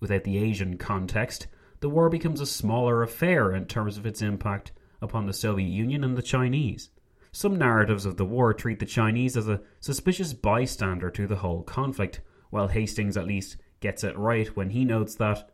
Without 0.00 0.24
the 0.24 0.38
Asian 0.38 0.76
context, 0.76 1.46
the 1.78 1.88
war 1.88 2.10
becomes 2.10 2.40
a 2.40 2.46
smaller 2.46 3.00
affair 3.04 3.54
in 3.54 3.66
terms 3.66 3.96
of 3.96 4.06
its 4.06 4.20
impact 4.20 4.72
upon 5.00 5.26
the 5.26 5.32
Soviet 5.32 5.68
Union 5.68 6.02
and 6.02 6.16
the 6.16 6.22
Chinese. 6.22 6.90
Some 7.30 7.56
narratives 7.56 8.06
of 8.06 8.16
the 8.16 8.24
war 8.24 8.52
treat 8.52 8.80
the 8.80 8.84
Chinese 8.84 9.36
as 9.36 9.46
a 9.46 9.60
suspicious 9.78 10.32
bystander 10.32 11.10
to 11.12 11.28
the 11.28 11.36
whole 11.36 11.62
conflict, 11.62 12.22
while 12.50 12.66
Hastings 12.66 13.16
at 13.16 13.28
least 13.28 13.56
gets 13.78 14.02
it 14.02 14.18
right 14.18 14.48
when 14.56 14.70
he 14.70 14.84
notes 14.84 15.14
that 15.14 15.48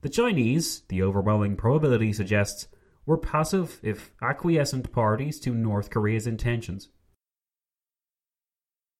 the 0.00 0.08
Chinese, 0.08 0.82
the 0.88 1.00
overwhelming 1.00 1.54
probability 1.54 2.12
suggests, 2.12 2.66
were 3.10 3.18
passive, 3.18 3.80
if 3.82 4.12
acquiescent 4.22 4.92
parties 4.92 5.40
to 5.40 5.50
North 5.50 5.90
Korea's 5.90 6.28
intentions. 6.28 6.90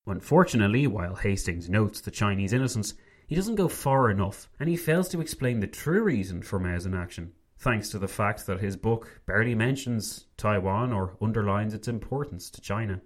Unfortunately, 0.05 0.89
while 0.89 1.15
Hastings 1.15 1.71
notes 1.71 2.01
the 2.01 2.11
Chinese 2.11 2.53
innocence, 2.53 2.95
he 3.29 3.37
doesn't 3.37 3.55
go 3.55 3.69
far 3.69 4.11
enough, 4.11 4.51
and 4.59 4.69
he 4.69 4.75
fails 4.75 5.09
to 5.11 5.21
explain 5.21 5.61
the 5.61 5.69
true 5.69 6.03
reason 6.03 6.43
for 6.43 6.59
Mao's 6.59 6.87
inaction, 6.87 7.35
thanks 7.57 7.89
to 7.91 8.01
the 8.01 8.09
fact 8.09 8.47
that 8.47 8.59
his 8.59 8.77
book 8.77 9.21
barely 9.27 9.55
mentions 9.55 10.27
Taiwan 10.37 10.93
or 10.93 11.17
underlines 11.23 11.73
its 11.73 11.87
importance 11.87 12.51
to 12.51 12.61
China. 12.61 13.01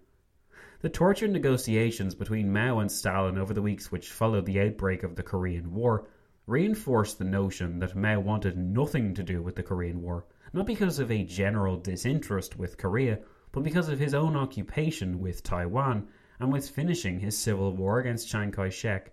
The 0.81 0.89
tortured 0.89 1.33
negotiations 1.33 2.15
between 2.15 2.51
Mao 2.51 2.79
and 2.79 2.91
Stalin 2.91 3.37
over 3.37 3.53
the 3.53 3.61
weeks 3.61 3.93
which 3.93 4.11
followed 4.11 4.47
the 4.47 4.59
outbreak 4.59 5.03
of 5.03 5.17
the 5.17 5.23
Korean 5.23 5.75
War 5.75 6.09
reinforced 6.47 7.19
the 7.19 7.25
notion 7.25 7.79
that 7.81 7.95
Mao 7.95 8.21
wanted 8.21 8.57
nothing 8.57 9.13
to 9.13 9.23
do 9.23 9.43
with 9.43 9.57
the 9.57 9.63
Korean 9.63 10.01
War, 10.01 10.25
not 10.55 10.67
because 10.67 11.01
of 11.01 11.11
a 11.11 11.25
general 11.25 11.77
disinterest 11.77 12.57
with 12.57 12.79
Korea, 12.79 13.19
but 13.51 13.65
because 13.65 13.89
of 13.89 13.99
his 13.99 14.15
own 14.15 14.37
occupation 14.37 15.19
with 15.19 15.43
Taiwan 15.43 16.07
and 16.39 16.53
with 16.53 16.71
finishing 16.71 17.19
his 17.19 17.37
civil 17.37 17.75
war 17.75 17.99
against 17.99 18.29
Chiang 18.29 18.53
Kai 18.53 18.69
shek. 18.69 19.13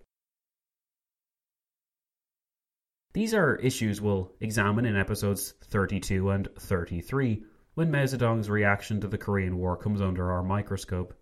These 3.13 3.33
are 3.33 3.55
issues 3.55 3.99
we'll 3.99 4.31
examine 4.39 4.85
in 4.85 4.95
episodes 4.95 5.55
32 5.65 6.29
and 6.29 6.47
33 6.59 7.43
when 7.73 7.89
Mao 7.89 8.03
Zedong's 8.05 8.49
reaction 8.49 9.01
to 9.01 9.07
the 9.07 9.17
Korean 9.17 9.57
War 9.57 9.75
comes 9.75 9.99
under 9.99 10.31
our 10.31 10.43
microscope. 10.43 11.13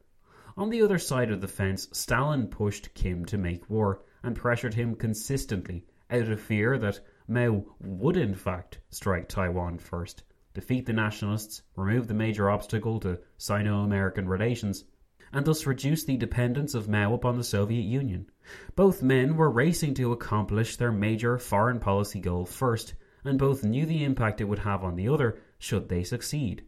On 0.58 0.70
the 0.70 0.82
other 0.82 0.98
side 0.98 1.32
of 1.32 1.40
the 1.40 1.48
fence, 1.48 1.88
Stalin 1.94 2.48
pushed 2.48 2.94
Kim 2.94 3.24
to 3.26 3.38
make 3.38 3.70
war 3.70 4.02
and 4.22 4.36
pressured 4.36 4.74
him 4.74 4.96
consistently 4.96 5.86
out 6.12 6.28
of 6.28 6.42
fear 6.42 6.78
that 6.78 7.00
Mao 7.30 7.64
would 7.80 8.18
in 8.18 8.34
fact 8.34 8.80
strike 8.90 9.30
Taiwan 9.30 9.78
first, 9.78 10.24
defeat 10.54 10.86
the 10.86 10.94
nationalists, 10.94 11.62
remove 11.76 12.08
the 12.08 12.14
major 12.14 12.50
obstacle 12.50 13.00
to 13.02 13.20
Sino 13.38 13.84
American 13.84 14.28
relations, 14.28 14.86
and 15.32 15.46
thus 15.46 15.68
reduce 15.68 16.04
the 16.04 16.18
dependence 16.18 16.74
of 16.74 16.90
Mao 16.90 17.14
upon 17.14 17.38
the 17.38 17.44
Soviet 17.44 17.84
Union. 17.84 18.30
Both 18.76 19.04
men 19.04 19.38
were 19.38 19.52
racing 19.52 19.94
to 19.96 20.12
accomplish 20.12 20.76
their 20.76 20.92
major 20.92 21.38
foreign 21.38 21.80
policy 21.80 22.20
goal 22.20 22.46
first, 22.46 22.96
and 23.24 23.38
both 23.38 23.64
knew 23.64 23.86
the 23.86 24.04
impact 24.04 24.42
it 24.42 24.46
would 24.46 24.60
have 24.60 24.84
on 24.84 24.96
the 24.96 25.08
other 25.08 25.40
should 25.60 25.88
they 25.88 26.04
succeed. 26.04 26.64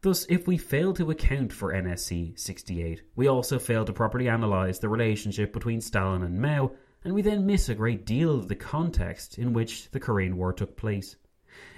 Thus, 0.00 0.24
if 0.28 0.46
we 0.46 0.56
fail 0.56 0.94
to 0.94 1.10
account 1.10 1.52
for 1.52 1.72
NSC 1.72 2.38
68, 2.38 3.02
we 3.16 3.26
also 3.26 3.58
fail 3.58 3.84
to 3.84 3.92
properly 3.92 4.28
analyse 4.28 4.78
the 4.78 4.88
relationship 4.88 5.52
between 5.52 5.80
Stalin 5.80 6.22
and 6.22 6.40
Mao, 6.40 6.70
and 7.08 7.14
we 7.14 7.22
then 7.22 7.46
miss 7.46 7.70
a 7.70 7.74
great 7.74 8.04
deal 8.04 8.34
of 8.34 8.48
the 8.48 8.54
context 8.54 9.38
in 9.38 9.54
which 9.54 9.90
the 9.92 9.98
Korean 9.98 10.36
War 10.36 10.52
took 10.52 10.76
place. 10.76 11.16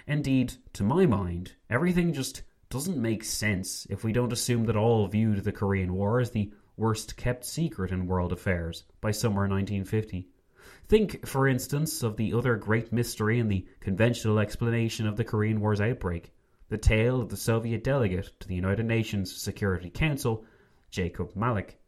Indeed, 0.09 0.55
to 0.72 0.83
my 0.83 1.07
mind, 1.07 1.53
everything 1.70 2.12
just 2.12 2.43
doesn't 2.68 3.01
make 3.01 3.22
sense 3.22 3.87
if 3.89 4.03
we 4.03 4.12
don't 4.12 4.33
assume 4.33 4.64
that 4.64 4.74
all 4.74 5.07
viewed 5.07 5.45
the 5.45 5.53
Korean 5.53 5.95
War 5.95 6.18
as 6.18 6.33
the 6.33 6.51
worst 6.76 7.16
kept 7.16 7.45
secret 7.45 7.93
in 7.93 8.09
world 8.09 8.33
affairs 8.33 8.83
by 9.01 9.12
summer 9.12 9.43
1950. 9.43 10.26
Think, 10.89 11.24
for 11.24 11.47
instance, 11.47 12.03
of 12.03 12.16
the 12.16 12.35
other 12.35 12.57
great 12.57 12.93
mystery 12.93 13.39
in 13.39 13.47
the 13.47 13.64
conventional 13.78 14.41
explanation 14.41 15.07
of 15.07 15.16
the 15.16 15.22
Korean 15.22 15.61
War's 15.61 15.81
outbreak 15.81 16.33
the 16.70 16.76
tale 16.76 17.20
of 17.20 17.28
the 17.28 17.37
Soviet 17.37 17.85
delegate 17.85 18.33
to 18.41 18.49
the 18.49 18.57
United 18.57 18.85
Nations 18.85 19.33
Security 19.33 19.91
Council, 19.91 20.45
Jacob 20.91 21.37
Malik. 21.37 21.78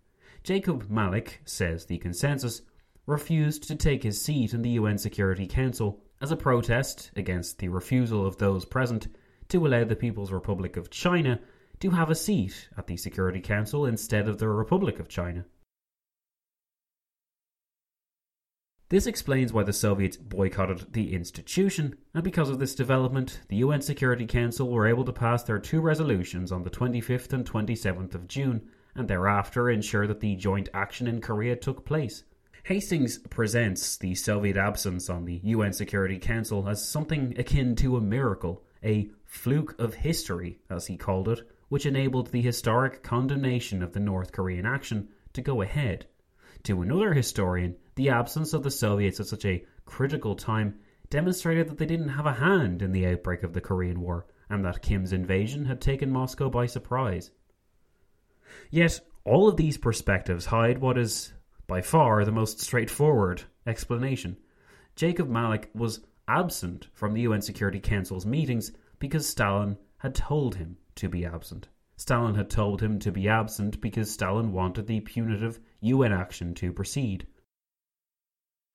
Jacob 0.45 0.89
Malik, 0.89 1.41
says 1.45 1.87
the 1.87 1.99
consensus, 1.99 2.63
refused 3.07 3.65
to 3.65 3.75
take 3.75 4.03
his 4.03 4.23
seat 4.23 4.55
in 4.55 4.63
the 4.63 4.71
UN 4.71 4.99
Security 4.99 5.47
Council 5.47 6.03
as 6.21 6.31
a 6.31 6.37
protest 6.37 7.11
against 7.17 7.59
the 7.59 7.69
refusal 7.69 8.25
of 8.27 8.39
those 8.39 8.65
present 8.65 9.09
to 9.49 9.67
allow 9.67 9.85
the 9.85 9.97
People's 9.97 10.31
Republic 10.31 10.77
of 10.77 10.91
China 10.91 11.41
to 11.81 11.91
have 11.91 12.11
a 12.11 12.15
seat 12.15 12.69
at 12.77 12.87
the 12.87 12.97
Security 12.97 13.41
Council 13.41 13.87
instead 13.87 14.29
of 14.29 14.39
the 14.39 14.49
Republic 14.49 15.01
of 15.01 15.09
China. 15.09 15.45
This 18.89 19.07
explains 19.07 19.53
why 19.53 19.63
the 19.65 19.73
Soviets 19.73 20.19
boycotted 20.19 20.93
the 20.93 21.15
institution, 21.15 21.97
and 22.15 22.23
because 22.23 22.51
of 22.51 22.59
this 22.59 22.75
development, 22.75 23.41
the 23.49 23.57
UN 23.57 23.81
Security 23.81 24.27
Council 24.27 24.69
were 24.69 24.87
able 24.87 25.05
to 25.07 25.13
pass 25.13 25.43
their 25.43 25.59
two 25.59 25.81
resolutions 25.81 26.53
on 26.53 26.63
the 26.63 26.71
25th 26.71 27.33
and 27.33 27.51
27th 27.51 28.15
of 28.15 28.29
June, 28.29 28.69
and 28.95 29.09
thereafter 29.09 29.71
ensure 29.71 30.07
that 30.07 30.21
the 30.21 30.37
joint 30.37 30.69
action 30.75 31.07
in 31.07 31.21
Korea 31.21 31.57
took 31.57 31.87
place. 31.87 32.23
Hastings 32.65 33.19
presents 33.19 33.97
the 33.97 34.15
Soviet 34.15 34.57
absence 34.57 35.11
on 35.11 35.25
the 35.25 35.41
UN 35.43 35.73
Security 35.73 36.21
Council 36.21 36.69
as 36.69 36.87
something 36.87 37.35
akin 37.37 37.75
to 37.77 37.97
a 37.97 38.01
miracle, 38.01 38.63
a 38.85 39.11
fluke 39.25 39.75
of 39.81 39.95
history, 39.95 40.61
as 40.71 40.87
he 40.87 40.97
called 40.97 41.29
it, 41.29 41.41
which 41.71 41.87
enabled 41.87 42.29
the 42.29 42.41
historic 42.41 43.03
condemnation 43.03 43.83
of 43.83 43.93
the 43.93 43.99
North 43.99 44.31
Korean 44.31 44.65
action 44.65 45.09
to 45.33 45.43
go 45.43 45.61
ahead. 45.61 46.07
To 46.63 46.83
another 46.83 47.13
historian, 47.13 47.75
the 47.97 48.11
absence 48.11 48.53
of 48.53 48.63
the 48.63 48.71
Soviets 48.71 49.19
at 49.19 49.27
such 49.27 49.45
a 49.45 49.65
critical 49.85 50.37
time 50.37 50.79
demonstrated 51.11 51.69
that 51.69 51.79
they 51.79 51.87
didn't 51.87 52.11
have 52.11 52.27
a 52.27 52.33
hand 52.33 52.81
in 52.81 52.93
the 52.93 53.09
outbreak 53.09 53.43
of 53.43 53.55
the 53.55 53.61
Korean 53.61 54.01
War 54.01 54.27
and 54.49 54.65
that 54.65 54.83
Kim's 54.83 55.13
invasion 55.13 55.65
had 55.65 55.81
taken 55.81 56.13
Moscow 56.13 56.49
by 56.49 56.67
surprise. 56.67 57.33
Yet, 58.71 59.01
all 59.25 59.49
of 59.49 59.57
these 59.57 59.79
perspectives 59.79 60.47
hide 60.47 60.79
what 60.79 60.97
is, 60.97 61.33
by 61.67 61.81
far, 61.81 62.25
the 62.25 62.33
most 62.33 62.61
straightforward 62.61 63.43
explanation. 63.67 64.37
Jacob 64.97 65.29
Malik 65.29 65.71
was 65.75 66.05
absent 66.29 66.89
from 66.93 67.15
the 67.15 67.23
UN 67.23 67.43
Security 67.43 67.81
Council's 67.81 68.27
meetings 68.27 68.73
because 68.99 69.29
Stalin 69.29 69.77
had 69.99 70.15
told 70.15 70.57
him 70.57 70.77
to 70.97 71.09
be 71.09 71.25
absent. 71.25 71.69
Stalin 71.97 72.35
had 72.35 72.51
told 72.51 72.83
him 72.83 72.99
to 72.99 73.13
be 73.13 73.29
absent 73.29 73.81
because 73.81 74.11
Stalin 74.11 74.53
wanted 74.53 74.87
the 74.87 75.01
punitive 75.01 75.61
UN 75.81 76.13
action 76.13 76.55
to 76.55 76.73
proceed. 76.73 77.27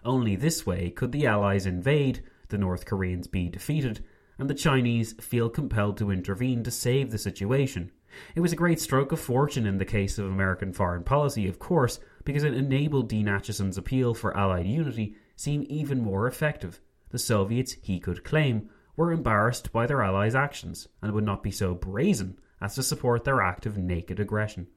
Only 0.03 0.35
this 0.35 0.65
way 0.65 0.89
could 0.89 1.11
the 1.11 1.27
Allies 1.27 1.65
invade, 1.65 2.23
the 2.49 2.57
North 2.57 2.85
Koreans 2.85 3.27
be 3.27 3.49
defeated, 3.49 4.03
and 4.37 4.49
the 4.49 4.53
Chinese 4.53 5.13
feel 5.19 5.49
compelled 5.49 5.97
to 5.97 6.11
intervene 6.11 6.63
to 6.63 6.71
save 6.71 7.11
the 7.11 7.17
situation. 7.17 7.91
It 8.35 8.39
was 8.39 8.53
a 8.53 8.57
great 8.57 8.79
stroke 8.79 9.11
of 9.11 9.19
fortune 9.19 9.65
in 9.65 9.77
the 9.77 9.85
case 9.85 10.17
of 10.17 10.27
American 10.27 10.71
foreign 10.71 11.03
policy, 11.03 11.47
of 11.47 11.59
course, 11.59 11.99
because 12.27 12.43
it 12.43 12.53
enabled 12.53 13.07
Dean 13.07 13.29
Acheson's 13.29 13.77
appeal 13.77 14.13
for 14.13 14.35
Allied 14.35 14.67
unity 14.67 15.15
seem 15.37 15.65
even 15.69 16.01
more 16.01 16.27
effective. 16.27 16.81
The 17.11 17.17
Soviets, 17.17 17.77
he 17.81 18.01
could 18.01 18.25
claim, 18.25 18.69
were 18.97 19.13
embarrassed 19.13 19.71
by 19.71 19.87
their 19.87 20.01
allies' 20.01 20.35
actions 20.35 20.89
and 21.01 21.13
would 21.13 21.23
not 21.23 21.41
be 21.41 21.51
so 21.51 21.73
brazen 21.73 22.37
as 22.59 22.75
to 22.75 22.83
support 22.83 23.23
their 23.23 23.41
act 23.41 23.65
of 23.65 23.77
naked 23.77 24.19
aggression. 24.19 24.67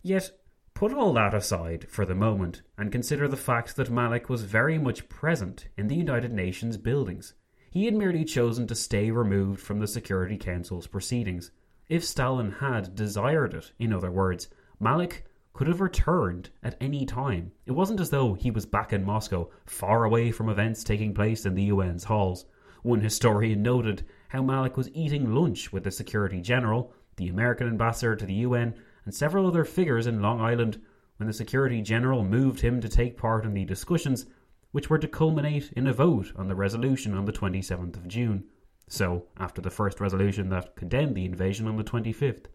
Yet 0.00 0.30
Put 0.72 0.92
all 0.92 1.12
that 1.12 1.34
aside 1.34 1.86
for 1.88 2.04
the 2.04 2.16
moment 2.16 2.62
and 2.76 2.90
consider 2.90 3.28
the 3.28 3.36
fact 3.36 3.76
that 3.76 3.92
Malik 3.92 4.28
was 4.28 4.42
very 4.42 4.76
much 4.76 5.08
present 5.08 5.68
in 5.76 5.86
the 5.86 5.94
United 5.94 6.32
Nations 6.32 6.76
buildings. 6.76 7.34
He 7.70 7.84
had 7.84 7.94
merely 7.94 8.24
chosen 8.24 8.66
to 8.66 8.74
stay 8.74 9.12
removed 9.12 9.60
from 9.60 9.78
the 9.78 9.86
Security 9.86 10.36
Council's 10.36 10.88
proceedings. 10.88 11.52
If 11.88 12.04
Stalin 12.04 12.50
had 12.58 12.96
desired 12.96 13.54
it, 13.54 13.70
in 13.78 13.92
other 13.92 14.10
words, 14.10 14.48
Malik 14.80 15.24
could 15.54 15.68
have 15.68 15.80
returned 15.80 16.50
at 16.64 16.76
any 16.80 17.06
time. 17.06 17.52
It 17.64 17.72
wasn't 17.72 18.00
as 18.00 18.10
though 18.10 18.34
he 18.34 18.50
was 18.50 18.66
back 18.66 18.92
in 18.92 19.04
Moscow, 19.04 19.48
far 19.64 20.04
away 20.04 20.32
from 20.32 20.48
events 20.48 20.82
taking 20.82 21.14
place 21.14 21.46
in 21.46 21.54
the 21.54 21.70
UN's 21.70 22.04
halls. 22.04 22.44
One 22.82 23.00
historian 23.00 23.62
noted 23.62 24.04
how 24.28 24.42
Malik 24.42 24.76
was 24.76 24.90
eating 24.92 25.32
lunch 25.32 25.72
with 25.72 25.84
the 25.84 25.92
Security 25.92 26.40
General, 26.40 26.92
the 27.16 27.28
American 27.28 27.68
ambassador 27.68 28.16
to 28.16 28.26
the 28.26 28.34
UN, 28.34 28.74
and 29.04 29.14
several 29.14 29.46
other 29.46 29.64
figures 29.64 30.08
in 30.08 30.20
Long 30.20 30.40
Island 30.40 30.82
when 31.18 31.28
the 31.28 31.32
Security 31.32 31.80
General 31.82 32.24
moved 32.24 32.60
him 32.60 32.80
to 32.80 32.88
take 32.88 33.16
part 33.16 33.44
in 33.44 33.54
the 33.54 33.64
discussions, 33.64 34.26
which 34.72 34.90
were 34.90 34.98
to 34.98 35.06
culminate 35.06 35.70
in 35.76 35.86
a 35.86 35.92
vote 35.92 36.32
on 36.34 36.48
the 36.48 36.56
resolution 36.56 37.14
on 37.14 37.26
the 37.26 37.32
27th 37.32 37.96
of 37.96 38.08
June. 38.08 38.44
So, 38.88 39.28
after 39.38 39.62
the 39.62 39.70
first 39.70 40.00
resolution 40.00 40.48
that 40.48 40.74
condemned 40.74 41.14
the 41.14 41.24
invasion 41.24 41.68
on 41.68 41.76
the 41.76 41.84
25th. 41.84 42.46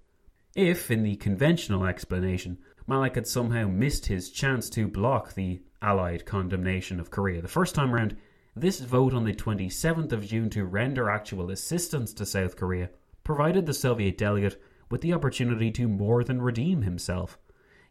If, 0.55 0.91
in 0.91 1.03
the 1.03 1.15
conventional 1.15 1.85
explanation, 1.85 2.57
Malik 2.89 3.13
had 3.13 3.27
somehow 3.27 3.67
missed 3.67 4.07
his 4.07 4.31
chance 4.31 4.67
to 4.67 4.87
block 4.87 5.35
the 5.35 5.61
Allied 5.79 6.25
condemnation 6.25 6.99
of 6.99 7.11
Korea 7.11 7.39
the 7.39 7.47
first 7.47 7.75
time 7.75 7.93
round, 7.93 8.17
this 8.55 8.79
vote 8.79 9.13
on 9.13 9.25
the 9.25 9.33
27th 9.33 10.11
of 10.11 10.25
June 10.25 10.49
to 10.49 10.65
render 10.65 11.07
actual 11.07 11.51
assistance 11.51 12.13
to 12.13 12.25
South 12.25 12.55
Korea 12.55 12.89
provided 13.23 13.67
the 13.67 13.75
Soviet 13.75 14.17
delegate 14.17 14.59
with 14.89 15.01
the 15.01 15.13
opportunity 15.13 15.69
to 15.69 15.87
more 15.87 16.23
than 16.23 16.41
redeem 16.41 16.81
himself. 16.81 17.37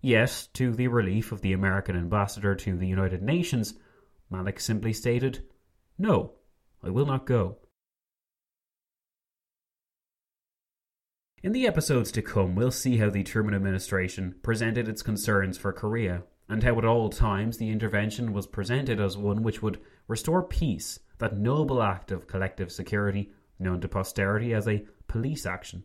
Yet, 0.01 0.49
to 0.55 0.73
the 0.73 0.89
relief 0.89 1.31
of 1.31 1.43
the 1.43 1.53
American 1.53 1.97
ambassador 1.97 2.57
to 2.57 2.77
the 2.77 2.89
United 2.89 3.23
Nations, 3.23 3.75
Malik 4.31 4.59
simply 4.59 4.93
stated, 4.93 5.45
No, 5.97 6.33
I 6.83 6.91
will 6.91 7.07
not 7.07 7.25
go. 7.25 7.59
In 11.41 11.53
the 11.53 11.69
episodes 11.69 12.11
to 12.13 12.23
come, 12.23 12.57
we'll 12.57 12.73
see 12.73 12.97
how 12.97 13.11
the 13.11 13.23
Truman 13.23 13.55
administration 13.55 14.35
presented 14.43 14.89
its 14.89 15.03
concerns 15.03 15.57
for 15.57 15.73
Korea, 15.73 16.25
and 16.49 16.65
how 16.65 16.77
at 16.79 16.85
all 16.85 17.11
times 17.11 17.59
the 17.59 17.71
intervention 17.71 18.33
was 18.33 18.49
presented 18.49 19.01
as 19.01 19.17
one 19.17 19.45
which 19.45 19.63
would 19.63 19.79
restore 20.09 20.43
peace, 20.43 20.99
that 21.19 21.39
noble 21.39 21.81
act 21.81 22.11
of 22.11 22.27
collective 22.27 22.73
security 22.73 23.31
known 23.61 23.81
to 23.83 23.89
posterity 23.89 24.53
as 24.53 24.67
a 24.67 24.85
police 25.07 25.47
action. 25.47 25.85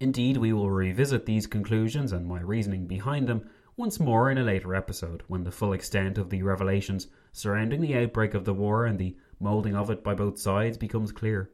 Indeed, 0.00 0.36
we 0.36 0.52
will 0.52 0.70
revisit 0.70 1.24
these 1.24 1.46
conclusions 1.46 2.12
and 2.12 2.26
my 2.26 2.42
reasoning 2.42 2.86
behind 2.86 3.26
them 3.26 3.48
once 3.78 3.98
more 3.98 4.30
in 4.30 4.36
a 4.36 4.42
later 4.42 4.74
episode, 4.74 5.22
when 5.28 5.44
the 5.44 5.50
full 5.50 5.72
extent 5.72 6.18
of 6.18 6.28
the 6.28 6.42
revelations 6.42 7.06
surrounding 7.32 7.80
the 7.80 7.96
outbreak 7.96 8.34
of 8.34 8.44
the 8.44 8.52
war 8.52 8.84
and 8.84 8.98
the 8.98 9.16
moulding 9.38 9.74
of 9.74 9.88
it 9.88 10.04
by 10.04 10.12
both 10.12 10.38
sides 10.38 10.76
becomes 10.76 11.10
clear. 11.10 11.50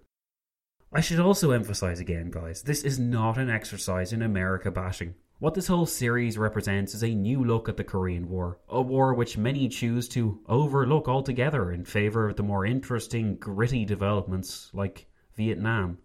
I 0.97 1.01
should 1.01 1.21
also 1.21 1.51
emphasize 1.51 2.01
again, 2.01 2.31
guys, 2.31 2.63
this 2.63 2.83
is 2.83 2.99
not 2.99 3.37
an 3.37 3.51
exercise 3.51 4.15
in 4.15 4.23
America 4.23 4.71
bashing. 4.71 5.15
What 5.41 5.53
this 5.53 5.67
whole 5.67 5.85
series 5.85 6.39
represents 6.39 6.95
is 6.95 7.05
a 7.05 7.15
new 7.15 7.45
look 7.45 7.69
at 7.69 7.77
the 7.77 7.85
Korean 7.85 8.31
War, 8.31 8.61
a 8.71 8.81
war 8.81 9.13
which 9.13 9.37
many 9.37 9.69
choose 9.69 10.09
to 10.09 10.41
overlook 10.49 11.07
altogether 11.07 11.71
in 11.71 11.85
favour 11.85 12.31
of 12.31 12.37
the 12.37 12.43
more 12.43 12.65
interesting, 12.65 13.37
gritty 13.37 13.85
developments 13.85 14.71
like 14.73 15.07
Vietnam. 15.35 15.99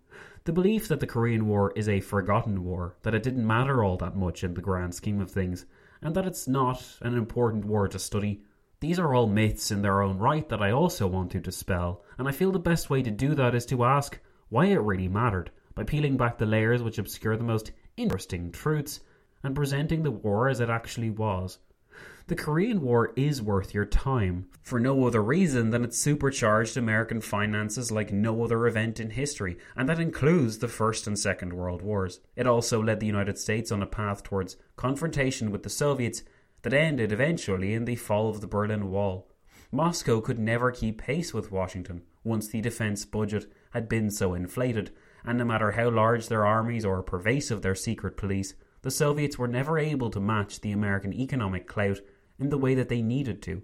The 0.44 0.52
belief 0.52 0.90
that 0.90 1.00
the 1.00 1.08
Korean 1.08 1.48
War 1.48 1.72
is 1.74 1.88
a 1.88 2.02
forgotten 2.02 2.66
war, 2.66 2.98
that 3.04 3.16
it 3.16 3.24
didn't 3.24 3.48
matter 3.48 3.86
all 3.86 3.96
that 3.96 4.18
much 4.18 4.44
in 4.44 4.56
the 4.56 4.62
grand 4.62 4.94
scheme 4.94 5.22
of 5.22 5.32
things, 5.32 5.66
and 6.02 6.14
that 6.16 6.26
it's 6.26 6.50
not 6.50 6.86
an 7.00 7.18
important 7.18 7.64
war 7.64 7.88
to 7.88 7.98
study, 7.98 8.44
these 8.82 9.00
are 9.00 9.14
all 9.14 9.28
myths 9.28 9.72
in 9.72 9.84
their 9.84 10.02
own 10.02 10.18
right 10.18 10.50
that 10.50 10.62
I 10.62 10.72
also 10.72 11.08
want 11.08 11.32
to 11.32 11.40
dispel, 11.40 12.04
and 12.18 12.28
I 12.28 12.34
feel 12.34 12.52
the 12.52 12.60
best 12.60 12.90
way 12.90 13.02
to 13.04 13.12
do 13.12 13.36
that 13.36 13.56
is 13.56 13.66
to 13.68 13.86
ask 13.86 14.20
why 14.52 14.66
it 14.66 14.82
really 14.82 15.08
mattered, 15.08 15.50
by 15.74 15.84
peeling 15.84 16.18
back 16.18 16.38
the 16.38 16.46
layers 16.46 16.84
which 16.84 16.98
obscure 16.98 17.38
the 17.38 17.44
most 17.44 17.72
interesting 17.96 18.52
truths, 18.52 19.00
and 19.44 19.56
presenting 19.56 20.04
the 20.04 20.12
war 20.12 20.50
as 20.50 20.60
it 20.60 20.70
actually 20.70 21.10
was. 21.10 21.58
The 22.28 22.36
Korean 22.36 22.82
War 22.82 23.14
is 23.16 23.42
worth 23.42 23.74
your 23.74 23.86
time, 23.86 24.50
for 24.62 24.78
no 24.78 25.06
other 25.06 25.24
reason 25.24 25.70
than 25.70 25.86
it 25.86 25.94
supercharged 25.94 26.76
American 26.76 27.22
finances 27.22 27.94
like 27.94 28.12
no 28.12 28.44
other 28.44 28.68
event 28.68 29.00
in 29.00 29.12
history, 29.12 29.58
and 29.76 29.88
that 29.88 30.00
includes 30.00 30.58
the 30.58 30.68
First 30.68 31.08
and 31.08 31.18
Second 31.18 31.54
World 31.54 31.82
Wars. 31.82 32.20
It 32.36 32.46
also 32.46 32.84
led 32.84 33.00
the 33.00 33.08
United 33.08 33.38
States 33.38 33.72
on 33.72 33.82
a 33.82 33.88
path 33.88 34.22
towards 34.22 34.58
confrontation 34.76 35.50
with 35.50 35.64
the 35.64 35.70
Soviets 35.70 36.24
that 36.64 36.74
ended 36.74 37.14
eventually 37.14 37.74
in 37.74 37.86
the 37.86 37.96
fall 37.96 38.30
of 38.30 38.42
the 38.42 38.48
Berlin 38.48 38.92
Wall. 38.92 39.30
Moscow 39.72 40.20
could 40.20 40.40
never 40.40 40.72
keep 40.72 41.02
pace 41.02 41.34
with 41.34 41.54
Washington 41.54 42.02
once 42.26 42.50
the 42.50 42.60
defense 42.60 43.06
budget 43.06 43.50
had 43.72 43.90
been 43.90 44.10
so 44.10 44.34
inflated, 44.34 44.92
and 45.26 45.38
no 45.38 45.46
matter 45.46 45.72
how 45.72 45.90
large 45.90 46.28
their 46.28 46.46
armies 46.46 46.86
or 46.86 47.04
pervasive 47.04 47.62
their 47.62 47.76
secret 47.76 48.18
police, 48.18 48.54
the 48.82 48.92
Soviets 48.92 49.38
were 49.38 49.48
never 49.48 49.78
able 49.78 50.10
to 50.10 50.20
match 50.20 50.62
the 50.62 50.72
American 50.72 51.14
economic 51.14 51.68
clout 51.68 52.00
in 52.40 52.50
the 52.50 52.58
way 52.58 52.74
that 52.76 52.90
they 52.90 53.02
needed 53.02 53.42
to. 53.44 53.64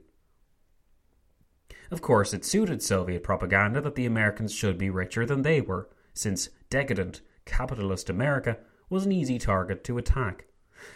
Of 1.89 2.01
course, 2.01 2.33
it 2.33 2.45
suited 2.45 2.83
Soviet 2.83 3.23
propaganda 3.23 3.81
that 3.81 3.95
the 3.95 4.05
Americans 4.05 4.53
should 4.53 4.77
be 4.77 4.89
richer 4.89 5.25
than 5.25 5.41
they 5.41 5.61
were, 5.61 5.89
since 6.13 6.49
decadent, 6.69 7.21
capitalist 7.45 8.09
America 8.09 8.57
was 8.89 9.05
an 9.05 9.11
easy 9.11 9.39
target 9.39 9.83
to 9.85 9.97
attack. 9.97 10.45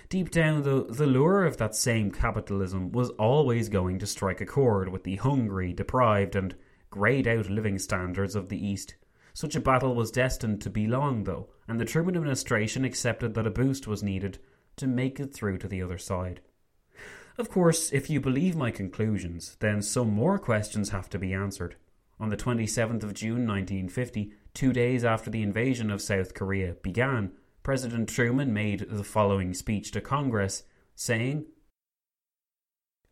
Deep 0.10 0.30
down, 0.30 0.62
though, 0.64 0.82
the 0.82 1.08
lure 1.08 1.46
of 1.46 1.58
that 1.58 1.76
same 1.76 2.12
capitalism 2.12 2.92
was 2.92 3.10
always 3.12 3.70
going 3.70 3.98
to 4.00 4.06
strike 4.06 4.42
a 4.42 4.46
chord 4.46 4.90
with 4.90 5.04
the 5.04 5.16
hungry, 5.16 5.74
deprived, 5.74 6.36
and 6.36 6.56
greyed 6.92 7.28
out 7.28 7.50
living 7.50 7.80
standards 7.80 8.36
of 8.36 8.50
the 8.50 8.64
East. 8.64 8.96
Such 9.34 9.56
a 9.56 9.62
battle 9.62 9.96
was 9.96 10.12
destined 10.12 10.62
to 10.62 10.70
be 10.70 10.86
long, 10.86 11.24
though, 11.24 11.50
and 11.68 11.80
the 11.80 11.86
Truman 11.86 12.16
administration 12.16 12.86
accepted 12.86 13.34
that 13.34 13.48
a 13.48 13.52
boost 13.52 13.88
was 13.88 14.04
needed 14.04 14.38
to 14.76 14.88
make 14.88 15.20
it 15.20 15.34
through 15.34 15.58
to 15.60 15.68
the 15.68 15.82
other 15.82 15.98
side. 15.98 16.42
Of 17.38 17.50
course, 17.50 17.92
if 17.92 18.10
you 18.10 18.20
believe 18.20 18.56
my 18.56 18.72
conclusions, 18.72 19.56
then 19.60 19.82
some 19.82 20.10
more 20.10 20.38
questions 20.38 20.90
have 20.90 21.10
to 21.10 21.18
be 21.18 21.34
answered. 21.34 21.76
On 22.20 22.30
the 22.30 22.38
27th 22.38 23.04
of 23.04 23.14
June 23.14 23.48
1950, 23.48 24.34
two 24.54 24.74
days 24.74 25.04
after 25.04 25.32
the 25.32 25.42
invasion 25.42 25.90
of 25.90 26.02
South 26.02 26.34
Korea 26.34 26.76
began, 26.84 27.32
President 27.64 28.10
Truman 28.10 28.54
made 28.54 28.86
the 28.90 29.04
following 29.04 29.54
speech 29.54 29.92
to 29.92 30.02
Congress, 30.02 30.64
saying, 30.96 31.46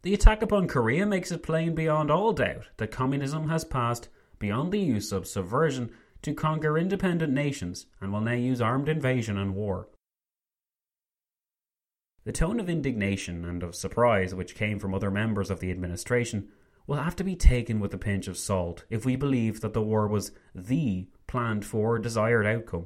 The 0.01 0.13
attack 0.13 0.41
upon 0.41 0.67
Korea 0.67 1.05
makes 1.05 1.31
it 1.31 1.43
plain 1.43 1.75
beyond 1.75 2.09
all 2.09 2.31
doubt 2.31 2.69
that 2.77 2.91
communism 2.91 3.49
has 3.49 3.65
passed 3.65 4.07
beyond 4.39 4.71
the 4.71 4.79
use 4.79 5.11
of 5.11 5.27
subversion 5.27 5.91
to 6.21 6.33
conquer 6.33 6.77
independent 6.77 7.33
nations 7.33 7.85
and 7.99 8.13
will 8.13 8.21
now 8.21 8.33
use 8.33 8.61
armed 8.61 8.87
invasion 8.87 9.37
and 9.37 9.55
war. 9.55 9.89
The 12.23 12.31
tone 12.31 12.59
of 12.59 12.69
indignation 12.69 13.43
and 13.43 13.61
of 13.61 13.75
surprise 13.75 14.33
which 14.33 14.55
came 14.55 14.79
from 14.79 14.93
other 14.93 15.11
members 15.11 15.49
of 15.49 15.59
the 15.59 15.71
administration 15.71 16.47
will 16.87 16.97
have 16.97 17.15
to 17.17 17.23
be 17.23 17.35
taken 17.35 17.79
with 17.79 17.93
a 17.93 17.97
pinch 17.97 18.27
of 18.27 18.37
salt 18.37 18.85
if 18.89 19.05
we 19.05 19.15
believe 19.15 19.59
that 19.61 19.73
the 19.73 19.81
war 19.81 20.07
was 20.07 20.31
the 20.55 21.07
planned 21.27 21.65
for 21.65 21.99
desired 21.99 22.45
outcome. 22.45 22.85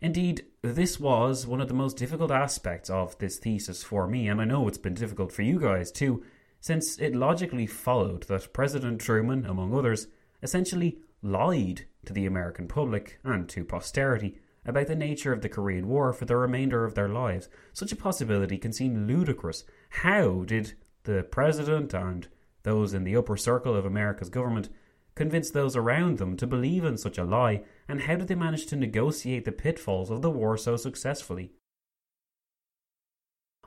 Indeed, 0.00 0.44
this 0.62 1.00
was 1.00 1.46
one 1.46 1.60
of 1.60 1.68
the 1.68 1.74
most 1.74 1.96
difficult 1.96 2.30
aspects 2.30 2.88
of 2.88 3.18
this 3.18 3.38
thesis 3.38 3.82
for 3.82 4.06
me, 4.06 4.28
and 4.28 4.40
I 4.40 4.44
know 4.44 4.68
it's 4.68 4.78
been 4.78 4.94
difficult 4.94 5.32
for 5.32 5.42
you 5.42 5.58
guys 5.58 5.90
too, 5.90 6.22
since 6.62 6.96
it 7.00 7.14
logically 7.14 7.66
followed 7.66 8.22
that 8.28 8.52
President 8.52 9.00
Truman, 9.00 9.44
among 9.44 9.74
others, 9.74 10.06
essentially 10.44 10.98
lied 11.20 11.86
to 12.06 12.12
the 12.12 12.24
American 12.24 12.68
public 12.68 13.18
and 13.24 13.48
to 13.48 13.64
posterity 13.64 14.38
about 14.64 14.86
the 14.86 14.94
nature 14.94 15.32
of 15.32 15.42
the 15.42 15.48
Korean 15.48 15.88
War 15.88 16.12
for 16.12 16.24
the 16.24 16.36
remainder 16.36 16.84
of 16.84 16.94
their 16.94 17.08
lives. 17.08 17.48
Such 17.72 17.90
a 17.90 17.96
possibility 17.96 18.58
can 18.58 18.72
seem 18.72 19.08
ludicrous. 19.08 19.64
How 19.90 20.44
did 20.44 20.74
the 21.02 21.24
President 21.24 21.92
and 21.94 22.28
those 22.62 22.94
in 22.94 23.02
the 23.02 23.16
upper 23.16 23.36
circle 23.36 23.74
of 23.74 23.84
America's 23.84 24.30
government 24.30 24.68
convince 25.16 25.50
those 25.50 25.74
around 25.74 26.18
them 26.18 26.36
to 26.36 26.46
believe 26.46 26.84
in 26.84 26.96
such 26.96 27.18
a 27.18 27.24
lie, 27.24 27.64
and 27.88 28.02
how 28.02 28.14
did 28.14 28.28
they 28.28 28.36
manage 28.36 28.66
to 28.66 28.76
negotiate 28.76 29.44
the 29.44 29.50
pitfalls 29.50 30.12
of 30.12 30.22
the 30.22 30.30
war 30.30 30.56
so 30.56 30.76
successfully? 30.76 31.50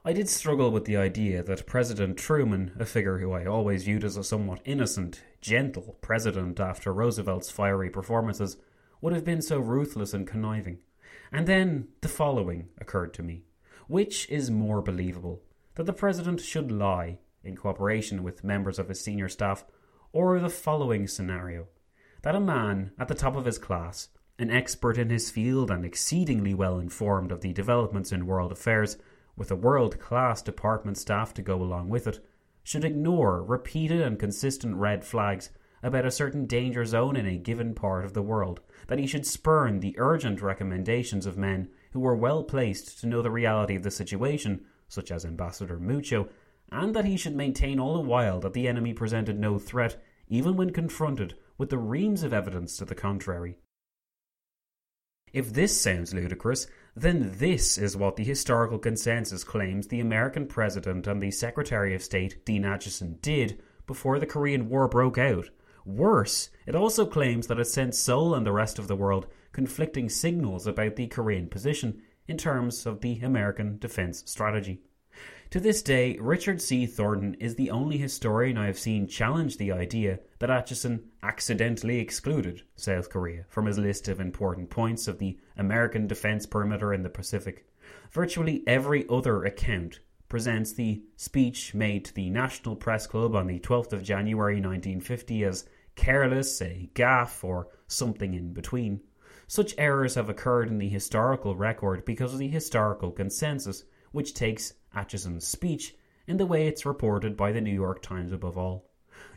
I 0.08 0.14
did 0.14 0.30
struggle 0.30 0.70
with 0.70 0.86
the 0.86 0.97
idea 0.97 1.41
that 1.41 1.66
President 1.66 2.16
Truman, 2.16 2.74
a 2.78 2.86
figure 2.86 3.18
who 3.18 3.32
I 3.32 3.47
always 3.47 3.86
viewed 3.86 4.03
as 4.03 4.18
a 4.18 4.24
somewhat 4.24 4.62
innocent, 4.64 5.24
gentle 5.41 5.97
president 5.99 6.60
after 6.60 6.93
Roosevelt's 6.93 7.49
fiery 7.49 7.89
performances, 7.89 8.58
would 9.01 9.14
have 9.14 9.26
been 9.26 9.41
so 9.41 9.58
ruthless 9.58 10.14
and 10.14 10.28
conniving. 10.28 10.78
And 11.32 11.47
then 11.47 11.88
the 12.01 12.08
following 12.08 12.68
occurred 12.80 13.16
to 13.16 13.24
me. 13.24 13.45
Which 13.88 14.30
is 14.30 14.51
more 14.51 14.80
believable? 14.84 15.41
That 15.74 15.88
the 15.88 15.91
president 15.91 16.39
should 16.39 16.72
lie, 16.72 17.18
in 17.43 17.56
cooperation 17.56 18.22
with 18.22 18.43
members 18.43 18.78
of 18.78 18.89
his 18.89 19.01
senior 19.01 19.28
staff, 19.28 19.66
or 20.14 20.39
the 20.39 20.49
following 20.49 21.08
scenario 21.08 21.66
that 22.22 22.36
a 22.36 22.39
man 22.39 22.91
at 22.99 23.08
the 23.08 23.16
top 23.16 23.36
of 23.36 23.45
his 23.45 23.58
class, 23.58 24.10
an 24.38 24.51
expert 24.51 24.99
in 24.99 25.10
his 25.10 25.32
field 25.32 25.72
and 25.72 25.84
exceedingly 25.84 26.53
well 26.53 26.78
informed 26.78 27.32
of 27.32 27.41
the 27.41 27.53
developments 27.53 28.12
in 28.12 28.28
world 28.28 28.51
affairs, 28.51 28.97
with 29.36 29.52
a 29.52 29.56
world 29.56 30.00
class 30.00 30.42
department 30.42 30.98
staff 30.98 31.34
to 31.34 31.42
go 31.42 31.62
along 31.62 31.90
with 31.90 32.08
it, 32.08 32.20
should 32.64 32.84
ignore 32.84 33.44
repeated 33.44 34.02
and 34.02 34.18
consistent 34.18 34.76
red 34.76 35.06
flags 35.06 35.50
about 35.84 36.06
a 36.06 36.12
certain 36.12 36.46
danger 36.48 36.84
zone 36.84 37.16
in 37.16 37.28
a 37.28 37.38
given 37.38 37.76
part 37.76 38.06
of 38.06 38.14
the 38.14 38.22
world, 38.22 38.60
that 38.88 38.98
he 38.98 39.06
should 39.06 39.26
spurn 39.26 39.80
the 39.80 39.96
urgent 40.00 40.42
recommendations 40.42 41.26
of 41.26 41.38
men 41.38 41.70
who 41.92 42.00
were 42.00 42.16
well 42.16 42.44
placed 42.44 43.00
to 43.00 43.08
know 43.08 43.22
the 43.22 43.30
reality 43.30 43.76
of 43.76 43.84
the 43.84 43.92
situation, 43.92 44.66
such 44.88 45.12
as 45.12 45.24
Ambassador 45.26 45.78
Muccio, 45.78 46.28
and 46.72 46.96
that 46.96 47.06
he 47.06 47.16
should 47.16 47.36
maintain 47.36 47.80
all 47.80 47.94
the 47.94 48.10
while 48.10 48.40
that 48.40 48.54
the 48.54 48.68
enemy 48.68 48.94
presented 48.94 49.40
no 49.40 49.60
threat, 49.60 50.02
even 50.28 50.58
when 50.58 50.72
confronted 50.72 51.36
with 51.58 51.70
the 51.70 51.78
reams 51.78 52.24
of 52.24 52.34
evidence 52.34 52.78
to 52.78 52.86
the 52.86 52.96
contrary. 52.96 53.60
If 55.32 55.54
this 55.54 55.80
sounds 55.80 56.14
ludicrous, 56.14 56.66
then 56.96 57.34
this 57.36 57.78
is 57.78 57.98
what 57.98 58.16
the 58.16 58.24
historical 58.24 58.80
consensus 58.80 59.43
claims 59.43 59.88
the 59.88 60.00
American 60.00 60.48
President 60.48 61.08
and 61.08 61.22
the 61.22 61.32
Secretary 61.32 61.93
of 61.93 62.02
State, 62.02 62.46
Dean 62.46 62.64
Acheson, 62.64 63.22
did 63.22 63.62
before 63.86 64.18
the 64.18 64.26
Korean 64.26 64.70
War 64.70 64.88
broke 64.88 65.18
out. 65.18 65.50
Worse, 65.86 66.50
it 66.66 66.74
also 66.74 67.06
claims 67.06 67.48
that 67.48 67.60
it 67.60 67.66
sent 67.66 67.96
Seoul 67.96 68.34
and 68.34 68.46
the 68.46 68.54
rest 68.54 68.80
of 68.80 68.88
the 68.88 68.96
world 68.96 69.28
conflicting 69.52 70.10
signals 70.10 70.66
about 70.66 70.96
the 70.96 71.08
Korean 71.08 71.48
position 71.48 72.02
in 72.28 72.38
terms 72.38 72.86
of 72.86 73.02
the 73.02 73.20
American 73.20 73.78
defense 73.78 74.24
strategy. 74.26 74.82
To 75.56 75.62
this 75.62 75.82
day, 75.82 76.18
Richard 76.20 76.62
C. 76.62 76.86
Thornton 76.86 77.36
is 77.36 77.56
the 77.56 77.72
only 77.72 77.97
historian 77.97 78.58
I 78.58 78.66
have 78.66 78.78
seen 78.78 79.08
challenge 79.08 79.56
the 79.56 79.72
idea 79.72 80.20
that 80.39 80.49
Acheson 80.49 81.06
accidentally 81.24 81.99
excluded 81.99 82.64
South 82.76 83.10
Korea 83.10 83.45
from 83.47 83.66
his 83.66 83.78
list 83.78 84.10
of 84.10 84.20
important 84.20 84.70
points 84.70 85.08
of 85.08 85.18
the 85.18 85.39
American 85.56 86.08
defense 86.08 86.45
perimeter 86.45 86.93
in 86.93 87.03
the 87.03 87.10
Pacific. 87.10 87.66
Virtually 88.12 88.66
every 88.68 89.08
other 89.08 89.45
account 89.45 90.01
presents 90.28 90.74
the 90.74 91.01
speech 91.16 91.74
made 91.74 92.03
to 92.03 92.14
the 92.14 92.30
National 92.30 92.76
Press 92.76 93.08
Club 93.08 93.34
on 93.34 93.47
the 93.47 93.62
12th 93.62 93.93
of 93.93 94.03
January 94.03 94.56
1950 94.56 95.45
as 95.45 95.70
careless, 95.95 96.62
a 96.62 96.89
gaffe, 96.95 97.45
or 97.45 97.70
something 97.88 98.34
in 98.34 98.51
between. 98.51 98.99
Such 99.47 99.74
errors 99.78 100.16
have 100.16 100.30
occurred 100.30 100.68
in 100.68 100.80
the 100.80 100.89
historical 100.89 101.56
record 101.56 102.03
because 102.03 102.34
of 102.34 102.39
the 102.39 102.49
historical 102.49 103.10
consensus, 103.10 103.86
which 104.12 104.34
takes 104.34 104.74
Acheson's 104.96 105.46
speech 105.46 105.96
in 106.28 106.38
the 106.38 106.46
way 106.46 106.68
it's 106.68 106.86
reported 106.86 107.38
by 107.38 107.52
the 107.52 107.62
New 107.62 107.74
York 107.74 108.02
Times 108.02 108.32
above 108.32 108.58
all. 108.58 108.89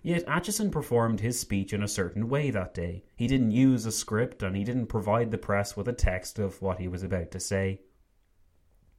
Yet 0.02 0.26
Acheson 0.26 0.70
performed 0.72 1.20
his 1.20 1.38
speech 1.38 1.72
in 1.72 1.82
a 1.82 1.88
certain 1.88 2.28
way 2.28 2.50
that 2.50 2.74
day. 2.74 3.04
He 3.16 3.26
didn't 3.26 3.50
use 3.50 3.84
a 3.84 3.92
script 3.92 4.42
and 4.42 4.56
he 4.56 4.64
didn't 4.64 4.86
provide 4.86 5.30
the 5.30 5.38
press 5.38 5.76
with 5.76 5.88
a 5.88 5.92
text 5.92 6.38
of 6.38 6.60
what 6.62 6.78
he 6.78 6.88
was 6.88 7.02
about 7.02 7.30
to 7.32 7.40
say. 7.40 7.80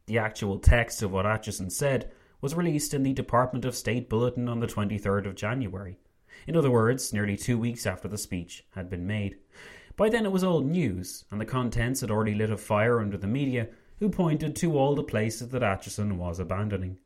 The 0.05 0.17
actual 0.17 0.59
text 0.59 1.01
of 1.01 1.11
what 1.11 1.25
Acheson 1.25 1.71
said 1.71 2.11
was 2.41 2.55
released 2.55 2.93
in 2.93 3.03
the 3.03 3.13
Department 3.13 3.65
of 3.65 3.75
State 3.75 4.09
Bulletin 4.09 4.47
on 4.47 4.59
the 4.59 4.67
23rd 4.67 5.25
of 5.27 5.35
January. 5.35 5.97
In 6.47 6.55
other 6.55 6.71
words, 6.71 7.11
nearly 7.11 7.35
two 7.35 7.57
weeks 7.57 7.85
after 7.85 8.07
the 8.07 8.17
speech 8.17 8.65
had 8.71 8.89
been 8.89 9.05
made. 9.05 9.37
By 9.97 10.09
then 10.09 10.25
it 10.25 10.31
was 10.31 10.43
old 10.43 10.65
news, 10.65 11.25
and 11.29 11.41
the 11.41 11.45
contents 11.45 11.99
had 11.99 12.09
already 12.09 12.33
lit 12.33 12.49
a 12.49 12.57
fire 12.57 13.01
under 13.01 13.17
the 13.17 13.27
media 13.27 13.67
who 13.99 14.09
pointed 14.09 14.55
to 14.55 14.77
all 14.77 14.95
the 14.95 15.03
places 15.03 15.49
that 15.49 15.61
Acheson 15.61 16.17
was 16.17 16.39
abandoning. 16.39 16.97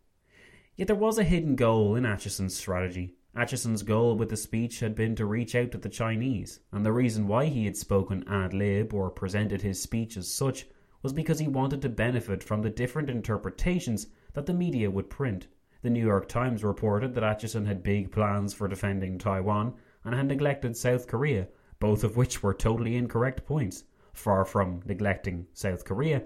Yet 0.75 0.87
there 0.87 0.95
was 0.95 1.17
a 1.17 1.23
hidden 1.23 1.55
goal 1.55 1.95
in 1.95 2.03
Acheson's 2.03 2.55
strategy. 2.55 3.15
Acheson's 3.35 3.83
goal 3.83 4.15
with 4.15 4.29
the 4.29 4.37
speech 4.37 4.79
had 4.79 4.93
been 4.93 5.15
to 5.15 5.25
reach 5.25 5.55
out 5.55 5.71
to 5.71 5.77
the 5.79 5.89
Chinese, 5.89 6.59
and 6.71 6.85
the 6.85 6.91
reason 6.91 7.27
why 7.27 7.45
he 7.45 7.65
had 7.65 7.75
spoken 7.75 8.23
ad 8.27 8.53
lib 8.53 8.93
or 8.93 9.09
presented 9.09 9.61
his 9.61 9.81
speech 9.81 10.17
as 10.17 10.31
such 10.31 10.67
was 11.01 11.13
because 11.13 11.39
he 11.39 11.47
wanted 11.47 11.81
to 11.81 11.89
benefit 11.89 12.43
from 12.43 12.61
the 12.61 12.69
different 12.69 13.09
interpretations 13.09 14.07
that 14.33 14.45
the 14.45 14.53
media 14.53 14.89
would 14.89 15.09
print. 15.09 15.47
The 15.81 15.89
New 15.89 16.05
York 16.05 16.29
Times 16.29 16.63
reported 16.63 17.13
that 17.15 17.23
Acheson 17.23 17.65
had 17.65 17.83
big 17.83 18.11
plans 18.11 18.53
for 18.53 18.67
defending 18.67 19.17
Taiwan 19.17 19.73
and 20.05 20.15
had 20.15 20.27
neglected 20.27 20.77
South 20.77 21.07
Korea, 21.07 21.47
both 21.79 22.03
of 22.03 22.15
which 22.15 22.41
were 22.41 22.53
totally 22.53 22.95
incorrect 22.95 23.45
points. 23.45 23.83
Far 24.13 24.45
from 24.45 24.81
neglecting 24.85 25.47
South 25.53 25.85
Korea, 25.85 26.21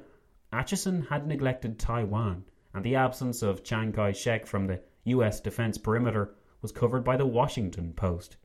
Acheson 0.54 1.08
had 1.10 1.28
neglected 1.28 1.78
Taiwan, 1.78 2.46
and 2.74 2.84
the 2.84 2.96
absence 2.96 3.42
of 3.42 3.64
Chiang 3.64 3.92
Kai 3.92 4.14
shek 4.14 4.48
from 4.48 4.68
the 4.68 4.82
US 5.04 5.42
defense 5.42 5.78
perimeter 5.78 6.36
was 6.62 6.72
covered 6.72 7.04
by 7.04 7.18
the 7.18 7.26
Washington 7.26 7.94
Post. 7.94 8.38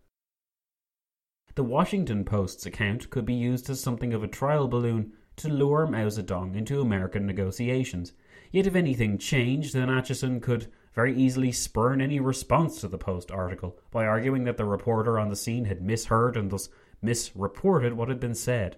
The 1.54 1.62
Washington 1.62 2.24
Post's 2.24 2.66
account 2.66 3.10
could 3.10 3.24
be 3.24 3.34
used 3.34 3.68
as 3.70 3.80
something 3.80 4.12
of 4.12 4.22
a 4.22 4.28
trial 4.28 4.68
balloon 4.68 5.12
to 5.36 5.48
lure 5.48 5.86
Mao 5.86 6.08
Zedong 6.08 6.56
into 6.56 6.80
American 6.80 7.26
negotiations. 7.26 8.12
Yet 8.50 8.66
if 8.66 8.74
anything 8.74 9.18
changed, 9.18 9.74
then 9.74 9.88
Acheson 9.88 10.40
could 10.40 10.72
very 10.94 11.14
easily 11.14 11.52
spurn 11.52 12.00
any 12.00 12.20
response 12.20 12.80
to 12.80 12.88
the 12.88 12.98
Post 12.98 13.30
article 13.30 13.78
by 13.90 14.06
arguing 14.06 14.44
that 14.44 14.56
the 14.56 14.64
reporter 14.64 15.18
on 15.18 15.28
the 15.28 15.36
scene 15.36 15.66
had 15.66 15.82
misheard 15.82 16.36
and 16.36 16.50
thus 16.50 16.68
misreported 17.00 17.94
what 17.94 18.08
had 18.08 18.20
been 18.20 18.34
said. 18.34 18.76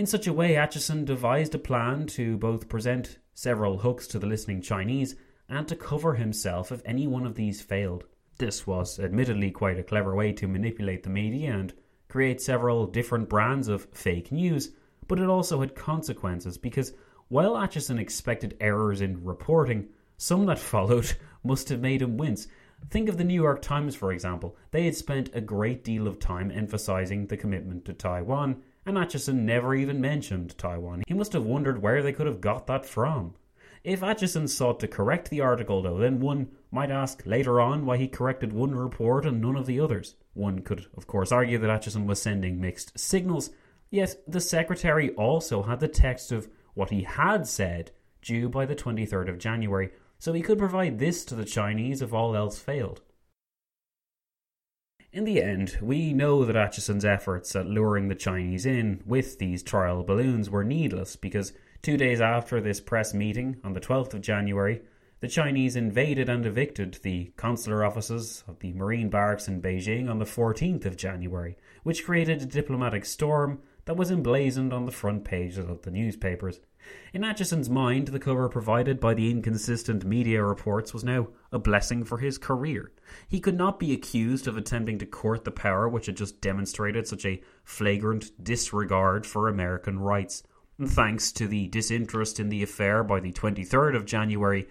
In 0.00 0.06
such 0.06 0.26
a 0.26 0.32
way, 0.32 0.54
Acheson 0.54 1.04
devised 1.04 1.54
a 1.54 1.58
plan 1.58 2.06
to 2.06 2.38
both 2.38 2.70
present 2.70 3.18
several 3.34 3.76
hooks 3.76 4.06
to 4.06 4.18
the 4.18 4.26
listening 4.26 4.62
Chinese 4.62 5.14
and 5.46 5.68
to 5.68 5.76
cover 5.76 6.14
himself 6.14 6.72
if 6.72 6.80
any 6.86 7.06
one 7.06 7.26
of 7.26 7.34
these 7.34 7.60
failed. 7.60 8.06
This 8.38 8.66
was 8.66 8.98
admittedly 8.98 9.50
quite 9.50 9.78
a 9.78 9.82
clever 9.82 10.14
way 10.14 10.32
to 10.32 10.48
manipulate 10.48 11.02
the 11.02 11.10
media 11.10 11.52
and 11.52 11.74
create 12.08 12.40
several 12.40 12.86
different 12.86 13.28
brands 13.28 13.68
of 13.68 13.88
fake 13.92 14.32
news, 14.32 14.70
but 15.06 15.18
it 15.18 15.28
also 15.28 15.60
had 15.60 15.74
consequences 15.74 16.56
because 16.56 16.94
While 17.28 17.52
Acheson 17.52 18.00
expected 18.00 18.56
errors 18.58 19.02
in 19.02 19.22
reporting, 19.22 19.90
some 20.16 20.46
that 20.46 20.58
followed 20.72 21.14
must 21.44 21.68
have 21.68 21.80
made 21.82 22.00
him 22.00 22.16
wince. 22.16 22.46
Think 22.88 23.10
of 23.10 23.18
the 23.18 23.24
New 23.24 23.34
York 23.34 23.60
Times, 23.60 23.94
for 23.94 24.12
example. 24.12 24.56
They 24.70 24.86
had 24.86 24.96
spent 24.96 25.28
a 25.34 25.42
great 25.42 25.84
deal 25.84 26.06
of 26.08 26.18
time 26.18 26.50
emphasizing 26.50 27.26
the 27.26 27.36
commitment 27.36 27.84
to 27.84 27.92
Taiwan, 27.92 28.62
and 28.86 28.96
Acheson 28.96 29.44
never 29.44 29.74
even 29.74 30.00
mentioned 30.00 30.56
Taiwan. 30.56 31.02
He 31.06 31.14
must 31.14 31.32
have 31.32 31.44
wondered 31.44 31.82
where 31.82 32.02
they 32.02 32.12
could 32.12 32.26
have 32.26 32.40
got 32.40 32.66
that 32.66 32.86
from. 32.86 33.34
If 33.82 34.00
Acheson 34.00 34.48
sought 34.48 34.80
to 34.80 34.88
correct 34.88 35.30
the 35.30 35.40
article, 35.40 35.80
though, 35.80 35.98
then 35.98 36.20
one 36.20 36.48
might 36.70 36.90
ask 36.90 37.22
later 37.24 37.60
on 37.60 37.86
why 37.86 37.96
he 37.96 38.08
corrected 38.08 38.52
one 38.52 38.74
report 38.74 39.24
and 39.24 39.40
none 39.40 39.56
of 39.56 39.66
the 39.66 39.80
others. 39.80 40.16
One 40.34 40.60
could, 40.60 40.86
of 40.96 41.06
course, 41.06 41.32
argue 41.32 41.58
that 41.58 41.70
Acheson 41.70 42.06
was 42.06 42.20
sending 42.20 42.60
mixed 42.60 42.98
signals, 42.98 43.50
yet 43.90 44.16
the 44.28 44.40
secretary 44.40 45.10
also 45.10 45.62
had 45.62 45.80
the 45.80 45.88
text 45.88 46.30
of 46.30 46.48
what 46.74 46.90
he 46.90 47.02
had 47.02 47.46
said 47.46 47.90
due 48.22 48.48
by 48.48 48.66
the 48.66 48.76
23rd 48.76 49.30
of 49.30 49.38
January, 49.38 49.90
so 50.18 50.32
he 50.34 50.42
could 50.42 50.58
provide 50.58 50.98
this 50.98 51.24
to 51.24 51.34
the 51.34 51.46
Chinese 51.46 52.02
if 52.02 52.12
all 52.12 52.36
else 52.36 52.58
failed. 52.58 53.00
In 55.12 55.24
the 55.24 55.42
end, 55.42 55.76
we 55.82 56.12
know 56.12 56.44
that 56.44 56.54
Acheson's 56.54 57.04
efforts 57.04 57.56
at 57.56 57.66
luring 57.66 58.06
the 58.06 58.14
Chinese 58.14 58.64
in 58.64 59.02
with 59.04 59.40
these 59.40 59.60
trial 59.60 60.04
balloons 60.04 60.48
were 60.48 60.62
needless 60.62 61.16
because 61.16 61.52
two 61.82 61.96
days 61.96 62.20
after 62.20 62.60
this 62.60 62.80
press 62.80 63.12
meeting, 63.12 63.56
on 63.64 63.72
the 63.72 63.80
12th 63.80 64.14
of 64.14 64.20
January, 64.20 64.82
the 65.18 65.26
Chinese 65.26 65.74
invaded 65.74 66.28
and 66.28 66.46
evicted 66.46 67.00
the 67.02 67.32
consular 67.36 67.84
offices 67.84 68.44
of 68.46 68.60
the 68.60 68.72
Marine 68.72 69.10
barracks 69.10 69.48
in 69.48 69.60
Beijing 69.60 70.08
on 70.08 70.20
the 70.20 70.24
14th 70.24 70.86
of 70.86 70.96
January, 70.96 71.56
which 71.82 72.04
created 72.04 72.40
a 72.40 72.46
diplomatic 72.46 73.04
storm 73.04 73.60
that 73.86 73.96
was 73.96 74.12
emblazoned 74.12 74.72
on 74.72 74.86
the 74.86 74.92
front 74.92 75.24
pages 75.24 75.58
of 75.58 75.82
the 75.82 75.90
newspapers. 75.90 76.60
In 77.12 77.22
Acheson's 77.22 77.68
mind, 77.68 78.08
the 78.08 78.20
cover 78.20 78.48
provided 78.48 79.00
by 79.00 79.14
the 79.14 79.30
inconsistent 79.30 80.04
media 80.04 80.44
reports 80.44 80.94
was 80.94 81.02
now 81.02 81.28
a 81.50 81.58
blessing 81.58 82.04
for 82.04 82.18
his 82.18 82.38
career. 82.38 82.92
He 83.28 83.40
could 83.40 83.56
not 83.56 83.80
be 83.80 83.92
accused 83.92 84.46
of 84.46 84.56
attempting 84.56 84.98
to 84.98 85.06
court 85.06 85.44
the 85.44 85.50
power 85.50 85.88
which 85.88 86.06
had 86.06 86.16
just 86.16 86.40
demonstrated 86.40 87.08
such 87.08 87.26
a 87.26 87.42
flagrant 87.64 88.30
disregard 88.42 89.26
for 89.26 89.48
American 89.48 89.98
rights. 89.98 90.42
And 90.78 90.90
thanks 90.90 91.32
to 91.32 91.46
the 91.46 91.66
disinterest 91.68 92.40
in 92.40 92.48
the 92.48 92.62
affair 92.62 93.02
by 93.02 93.20
the 93.20 93.32
23rd 93.32 93.96
of 93.96 94.06
January, 94.06 94.68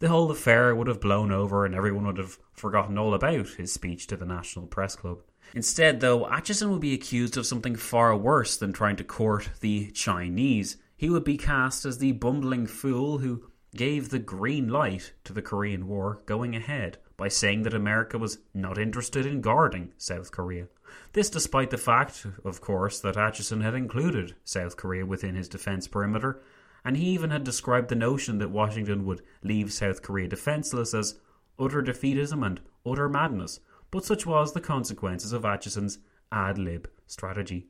the 0.00 0.08
whole 0.08 0.30
affair 0.30 0.74
would 0.74 0.88
have 0.88 1.00
blown 1.00 1.30
over 1.30 1.64
and 1.64 1.74
everyone 1.74 2.06
would 2.06 2.18
have 2.18 2.38
forgotten 2.52 2.98
all 2.98 3.14
about 3.14 3.48
his 3.48 3.72
speech 3.72 4.06
to 4.08 4.16
the 4.16 4.26
National 4.26 4.66
Press 4.66 4.96
Club. 4.96 5.20
Instead, 5.54 6.00
though, 6.00 6.24
Acheson 6.24 6.70
would 6.70 6.80
be 6.80 6.94
accused 6.94 7.36
of 7.36 7.46
something 7.46 7.76
far 7.76 8.16
worse 8.16 8.56
than 8.56 8.72
trying 8.72 8.96
to 8.96 9.04
court 9.04 9.50
the 9.60 9.90
Chinese. 9.92 10.76
He 10.96 11.10
would 11.10 11.24
be 11.24 11.36
cast 11.36 11.84
as 11.84 11.98
the 11.98 12.12
bumbling 12.12 12.66
fool 12.66 13.18
who 13.18 13.50
gave 13.74 14.10
the 14.10 14.18
green 14.18 14.68
light 14.68 15.12
to 15.24 15.32
the 15.32 15.42
Korean 15.42 15.88
War 15.88 16.22
going 16.26 16.54
ahead 16.54 16.98
by 17.16 17.28
saying 17.28 17.62
that 17.62 17.74
America 17.74 18.18
was 18.18 18.38
not 18.52 18.78
interested 18.78 19.26
in 19.26 19.40
guarding 19.40 19.92
South 19.98 20.30
Korea. 20.30 20.68
This 21.12 21.30
despite 21.30 21.70
the 21.70 21.78
fact, 21.78 22.26
of 22.44 22.60
course, 22.60 23.00
that 23.00 23.16
Acheson 23.16 23.62
had 23.62 23.74
included 23.74 24.36
South 24.44 24.76
Korea 24.76 25.04
within 25.04 25.34
his 25.34 25.48
defense 25.48 25.88
perimeter, 25.88 26.40
and 26.84 26.96
he 26.96 27.06
even 27.06 27.30
had 27.30 27.44
described 27.44 27.88
the 27.88 27.96
notion 27.96 28.38
that 28.38 28.50
Washington 28.50 29.04
would 29.06 29.22
leave 29.42 29.72
South 29.72 30.02
Korea 30.02 30.28
defenseless 30.28 30.94
as 30.94 31.18
utter 31.58 31.82
defeatism 31.82 32.44
and 32.46 32.60
utter 32.86 33.08
madness, 33.08 33.60
but 33.90 34.04
such 34.04 34.26
was 34.26 34.52
the 34.52 34.60
consequences 34.60 35.32
of 35.32 35.42
Acheson's 35.42 35.98
ad 36.30 36.58
lib 36.58 36.88
strategy. 37.06 37.68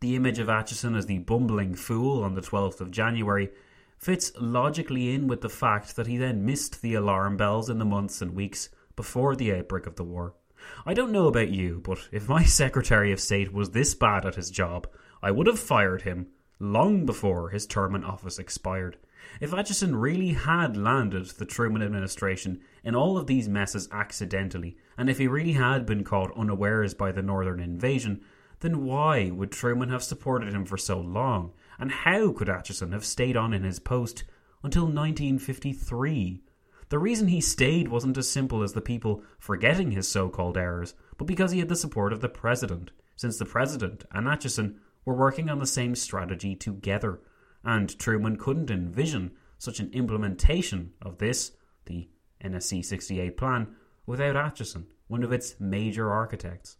The 0.00 0.14
image 0.14 0.38
of 0.38 0.46
Acheson 0.46 0.96
as 0.96 1.06
the 1.06 1.18
bumbling 1.18 1.74
fool 1.74 2.22
on 2.22 2.34
the 2.34 2.40
12th 2.40 2.80
of 2.80 2.92
January 2.92 3.50
fits 3.96 4.30
logically 4.38 5.12
in 5.12 5.26
with 5.26 5.40
the 5.40 5.48
fact 5.48 5.96
that 5.96 6.06
he 6.06 6.16
then 6.16 6.46
missed 6.46 6.82
the 6.82 6.94
alarm 6.94 7.36
bells 7.36 7.68
in 7.68 7.80
the 7.80 7.84
months 7.84 8.22
and 8.22 8.32
weeks 8.32 8.68
before 8.94 9.34
the 9.34 9.52
outbreak 9.52 9.88
of 9.88 9.96
the 9.96 10.04
war. 10.04 10.34
I 10.86 10.94
don't 10.94 11.10
know 11.10 11.26
about 11.26 11.50
you, 11.50 11.80
but 11.82 12.08
if 12.12 12.28
my 12.28 12.44
Secretary 12.44 13.10
of 13.10 13.18
State 13.18 13.52
was 13.52 13.70
this 13.70 13.96
bad 13.96 14.24
at 14.24 14.36
his 14.36 14.52
job, 14.52 14.86
I 15.20 15.32
would 15.32 15.48
have 15.48 15.58
fired 15.58 16.02
him 16.02 16.28
long 16.60 17.04
before 17.04 17.50
his 17.50 17.66
term 17.66 17.96
in 17.96 18.04
office 18.04 18.38
expired. 18.38 18.98
If 19.40 19.50
Acheson 19.50 20.00
really 20.00 20.32
had 20.32 20.76
landed 20.76 21.26
the 21.26 21.44
Truman 21.44 21.82
administration 21.82 22.60
in 22.84 22.94
all 22.94 23.18
of 23.18 23.26
these 23.26 23.48
messes 23.48 23.88
accidentally, 23.90 24.76
and 24.96 25.10
if 25.10 25.18
he 25.18 25.26
really 25.26 25.54
had 25.54 25.86
been 25.86 26.04
caught 26.04 26.36
unawares 26.36 26.94
by 26.94 27.10
the 27.10 27.22
northern 27.22 27.58
invasion, 27.58 28.24
then 28.60 28.84
why 28.84 29.30
would 29.30 29.52
Truman 29.52 29.88
have 29.90 30.02
supported 30.02 30.52
him 30.52 30.64
for 30.64 30.76
so 30.76 31.00
long? 31.00 31.52
And 31.78 31.90
how 31.90 32.32
could 32.32 32.48
Acheson 32.48 32.92
have 32.92 33.04
stayed 33.04 33.36
on 33.36 33.52
in 33.52 33.62
his 33.62 33.78
post 33.78 34.24
until 34.62 34.84
1953? 34.84 36.42
The 36.88 36.98
reason 36.98 37.28
he 37.28 37.40
stayed 37.40 37.88
wasn't 37.88 38.16
as 38.16 38.30
simple 38.30 38.62
as 38.62 38.72
the 38.72 38.80
people 38.80 39.22
forgetting 39.38 39.90
his 39.90 40.08
so 40.08 40.28
called 40.28 40.56
errors, 40.56 40.94
but 41.18 41.26
because 41.26 41.52
he 41.52 41.58
had 41.58 41.68
the 41.68 41.76
support 41.76 42.12
of 42.12 42.20
the 42.20 42.28
president, 42.28 42.90
since 43.14 43.38
the 43.38 43.44
president 43.44 44.04
and 44.10 44.26
Acheson 44.26 44.76
were 45.04 45.14
working 45.14 45.50
on 45.50 45.58
the 45.58 45.66
same 45.66 45.94
strategy 45.94 46.54
together, 46.54 47.20
and 47.62 47.98
Truman 47.98 48.36
couldn't 48.36 48.70
envision 48.70 49.32
such 49.58 49.80
an 49.80 49.90
implementation 49.92 50.92
of 51.02 51.18
this, 51.18 51.52
the 51.86 52.08
NSC 52.42 52.84
68 52.84 53.36
plan, 53.36 53.74
without 54.06 54.36
Acheson, 54.36 54.86
one 55.08 55.22
of 55.22 55.32
its 55.32 55.56
major 55.60 56.10
architects. 56.10 56.76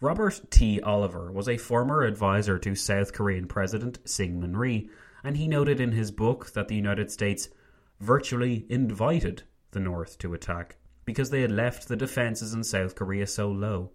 Robert 0.00 0.42
T. 0.50 0.78
Oliver 0.82 1.32
was 1.32 1.48
a 1.48 1.56
former 1.56 2.02
advisor 2.02 2.58
to 2.58 2.74
South 2.74 3.14
Korean 3.14 3.48
President 3.48 4.04
Syngman 4.04 4.54
Rhee, 4.54 4.90
and 5.24 5.38
he 5.38 5.48
noted 5.48 5.80
in 5.80 5.92
his 5.92 6.10
book 6.10 6.52
that 6.52 6.68
the 6.68 6.74
United 6.74 7.10
States 7.10 7.48
virtually 7.98 8.66
invited 8.68 9.44
the 9.70 9.80
North 9.80 10.18
to 10.18 10.34
attack 10.34 10.76
because 11.06 11.30
they 11.30 11.40
had 11.40 11.50
left 11.50 11.88
the 11.88 11.96
defences 11.96 12.52
in 12.52 12.62
South 12.62 12.94
Korea 12.94 13.26
so 13.26 13.50
low. 13.50 13.90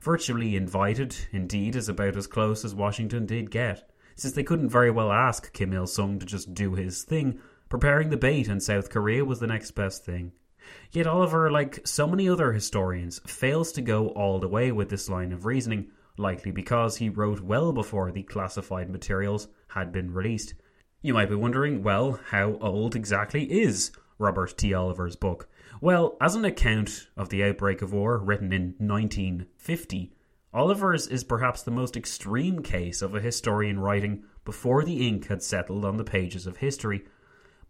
Virtually 0.00 0.56
invited, 0.56 1.14
indeed, 1.32 1.76
is 1.76 1.88
about 1.88 2.16
as 2.16 2.26
close 2.26 2.64
as 2.64 2.74
Washington 2.74 3.26
did 3.26 3.50
get, 3.50 3.90
since 4.16 4.32
they 4.32 4.42
couldn't 4.42 4.70
very 4.70 4.90
well 4.90 5.12
ask 5.12 5.52
Kim 5.52 5.74
Il 5.74 5.86
sung 5.86 6.18
to 6.18 6.24
just 6.24 6.54
do 6.54 6.76
his 6.76 7.04
thing. 7.04 7.38
Preparing 7.68 8.08
the 8.08 8.16
bait 8.16 8.48
in 8.48 8.58
South 8.58 8.88
Korea 8.88 9.22
was 9.22 9.38
the 9.38 9.46
next 9.46 9.72
best 9.72 10.02
thing. 10.02 10.32
Yet 10.92 11.06
Oliver, 11.06 11.50
like 11.50 11.86
so 11.86 12.06
many 12.06 12.28
other 12.28 12.52
historians, 12.52 13.20
fails 13.26 13.72
to 13.72 13.82
go 13.82 14.08
all 14.08 14.38
the 14.38 14.48
way 14.48 14.72
with 14.72 14.88
this 14.90 15.08
line 15.08 15.32
of 15.32 15.46
reasoning, 15.46 15.90
likely 16.18 16.50
because 16.50 16.96
he 16.96 17.08
wrote 17.08 17.40
well 17.40 17.72
before 17.72 18.12
the 18.12 18.22
classified 18.22 18.90
materials 18.90 19.48
had 19.68 19.92
been 19.92 20.12
released. 20.12 20.54
You 21.00 21.14
might 21.14 21.28
be 21.28 21.34
wondering, 21.34 21.82
well, 21.82 22.20
how 22.28 22.58
old 22.60 22.94
exactly 22.94 23.44
is 23.50 23.90
Robert 24.18 24.56
T. 24.56 24.72
Oliver's 24.72 25.16
book? 25.16 25.48
Well, 25.80 26.16
as 26.20 26.36
an 26.36 26.44
account 26.44 27.08
of 27.16 27.28
the 27.28 27.42
outbreak 27.42 27.82
of 27.82 27.92
war 27.92 28.18
written 28.18 28.52
in 28.52 28.74
1950, 28.78 30.12
Oliver's 30.54 31.06
is 31.08 31.24
perhaps 31.24 31.62
the 31.62 31.70
most 31.70 31.96
extreme 31.96 32.62
case 32.62 33.02
of 33.02 33.14
a 33.14 33.20
historian 33.20 33.80
writing 33.80 34.24
before 34.44 34.84
the 34.84 35.08
ink 35.08 35.28
had 35.28 35.42
settled 35.42 35.84
on 35.84 35.96
the 35.96 36.04
pages 36.04 36.46
of 36.46 36.58
history, 36.58 37.04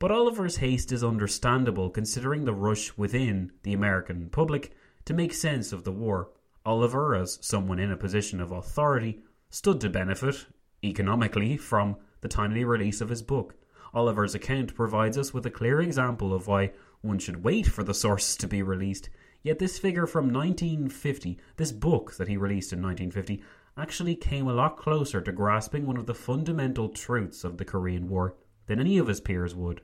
but 0.03 0.11
Oliver's 0.11 0.57
haste 0.57 0.91
is 0.91 1.05
understandable 1.05 1.89
considering 1.89 2.45
the 2.45 2.53
rush 2.53 2.93
within 2.97 3.53
the 3.63 3.73
American 3.73 4.29
public 4.31 4.75
to 5.05 5.15
make 5.15 5.33
sense 5.33 5.73
of 5.73 5.85
the 5.85 5.93
war. 5.93 6.31
Oliver, 6.67 7.15
as 7.15 7.39
someone 7.41 7.79
in 7.79 7.93
a 7.93 7.97
position 7.97 8.41
of 8.41 8.51
authority, 8.51 9.21
stood 9.49 9.81
to 9.81 9.89
benefit, 9.89 10.45
economically, 10.83 11.57
from 11.57 11.95
the 12.21 12.27
timely 12.27 12.65
release 12.65 13.01
of 13.01 13.11
his 13.11 13.23
book. 13.23 13.55
Oliver's 13.95 14.35
account 14.35 14.75
provides 14.75 15.17
us 15.17 15.33
with 15.33 15.47
a 15.47 15.53
clear 15.53 15.81
example 15.81 16.35
of 16.35 16.49
why 16.49 16.73
one 17.03 17.21
should 17.21 17.45
wait 17.45 17.69
for 17.69 17.85
the 17.85 17.95
sources 17.95 18.37
to 18.39 18.49
be 18.49 18.61
released. 18.61 19.09
Yet 19.45 19.61
this 19.61 19.79
figure 19.79 20.09
from 20.09 20.33
1950, 20.33 21.39
this 21.59 21.71
book 21.71 22.17
that 22.17 22.27
he 22.27 22.37
released 22.37 22.73
in 22.73 22.83
1950, 22.83 23.41
actually 23.77 24.17
came 24.17 24.49
a 24.49 24.53
lot 24.53 24.77
closer 24.77 25.21
to 25.21 25.31
grasping 25.31 25.87
one 25.87 25.97
of 25.97 26.07
the 26.07 26.13
fundamental 26.13 26.89
truths 26.89 27.45
of 27.45 27.57
the 27.57 27.65
Korean 27.65 28.09
War 28.09 28.35
than 28.67 28.81
any 28.81 28.99
of 28.99 29.07
his 29.07 29.21
peers 29.21 29.55
would 29.55 29.81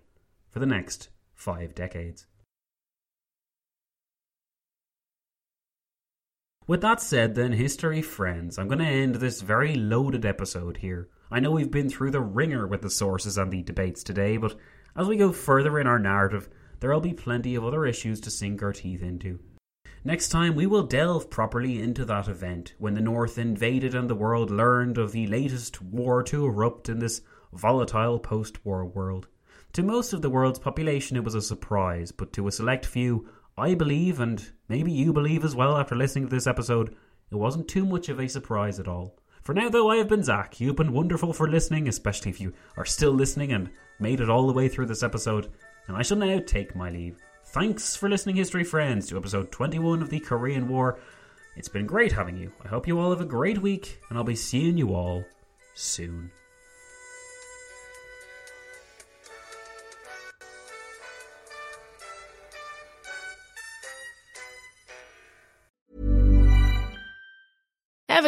for 0.51 0.59
the 0.59 0.67
next 0.67 1.09
five 1.35 1.75
decades. 1.75 2.27
With 6.67 6.83
that 6.83 7.01
said, 7.01 7.35
then, 7.35 7.53
history 7.53 8.03
friends, 8.03 8.59
I'm 8.59 8.69
going 8.69 8.81
to 8.81 8.85
end 8.85 9.15
this 9.15 9.41
very 9.41 9.75
loaded 9.75 10.27
episode 10.27 10.77
here. 10.77 11.09
I 11.31 11.41
know 11.41 11.51
we've 11.51 11.71
been 11.71 11.89
through 11.89 12.11
the 12.11 12.21
ringer 12.21 12.67
with 12.67 12.83
the 12.83 12.91
sources 12.91 13.39
and 13.39 13.51
the 13.51 13.63
debates 13.63 14.03
today, 14.03 14.37
but 14.37 14.55
as 14.95 15.07
we 15.07 15.17
go 15.17 15.33
further 15.33 15.79
in 15.79 15.87
our 15.87 15.99
narrative, 15.99 16.51
there'll 16.81 17.01
be 17.01 17.15
plenty 17.15 17.55
of 17.55 17.65
other 17.65 17.87
issues 17.87 18.21
to 18.21 18.31
sink 18.31 18.63
our 18.63 18.75
teeth 18.75 19.03
into. 19.03 19.39
Next 20.05 20.29
time, 20.29 20.55
we 20.55 20.67
will 20.67 20.83
delve 20.83 21.31
properly 21.31 21.81
into 21.81 22.05
that 22.05 22.29
event 22.29 22.75
when 22.79 22.95
the 22.95 23.01
North 23.01 23.39
invaded 23.39 23.95
and 23.95 24.09
the 24.09 24.15
world 24.15 24.51
learned 24.51 24.99
of 24.99 25.13
the 25.13 25.27
latest 25.27 25.81
war 25.81 26.23
to 26.25 26.45
erupt 26.45 26.89
in 26.89 26.99
this 26.99 27.23
volatile 27.53 28.19
post 28.19 28.65
war 28.65 28.85
world. 28.85 29.27
To 29.73 29.83
most 29.83 30.13
of 30.13 30.23
the 30.23 30.31
world's 30.31 30.59
population, 30.59 31.17
it 31.17 31.25
was 31.25 31.35
a 31.35 31.43
surprise, 31.43 32.11
but 32.11 32.33
to 32.33 32.49
a 32.49 32.53
select 32.53 32.87
few, 32.87 33.29
I 33.57 33.75
believe, 33.75 34.21
and 34.21 34.45
maybe 34.69 34.91
you 34.91 35.13
believe 35.13 35.45
as 35.45 35.55
well 35.55 35.77
after 35.77 35.95
listening 35.95 36.25
to 36.29 36.35
this 36.35 36.47
episode, 36.47 36.97
it 37.31 37.37
wasn't 37.37 37.69
too 37.69 37.85
much 37.85 38.09
of 38.09 38.19
a 38.19 38.29
surprise 38.29 38.81
at 38.81 38.89
all. 38.89 39.19
For 39.43 39.55
now, 39.55 39.69
though, 39.69 39.91
I 39.91 39.97
have 39.97 40.09
been 40.09 40.23
Zach. 40.25 40.61
You've 40.61 40.77
been 40.77 40.93
wonderful 40.93 41.33
for 41.33 41.49
listening, 41.49 41.89
especially 41.89 42.31
if 42.31 42.41
you 42.41 42.53
are 42.77 42.85
still 42.85 43.13
listening 43.13 43.53
and 43.53 43.71
made 43.99 44.21
it 44.21 44.31
all 44.31 44.47
the 44.47 44.53
way 44.53 44.69
through 44.69 44.87
this 44.87 45.03
episode. 45.03 45.51
And 45.87 45.97
I 45.97 46.03
shall 46.03 46.19
now 46.19 46.41
take 46.45 46.77
my 46.77 46.91
leave. 46.91 47.19
Thanks 47.47 47.97
for 47.97 48.09
listening, 48.09 48.37
history 48.37 48.65
friends, 48.65 49.09
to 49.09 49.17
episode 49.17 49.51
21 49.51 50.03
of 50.03 50.11
the 50.11 50.21
Korean 50.21 50.69
War. 50.69 50.99
It's 51.57 51.69
been 51.69 51.87
great 51.87 52.13
having 52.13 52.37
you. 52.37 52.53
I 52.63 52.69
hope 52.69 52.87
you 52.87 53.01
all 53.01 53.11
have 53.11 53.23
a 53.23 53.27
great 53.27 53.59
week, 53.59 54.01
and 54.09 54.19
I'll 54.19 54.25
be 54.25 54.37
seeing 54.37 54.77
you 54.77 54.95
all 54.95 55.25
soon. 55.75 56.31